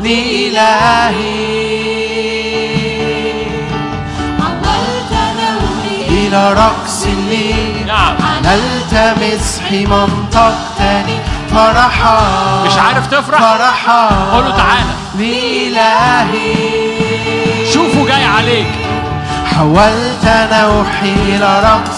[0.00, 1.58] لإلهي.
[6.08, 7.84] إلى رقص لي.
[7.86, 8.14] نعم.
[8.44, 11.18] حللت مسحي منطقتني
[11.50, 12.18] فرحا.
[12.66, 14.94] مش عارف تفرح؟ فرحا قول له تعالى.
[15.14, 16.54] لإلهي.
[17.72, 18.72] شوفوا جاي عليك.
[19.56, 21.97] حولت نوحي إلى رقص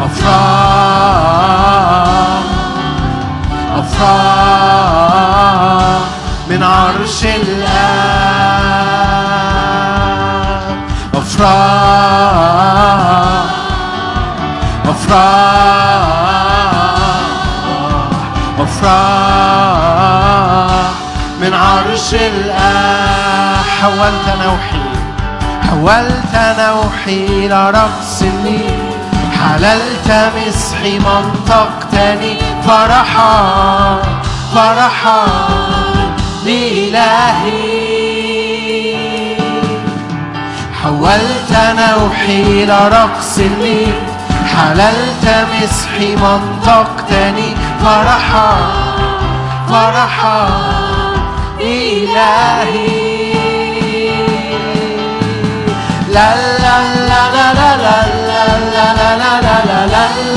[0.02, 1.32] أفراح
[3.78, 4.72] أفراح
[6.48, 8.32] من عرش الآب.
[11.14, 12.22] أفراح
[15.02, 16.92] أفراح
[18.58, 20.02] أفراح
[21.40, 24.82] من عرش الآب حولت نوحي
[25.68, 28.22] حولت نوحي إلى رقص
[29.42, 32.36] حللت مسحي منطقتني.
[32.66, 34.02] فرحا
[34.54, 35.26] فرحا
[36.44, 37.82] لإلهي
[40.82, 43.38] حولت نوحي إلى رقص
[44.56, 48.56] حللت مسحي منطقتني فرحا
[49.68, 50.48] فرحا
[51.60, 53.22] إلهي
[56.12, 58.42] لا لا لا لا لا لا لا
[58.72, 60.32] لا لا لا لا لا لا لا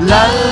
[0.00, 0.51] لا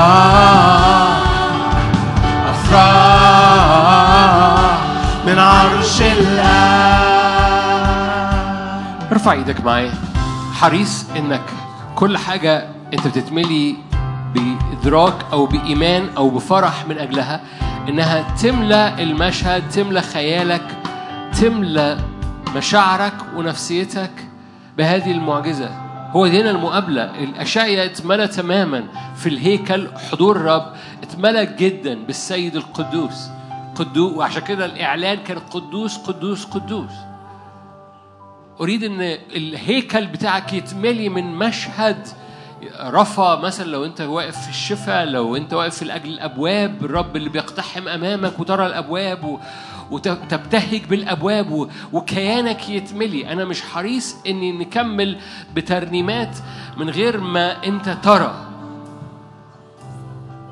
[3.46, 4.80] أفراح
[5.28, 7.06] من عرش الآب
[9.12, 9.92] ارفع إيدك معايا.
[10.54, 11.42] حريص انك
[11.96, 13.76] كل حاجة انت بتتملي
[14.34, 17.42] بإدراك أو بإيمان أو بفرح من أجلها
[17.90, 20.78] إنها تملى المشهد تملى خيالك
[21.42, 21.98] تملى
[22.56, 24.12] مشاعرك ونفسيتك
[24.78, 25.70] بهذه المعجزة.
[26.12, 27.04] هو هنا المقابلة.
[27.24, 28.84] الأشعية اتملى تماما
[29.16, 33.28] في الهيكل حضور الرب اتملى جدا بالسيد القدوس.
[33.76, 36.92] قدوس وعشان كده الإعلان كان قدوس قدوس قدوس.
[38.62, 39.02] أريد إن
[39.36, 42.08] الهيكل بتاعك يتملي من مشهد
[42.80, 47.88] رفع مثلا لو أنت واقف في الشفاء لو أنت واقف في الأبواب الرب اللي بيقتحم
[47.88, 49.40] أمامك وترى الأبواب و...
[49.92, 51.68] وتبتهج بالأبواب و...
[51.94, 53.32] وكيانك يتملي.
[53.32, 55.18] أنا مش حريص إني نكمل
[55.56, 56.38] بترنيمات
[56.78, 58.46] من غير ما أنت ترى.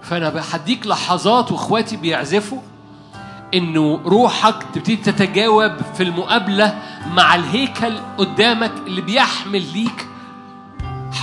[0.02, 2.60] فأنا بحديك لحظات وإخواتي بيعزفوا
[3.54, 6.80] إنه روحك تبتدي تتجاوب في المقابلة
[7.14, 10.08] مع الهيكل قدامك اللي بيحمل ليك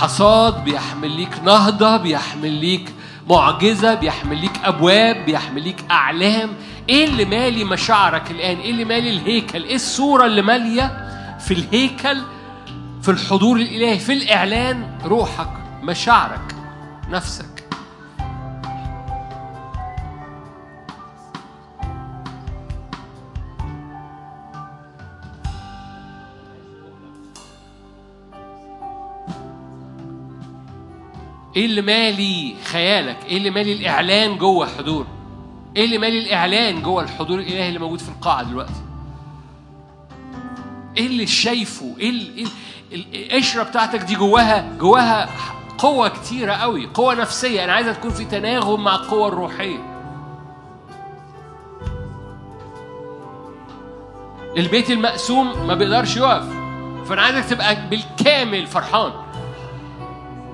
[0.01, 2.93] حصاد بيحمل ليك نهضة بيحمل ليك
[3.29, 6.49] معجزة بيحمل ليك أبواب بيحمل ليك أعلام.
[6.89, 11.07] إيه اللي مالي مشاعرك الآن؟ إيه اللي مالي الهيكل؟ إيه الصورة اللي مالية
[11.39, 12.21] في الهيكل
[13.01, 15.49] في الحضور الإلهي في الإعلان؟ روحك
[15.83, 16.55] مشاعرك
[17.09, 17.50] نفسك.
[31.55, 35.05] إيه اللي مالي خيالك؟ إيه اللي مالي الإعلان جوه الحضور؟
[35.77, 38.81] إيه اللي مالي الإعلان جوه الحضور الإلهي اللي موجود في القاعة دلوقتي؟
[40.97, 42.45] إيه اللي شايفه؟ إيه ال- إيه
[42.93, 45.29] ال- القشرة بتاعتك دي جواها جواها
[45.77, 47.63] قوة كتيرة قوي قوة نفسية.
[47.63, 49.77] أنا عايزها تكون في تناغم مع القوة الروحية.
[54.57, 56.45] البيت المقسوم ما بيقدرش يقف.
[57.09, 59.11] فأنا عايزك تبقى بالكامل فرحان.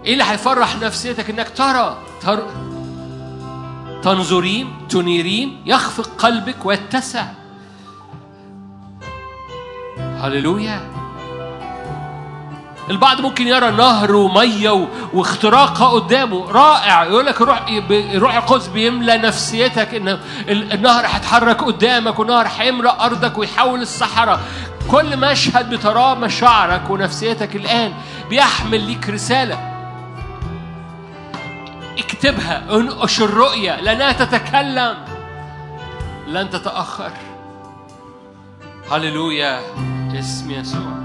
[0.08, 2.44] إيه اللي هيفرح نفسيتك إنك ترى تر...
[4.04, 7.26] تنظرين تنيرين يخفق قلبك ويتسع.
[10.22, 10.82] هللويا.
[12.90, 14.88] البعض ممكن يرى نهر ومية.
[15.14, 16.52] واختراقها قدامه.
[16.52, 17.04] رائع.
[17.04, 23.38] يقول لك الروح الروح القدس بيملى نفسيتك إن ال- النهر هيتحرك قدامك والنهر هيملى أرضك
[23.38, 24.40] ويحول الصحراء.
[24.92, 27.94] كل مشهد بتراه مشاعرك ونفسيتك الآن
[28.30, 29.77] بيحمل ليك رسالة.
[31.98, 34.98] اكتبها انقش الرؤية لأنها تتكلم.
[36.28, 37.12] لن تتأخر.
[38.92, 39.62] هللويا.
[40.20, 40.98] اسم يسوع.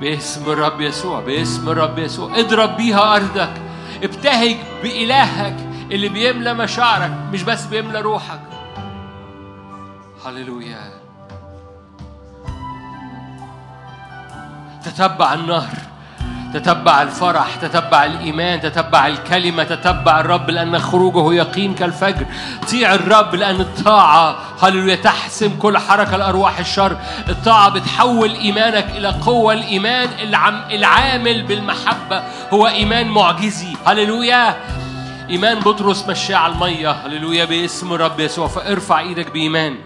[0.00, 2.38] باسم الرب يسوع باسم الرب يسوع.
[2.38, 3.52] اضرب بيها أرضك.
[4.02, 5.56] ابتهج بإلهك
[5.90, 8.40] اللي بيملى مشاعرك مش بس بيملى روحك.
[10.26, 11.04] هللويا.
[14.84, 15.93] تتبع النهر.
[16.54, 22.26] تتبع الفرح تتبع الإيمان تتبع الكلمة تتبع الرب لأن خروجه يقين كالفجر.
[22.70, 26.96] طيع الرب لأن الطاعة هللويا تحسم كل حركة لأرواح الشر.
[27.28, 29.52] الطاعة بتحول إيمانك إلى قوة.
[29.52, 30.08] الإيمان
[30.70, 32.22] العامل بالمحبة
[32.52, 33.76] هو إيمان معجزي.
[33.86, 34.56] هللويا!
[35.30, 36.90] إيمان بطرس مشاه على المية.
[36.90, 38.48] هللويا باسم الرب يسوع.
[38.48, 39.76] فارفع إيدك بإيمان.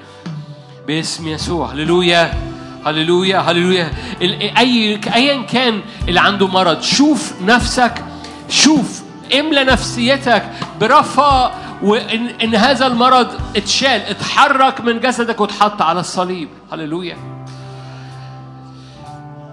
[0.87, 1.73] باسم يسوع.
[1.73, 2.48] هللويا!
[2.91, 3.93] هللويا هللويا.
[4.23, 8.05] اي ايا كان اللي عنده مرض شوف نفسك
[8.49, 9.03] شوف
[9.39, 10.43] املى نفسيتك
[10.81, 11.51] برفع
[11.83, 16.49] وان إن هذا المرض اتشال اتحرك من جسدك واتحط على الصليب.
[16.73, 17.17] هللويا.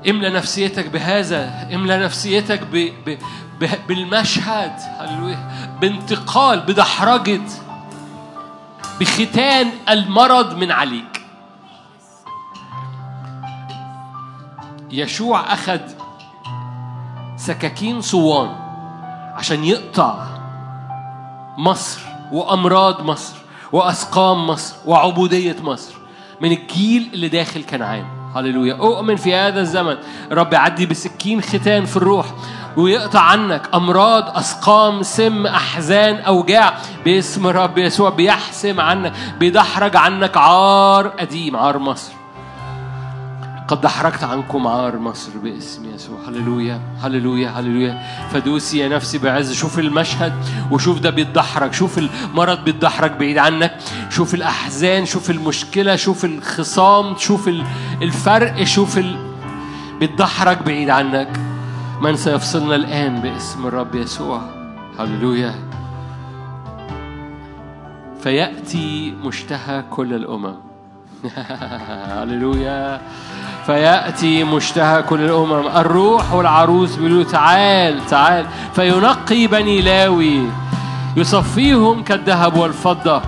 [0.09, 2.91] املى نفسيتك بهذا املى نفسيتك ب...
[3.05, 3.17] ب...
[3.59, 3.69] ب...
[3.87, 4.71] بالمشهد.
[4.99, 5.49] هللويا.
[5.81, 7.41] بانتقال بدحرجة.
[8.99, 11.14] بختان المرض من عليك.
[14.91, 15.79] يشوع أخذ
[17.37, 18.55] سكاكين صوان
[19.35, 20.25] عشان يقطع
[21.57, 22.01] مصر
[22.31, 23.35] وأمراض مصر
[23.71, 25.93] وأسقام مصر وعبودية مصر
[26.41, 28.05] من الجيل اللي داخل كنعان.
[28.35, 28.73] هللويا.
[28.73, 29.97] أؤمن في هذا الزمن.
[30.31, 32.25] رب يعدي بسكين ختان في الروح
[32.77, 36.77] ويقطع عنك أمراض أسقام سم أحزان أوجاع.
[37.05, 42.11] باسم رب يسوع بيحسم عنك بيدحرج عنك عار قديم عار مصر.
[43.67, 46.17] قد دحرجت عنكم عار مصر باسم يسوع.
[46.27, 48.01] هللويا هللويا هللويا.
[48.31, 49.53] فدوسي يا نفسي بعز.
[49.53, 50.33] شوف المشهد
[50.71, 51.73] وشوف ده بيتدحرج.
[51.73, 53.77] شوف المرض بيتدحرج بعيد عنك.
[54.09, 57.65] شوف الأحزان شوف المشكلة شوف الخصام شوف ال-
[58.01, 59.15] الفرق شوف ال...
[59.99, 61.39] بيتدحرج بعيد عنك.
[62.01, 64.41] من سيفصلنا الآن باسم الرب يسوع.
[64.99, 65.55] هللويا.
[68.23, 70.64] فيأتي مشتهى كل الأمم.
[72.21, 73.01] هللويا.
[73.65, 78.45] فيأتي مشتهى كل الأمم الروح والعروس بيقولوا تعال تعال.
[78.75, 80.41] فينقي بني لاوي
[81.17, 83.21] يصفيهم كالذهب والفضة.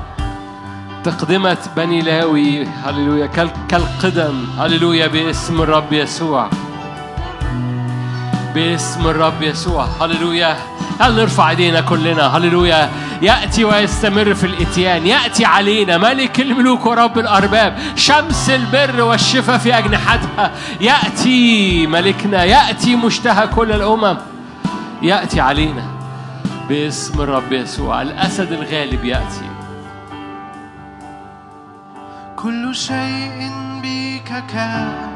[1.03, 4.45] تقدمة بني لاوي هللويا كال- كالقدم.
[4.59, 6.49] هللويا باسم الرب يسوع.
[8.55, 9.87] باسم الرب يسوع.
[10.01, 10.55] هللويا.
[11.01, 12.89] هل نرفع ايدينا كلنا؟ هللويا.
[13.21, 15.07] يأتي ويستمر في الإتيان.
[15.07, 17.77] يأتي علينا ملك الملوك ورب الأرباب.
[17.95, 20.51] شمس البر والشفاء في أجنحتها.
[20.81, 22.43] يأتي ملكنا.
[22.43, 24.17] يأتي مشتهى كل الأمم.
[25.01, 25.83] يأتي علينا.
[26.69, 28.01] باسم الرب يسوع.
[28.01, 29.49] الأسد الغالب يأتي.
[32.35, 33.51] كل شيء
[33.83, 35.07] بك كان.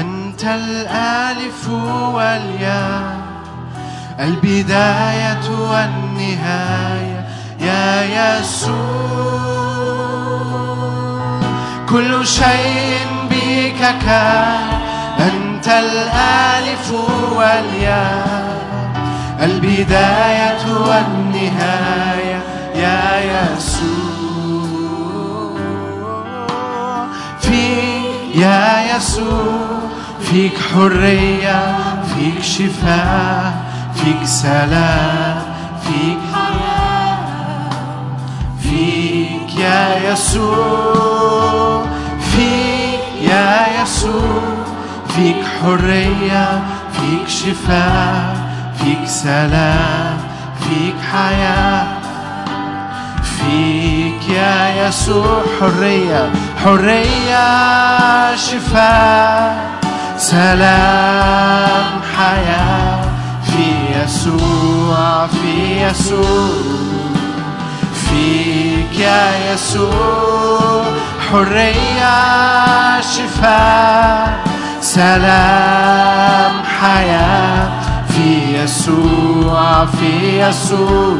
[0.00, 1.68] أنت الألف
[2.14, 3.27] والياء.
[4.20, 7.28] البداية والنهاية.
[7.60, 8.78] يا يسوع
[11.88, 14.68] كل شيء بك كان.
[15.20, 16.92] أنت الألف
[17.36, 18.58] والياء.
[19.42, 22.42] البداية والنهاية.
[22.74, 23.88] يا يسوع
[27.40, 29.78] فيك يا يسوع
[30.20, 31.76] فيك حرية
[32.14, 33.67] فيك شفاء.
[33.98, 35.42] فيك سلام
[35.82, 37.18] فيك حياة
[38.62, 41.82] فيك يا يسوع
[42.20, 44.42] فيك يا يسوع
[45.08, 46.62] فيك حرية
[46.92, 48.36] فيك شفاء
[48.78, 50.18] فيك سلام
[50.60, 51.86] فيك حياة
[53.22, 56.30] فيك يا يسوع حرية
[56.64, 59.68] حرية شفاء
[60.16, 61.84] سلام
[62.16, 63.07] حياة.
[63.48, 66.48] في يسوع في يسوع
[67.94, 70.84] فيك يا يسوع
[71.30, 74.38] حرية شفاء
[74.80, 77.68] سلام حياة
[78.08, 81.16] في يسوع في يسوع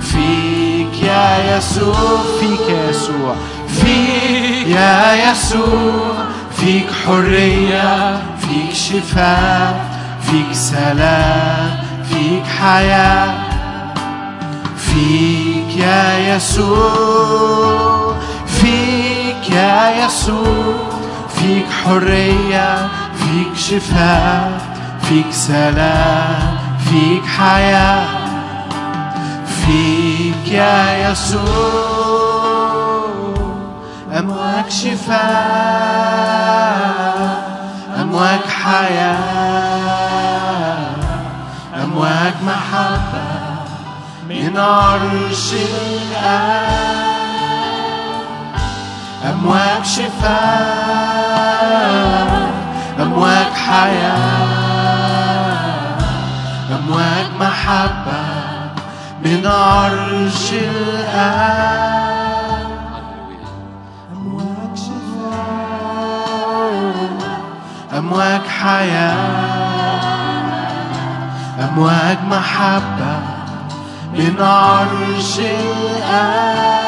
[0.00, 3.34] فيك يا يسوع فيك يا يسوع
[3.68, 6.14] فيك يا يسوع
[6.56, 9.99] فيك حرية فيك شفاء
[10.30, 11.78] فيك سلام
[12.08, 13.34] فيك حياة
[14.76, 18.14] فيك يا يسوع
[18.46, 20.74] فيك يا يسوع
[21.34, 24.60] فيك حرية فيك شفاء
[25.02, 26.58] فيك سلام
[26.90, 28.04] فيك حياة
[29.46, 32.20] فيك يا يسوع
[34.18, 36.20] أمواج شفاء
[38.00, 39.99] أمواج حياة.
[44.50, 46.90] من عرش الآب
[49.24, 51.50] أمواج شفاء
[53.00, 54.18] أمواج حياة
[56.70, 58.22] أمواج محبة
[59.24, 61.90] من عرش الآب
[64.12, 66.30] أمواج شفاء
[67.98, 69.16] أمواج حياة
[71.60, 73.19] أمواج محبة
[74.12, 76.80] من عرش الآب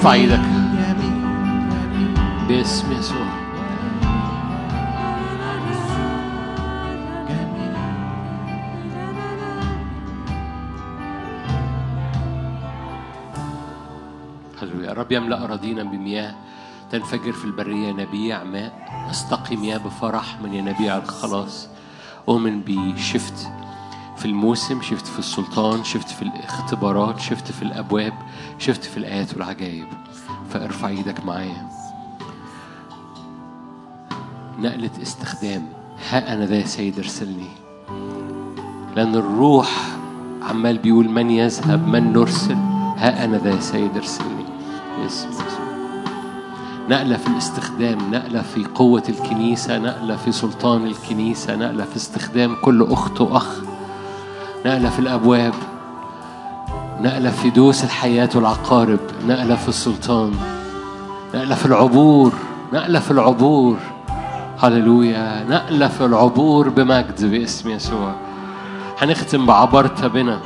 [0.00, 1.22] ارفع إيدك جميل
[1.70, 2.14] جميل
[2.48, 3.29] باسم يسوع
[15.10, 16.34] الرب يملأ أراضينا بمياه
[16.90, 18.72] تنفجر في البرية ينابيع ماء.
[19.10, 21.68] نستقي مياه بفرح من ينابيع الخلاص.
[22.28, 23.48] أؤمن بشفت
[24.16, 28.12] في الموسم شفت في السلطان شفت في الاختبارات شفت في الأبواب
[28.58, 29.86] شفت في الآيات والعجائب.
[30.50, 31.68] فارفع إيدك معايا.
[34.58, 35.66] نقلة استخدام.
[36.10, 37.50] ها أنا ذا يا سيد ارسلني.
[38.96, 39.96] لأن الروح
[40.42, 42.56] عمال بيقول من يذهب من نرسل.
[42.96, 44.39] ها أنا ذا يا سيد ارسلني.
[45.02, 45.70] باسم يسوع
[46.88, 52.86] نقلة في الاستخدام نقلة في قوة الكنيسة نقلة في سلطان الكنيسة نقلة في استخدام كل
[52.90, 53.46] أخت وأخ
[54.66, 55.54] نقلة في الأبواب
[57.00, 60.32] نقلة في دوس الحياة والعقارب نقلة في السلطان
[61.34, 62.32] نقلة في العبور
[62.72, 63.76] نقلة في العبور
[64.58, 68.14] هللويا نقلة في العبور بمجد باسم يسوع
[68.98, 70.40] هنختم بعبرت بنا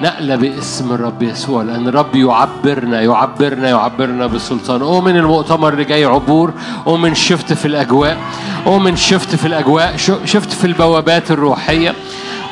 [0.00, 4.82] نقلة باسم الرب يسوع لأن الرب يعبرنا يعبرنا يعبرنا بالسلطان.
[4.82, 6.52] أؤمن المؤتمر اللي جاي عبور
[6.86, 8.18] أؤمن شفت في الأجواء
[8.66, 11.94] أؤمن شفت في الأجواء شفت في البوابات الروحية.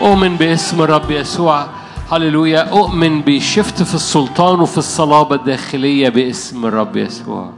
[0.01, 1.67] أؤمن باسم الرب يسوع
[2.13, 2.61] هللويا.
[2.71, 7.51] أؤمن بشفت في السلطان وفي الصلابة الداخلية باسم الرب يسوع.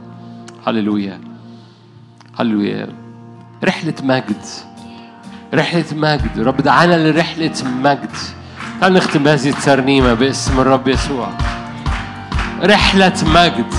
[0.67, 1.19] هللويا.
[2.39, 2.87] هللويا.
[3.63, 4.41] رحلة مجد.
[5.53, 6.39] رحلة مجد.
[6.39, 7.53] رب دعانا لرحلة
[7.83, 8.11] مجد.
[8.81, 11.29] تعال نختم بهذه الترنيمة باسم الرب يسوع؟
[12.63, 13.73] رحلة مجد.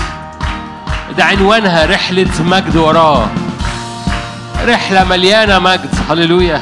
[1.17, 3.27] ده عنوانها رحلة مجد وراه.
[4.67, 5.89] رحلة مليانة مجد.
[6.09, 6.61] هللويا.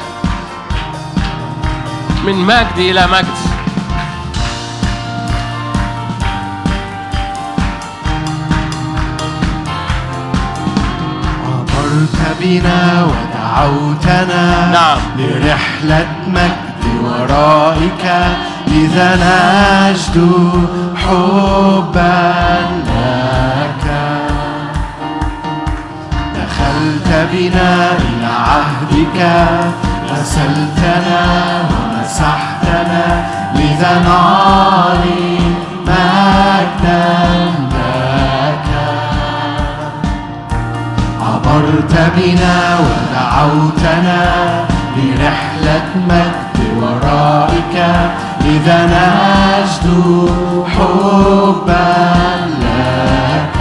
[2.26, 3.38] من مجد إلى مجد.
[11.46, 15.00] عبرت بنا ودعوتنا نعم.
[15.18, 16.67] لرحلة مجد.
[17.04, 18.04] ورائك
[18.66, 20.16] لذا نجد
[20.96, 22.26] حبا
[22.86, 23.86] لك.
[26.34, 29.18] دخلت بنا إلى عهدك
[30.10, 31.22] غسلتنا
[31.70, 33.06] ومسحتنا
[33.54, 35.38] لذا نعلي
[35.86, 37.08] مجدا
[37.74, 38.68] لك.
[41.22, 44.20] عبرت بنا ودعوتنا
[44.96, 46.47] لرحلة مجد
[47.18, 47.76] ورائك
[48.44, 49.86] لذا نجد
[50.74, 51.88] حبا
[52.62, 53.58] لك.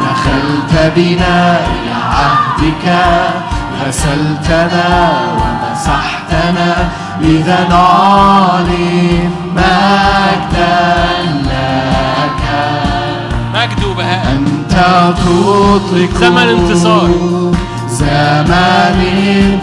[0.00, 1.38] دخلت بنا
[1.72, 2.86] إلى عهدك
[3.80, 4.88] غسلتنا
[5.38, 6.70] ومسحتنا
[7.20, 10.76] لذا نعلن مجدا
[11.50, 12.42] لك.
[13.54, 14.74] مجد وبهاء أنت
[15.18, 17.10] تطلق زمن انتصار.
[18.04, 18.98] زمن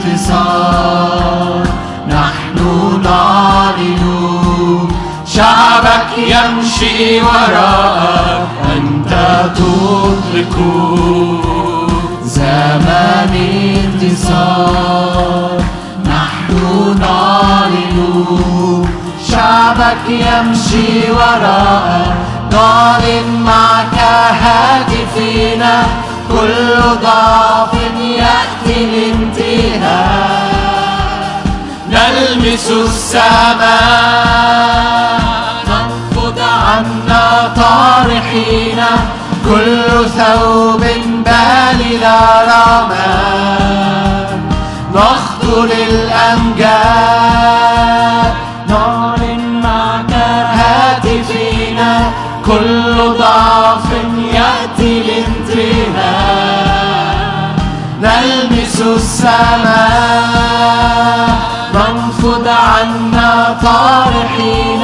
[0.01, 1.63] انتصار.
[2.09, 2.57] نحن
[3.03, 4.03] نعلن
[5.25, 9.11] شعبك يمشي وراءك أنت
[9.55, 10.55] تطلق
[12.23, 13.33] زمن
[13.93, 15.57] انتصار.
[16.05, 16.51] نحن
[16.99, 17.97] نعلن
[19.31, 22.15] شعبك يمشي وراءك
[22.51, 23.97] نعلن معك
[24.41, 25.63] هاتفين
[26.31, 30.51] كل ضعف يأتي الانتهاء
[31.89, 33.61] نلمس السماء
[35.67, 38.81] ننفض عنا طارحين
[39.45, 40.81] كل ثوب
[41.25, 42.03] بال
[42.47, 44.41] رمان
[44.95, 46.71] نخطو للأمجاد
[48.69, 50.13] نعلن معك
[50.53, 51.79] هاتفين
[52.45, 53.85] كل ضعف
[54.33, 54.60] يأتي
[58.01, 59.81] نلمس السماء
[61.73, 64.83] ننفض عنا طارحين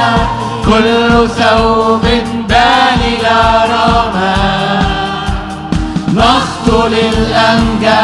[0.64, 2.02] كل ثوب
[2.48, 3.38] بال إلى
[3.70, 4.84] رمان
[6.14, 7.98] نخطو للأمجاد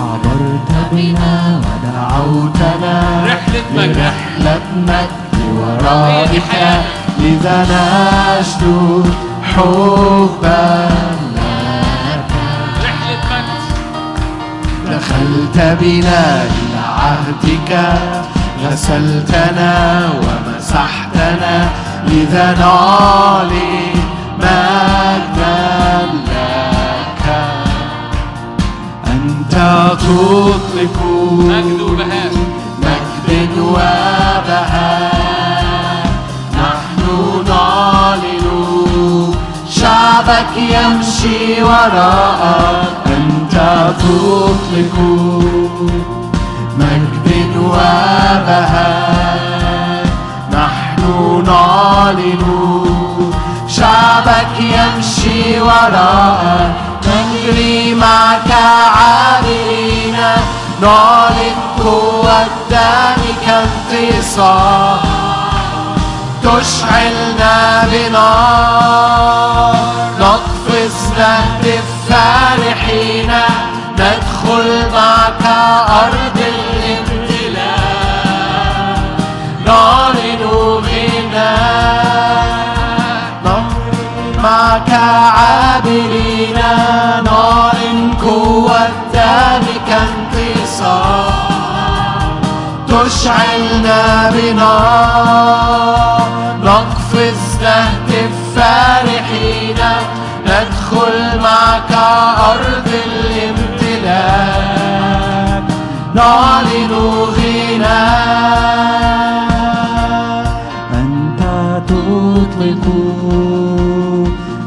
[0.00, 3.96] عبرت بنا ودعوتنا رحلة مجد.
[3.96, 5.10] لرحلة مجد
[6.50, 6.82] حياتنا.
[7.18, 9.14] لذا نجد
[9.54, 10.88] حبا
[15.00, 17.70] دخلت بنا إلى عهدك
[18.64, 19.74] غسلتنا
[20.22, 21.68] ومسحتنا
[22.06, 23.92] لذا نعلي
[24.38, 27.24] مجدا لك.
[29.06, 29.54] أنت
[30.00, 30.96] تطلق
[31.32, 32.32] مجد وبهاء.
[32.82, 35.20] مجد وبهاء.
[36.54, 37.02] نحن
[37.48, 38.46] نعلن
[39.70, 43.09] شعبك يمشي وراءك.
[43.52, 44.96] أنت تطلق
[46.78, 48.86] مجد وبهاء.
[50.52, 51.02] نحن
[51.46, 52.44] نعلن
[53.68, 56.74] شعبك يمشي وراءك
[57.06, 58.52] نجري معك
[58.96, 60.16] عابرين
[60.82, 65.00] نعلن دمك انتصار.
[66.42, 69.74] تشعلنا بنار.
[70.20, 71.84] نقفز نهتف
[75.88, 77.80] أرض الامتلاء
[79.66, 80.42] نعلن
[80.86, 81.80] غناء
[84.42, 86.58] معك عابرين
[88.22, 91.32] قوة دمك انتصار
[92.88, 96.20] تشعلنا بنار
[96.64, 99.80] نقفز نهتف فرحين
[100.46, 101.92] ندخل معك
[102.50, 103.39] أرض الامتلاك
[106.14, 106.92] نعلن
[107.36, 108.10] غناء
[110.94, 111.42] أنت
[111.88, 112.84] تطلق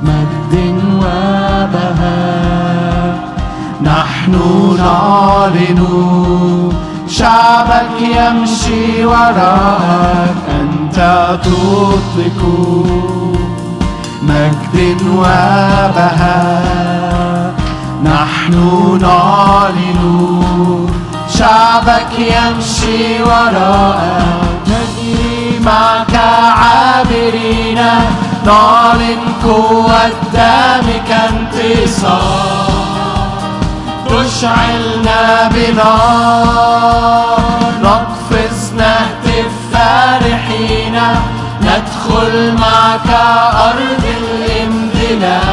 [0.03, 0.53] مجد
[1.01, 2.33] وبهاء.
[3.81, 4.33] نحن
[4.77, 5.81] نعلن
[7.07, 10.35] شعبك يمشي وراءك.
[10.61, 10.97] أنت
[11.43, 12.41] تطلق
[14.23, 16.73] مجد وبهاء.
[18.03, 18.53] نحن
[19.01, 20.01] نعلن
[21.43, 26.15] شعبك يمشي وراءك نجري معك
[26.57, 27.79] عابرين.
[28.45, 32.67] نعلن قوة دمك انتصار.
[34.09, 35.21] تشعلنا
[35.53, 37.37] بنار.
[37.83, 40.95] نقفز نهتف فرحين
[41.61, 43.09] ندخل معك
[43.69, 45.43] أرض الامتلاك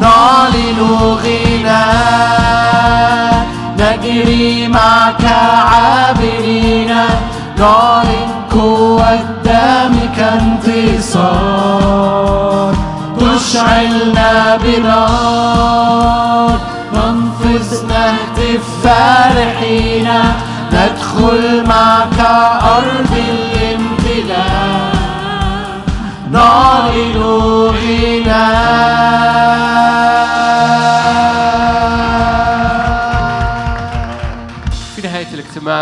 [0.00, 0.78] نعلن
[1.22, 1.88] غنى
[4.02, 6.94] نجري معك عابرين
[7.58, 11.88] نعلن قوة دمك انتصار
[13.20, 16.52] تشعلنا بنار
[16.92, 20.08] ننفذ نهتف فرحين
[20.72, 22.20] ندخل معك
[22.76, 24.98] أرض الامتلاك
[26.32, 27.16] نعلن
[27.74, 28.48] غنى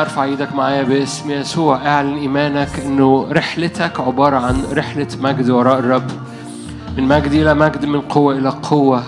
[0.00, 1.86] ارفع إيدك معايا باسم يسوع.
[1.86, 6.10] اعلن ايمانك انه رحلتك عبارة عن رحلة مجد وراء الرب.
[6.96, 9.02] من مجد إلى مجد من قوة إلى قوة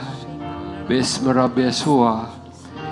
[0.89, 2.23] باسم الرب يسوع.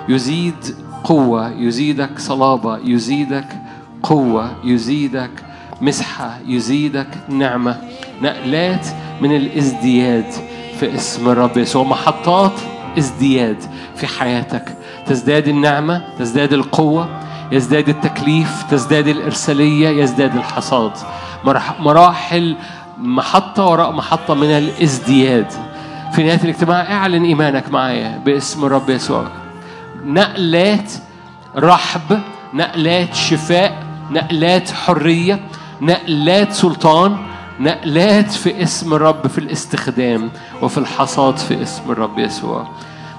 [0.09, 3.47] يزيد قوة يزيدك صلابة يزيدك
[4.03, 5.31] قوة يزيدك
[5.81, 7.77] مسحة يزيدك نعمة.
[8.21, 8.87] نقلات
[9.21, 10.31] من الازدياد
[10.79, 11.83] في اسم الرب يسوع.
[11.83, 12.53] محطات
[12.97, 13.57] ازدياد
[13.95, 14.77] في حياتك.
[15.05, 20.91] تزداد النعمة تزداد القوة يزداد التكليف تزداد الإرسالية يزداد الحصاد.
[21.79, 22.55] مراحل
[22.97, 25.51] محطة وراء محطة من الازدياد.
[26.13, 29.27] في نهاية الاجتماع اعلن إيمانك معايا باسم الرب يسوع.
[30.05, 30.91] نقلات
[31.57, 32.19] رحب
[32.53, 35.39] نقلات شفاء نقلات حرية
[35.81, 37.17] نقلات سلطان
[37.59, 42.67] نقلات في اسم الرب في الاستخدام وفي الحصاد في اسم الرب يسوع.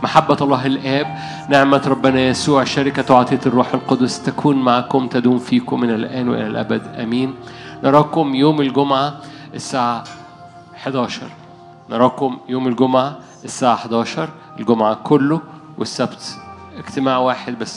[0.02, 1.06] محبة الله الآب
[1.48, 6.82] نعمة ربنا يسوع شركة وعطية الروح القدس تكون معكم تدوم فيكم من الآن وإلى الأبد.
[7.02, 7.34] أمين.
[7.84, 9.14] نراكم يوم الجمعة
[9.54, 10.04] الساعة
[10.76, 11.22] 11
[11.90, 14.28] نراكم يوم الجمعة الساعة 11
[14.60, 15.40] الجمعة كله
[15.78, 16.36] والسبت.
[16.78, 17.76] اجتماع واحد بس.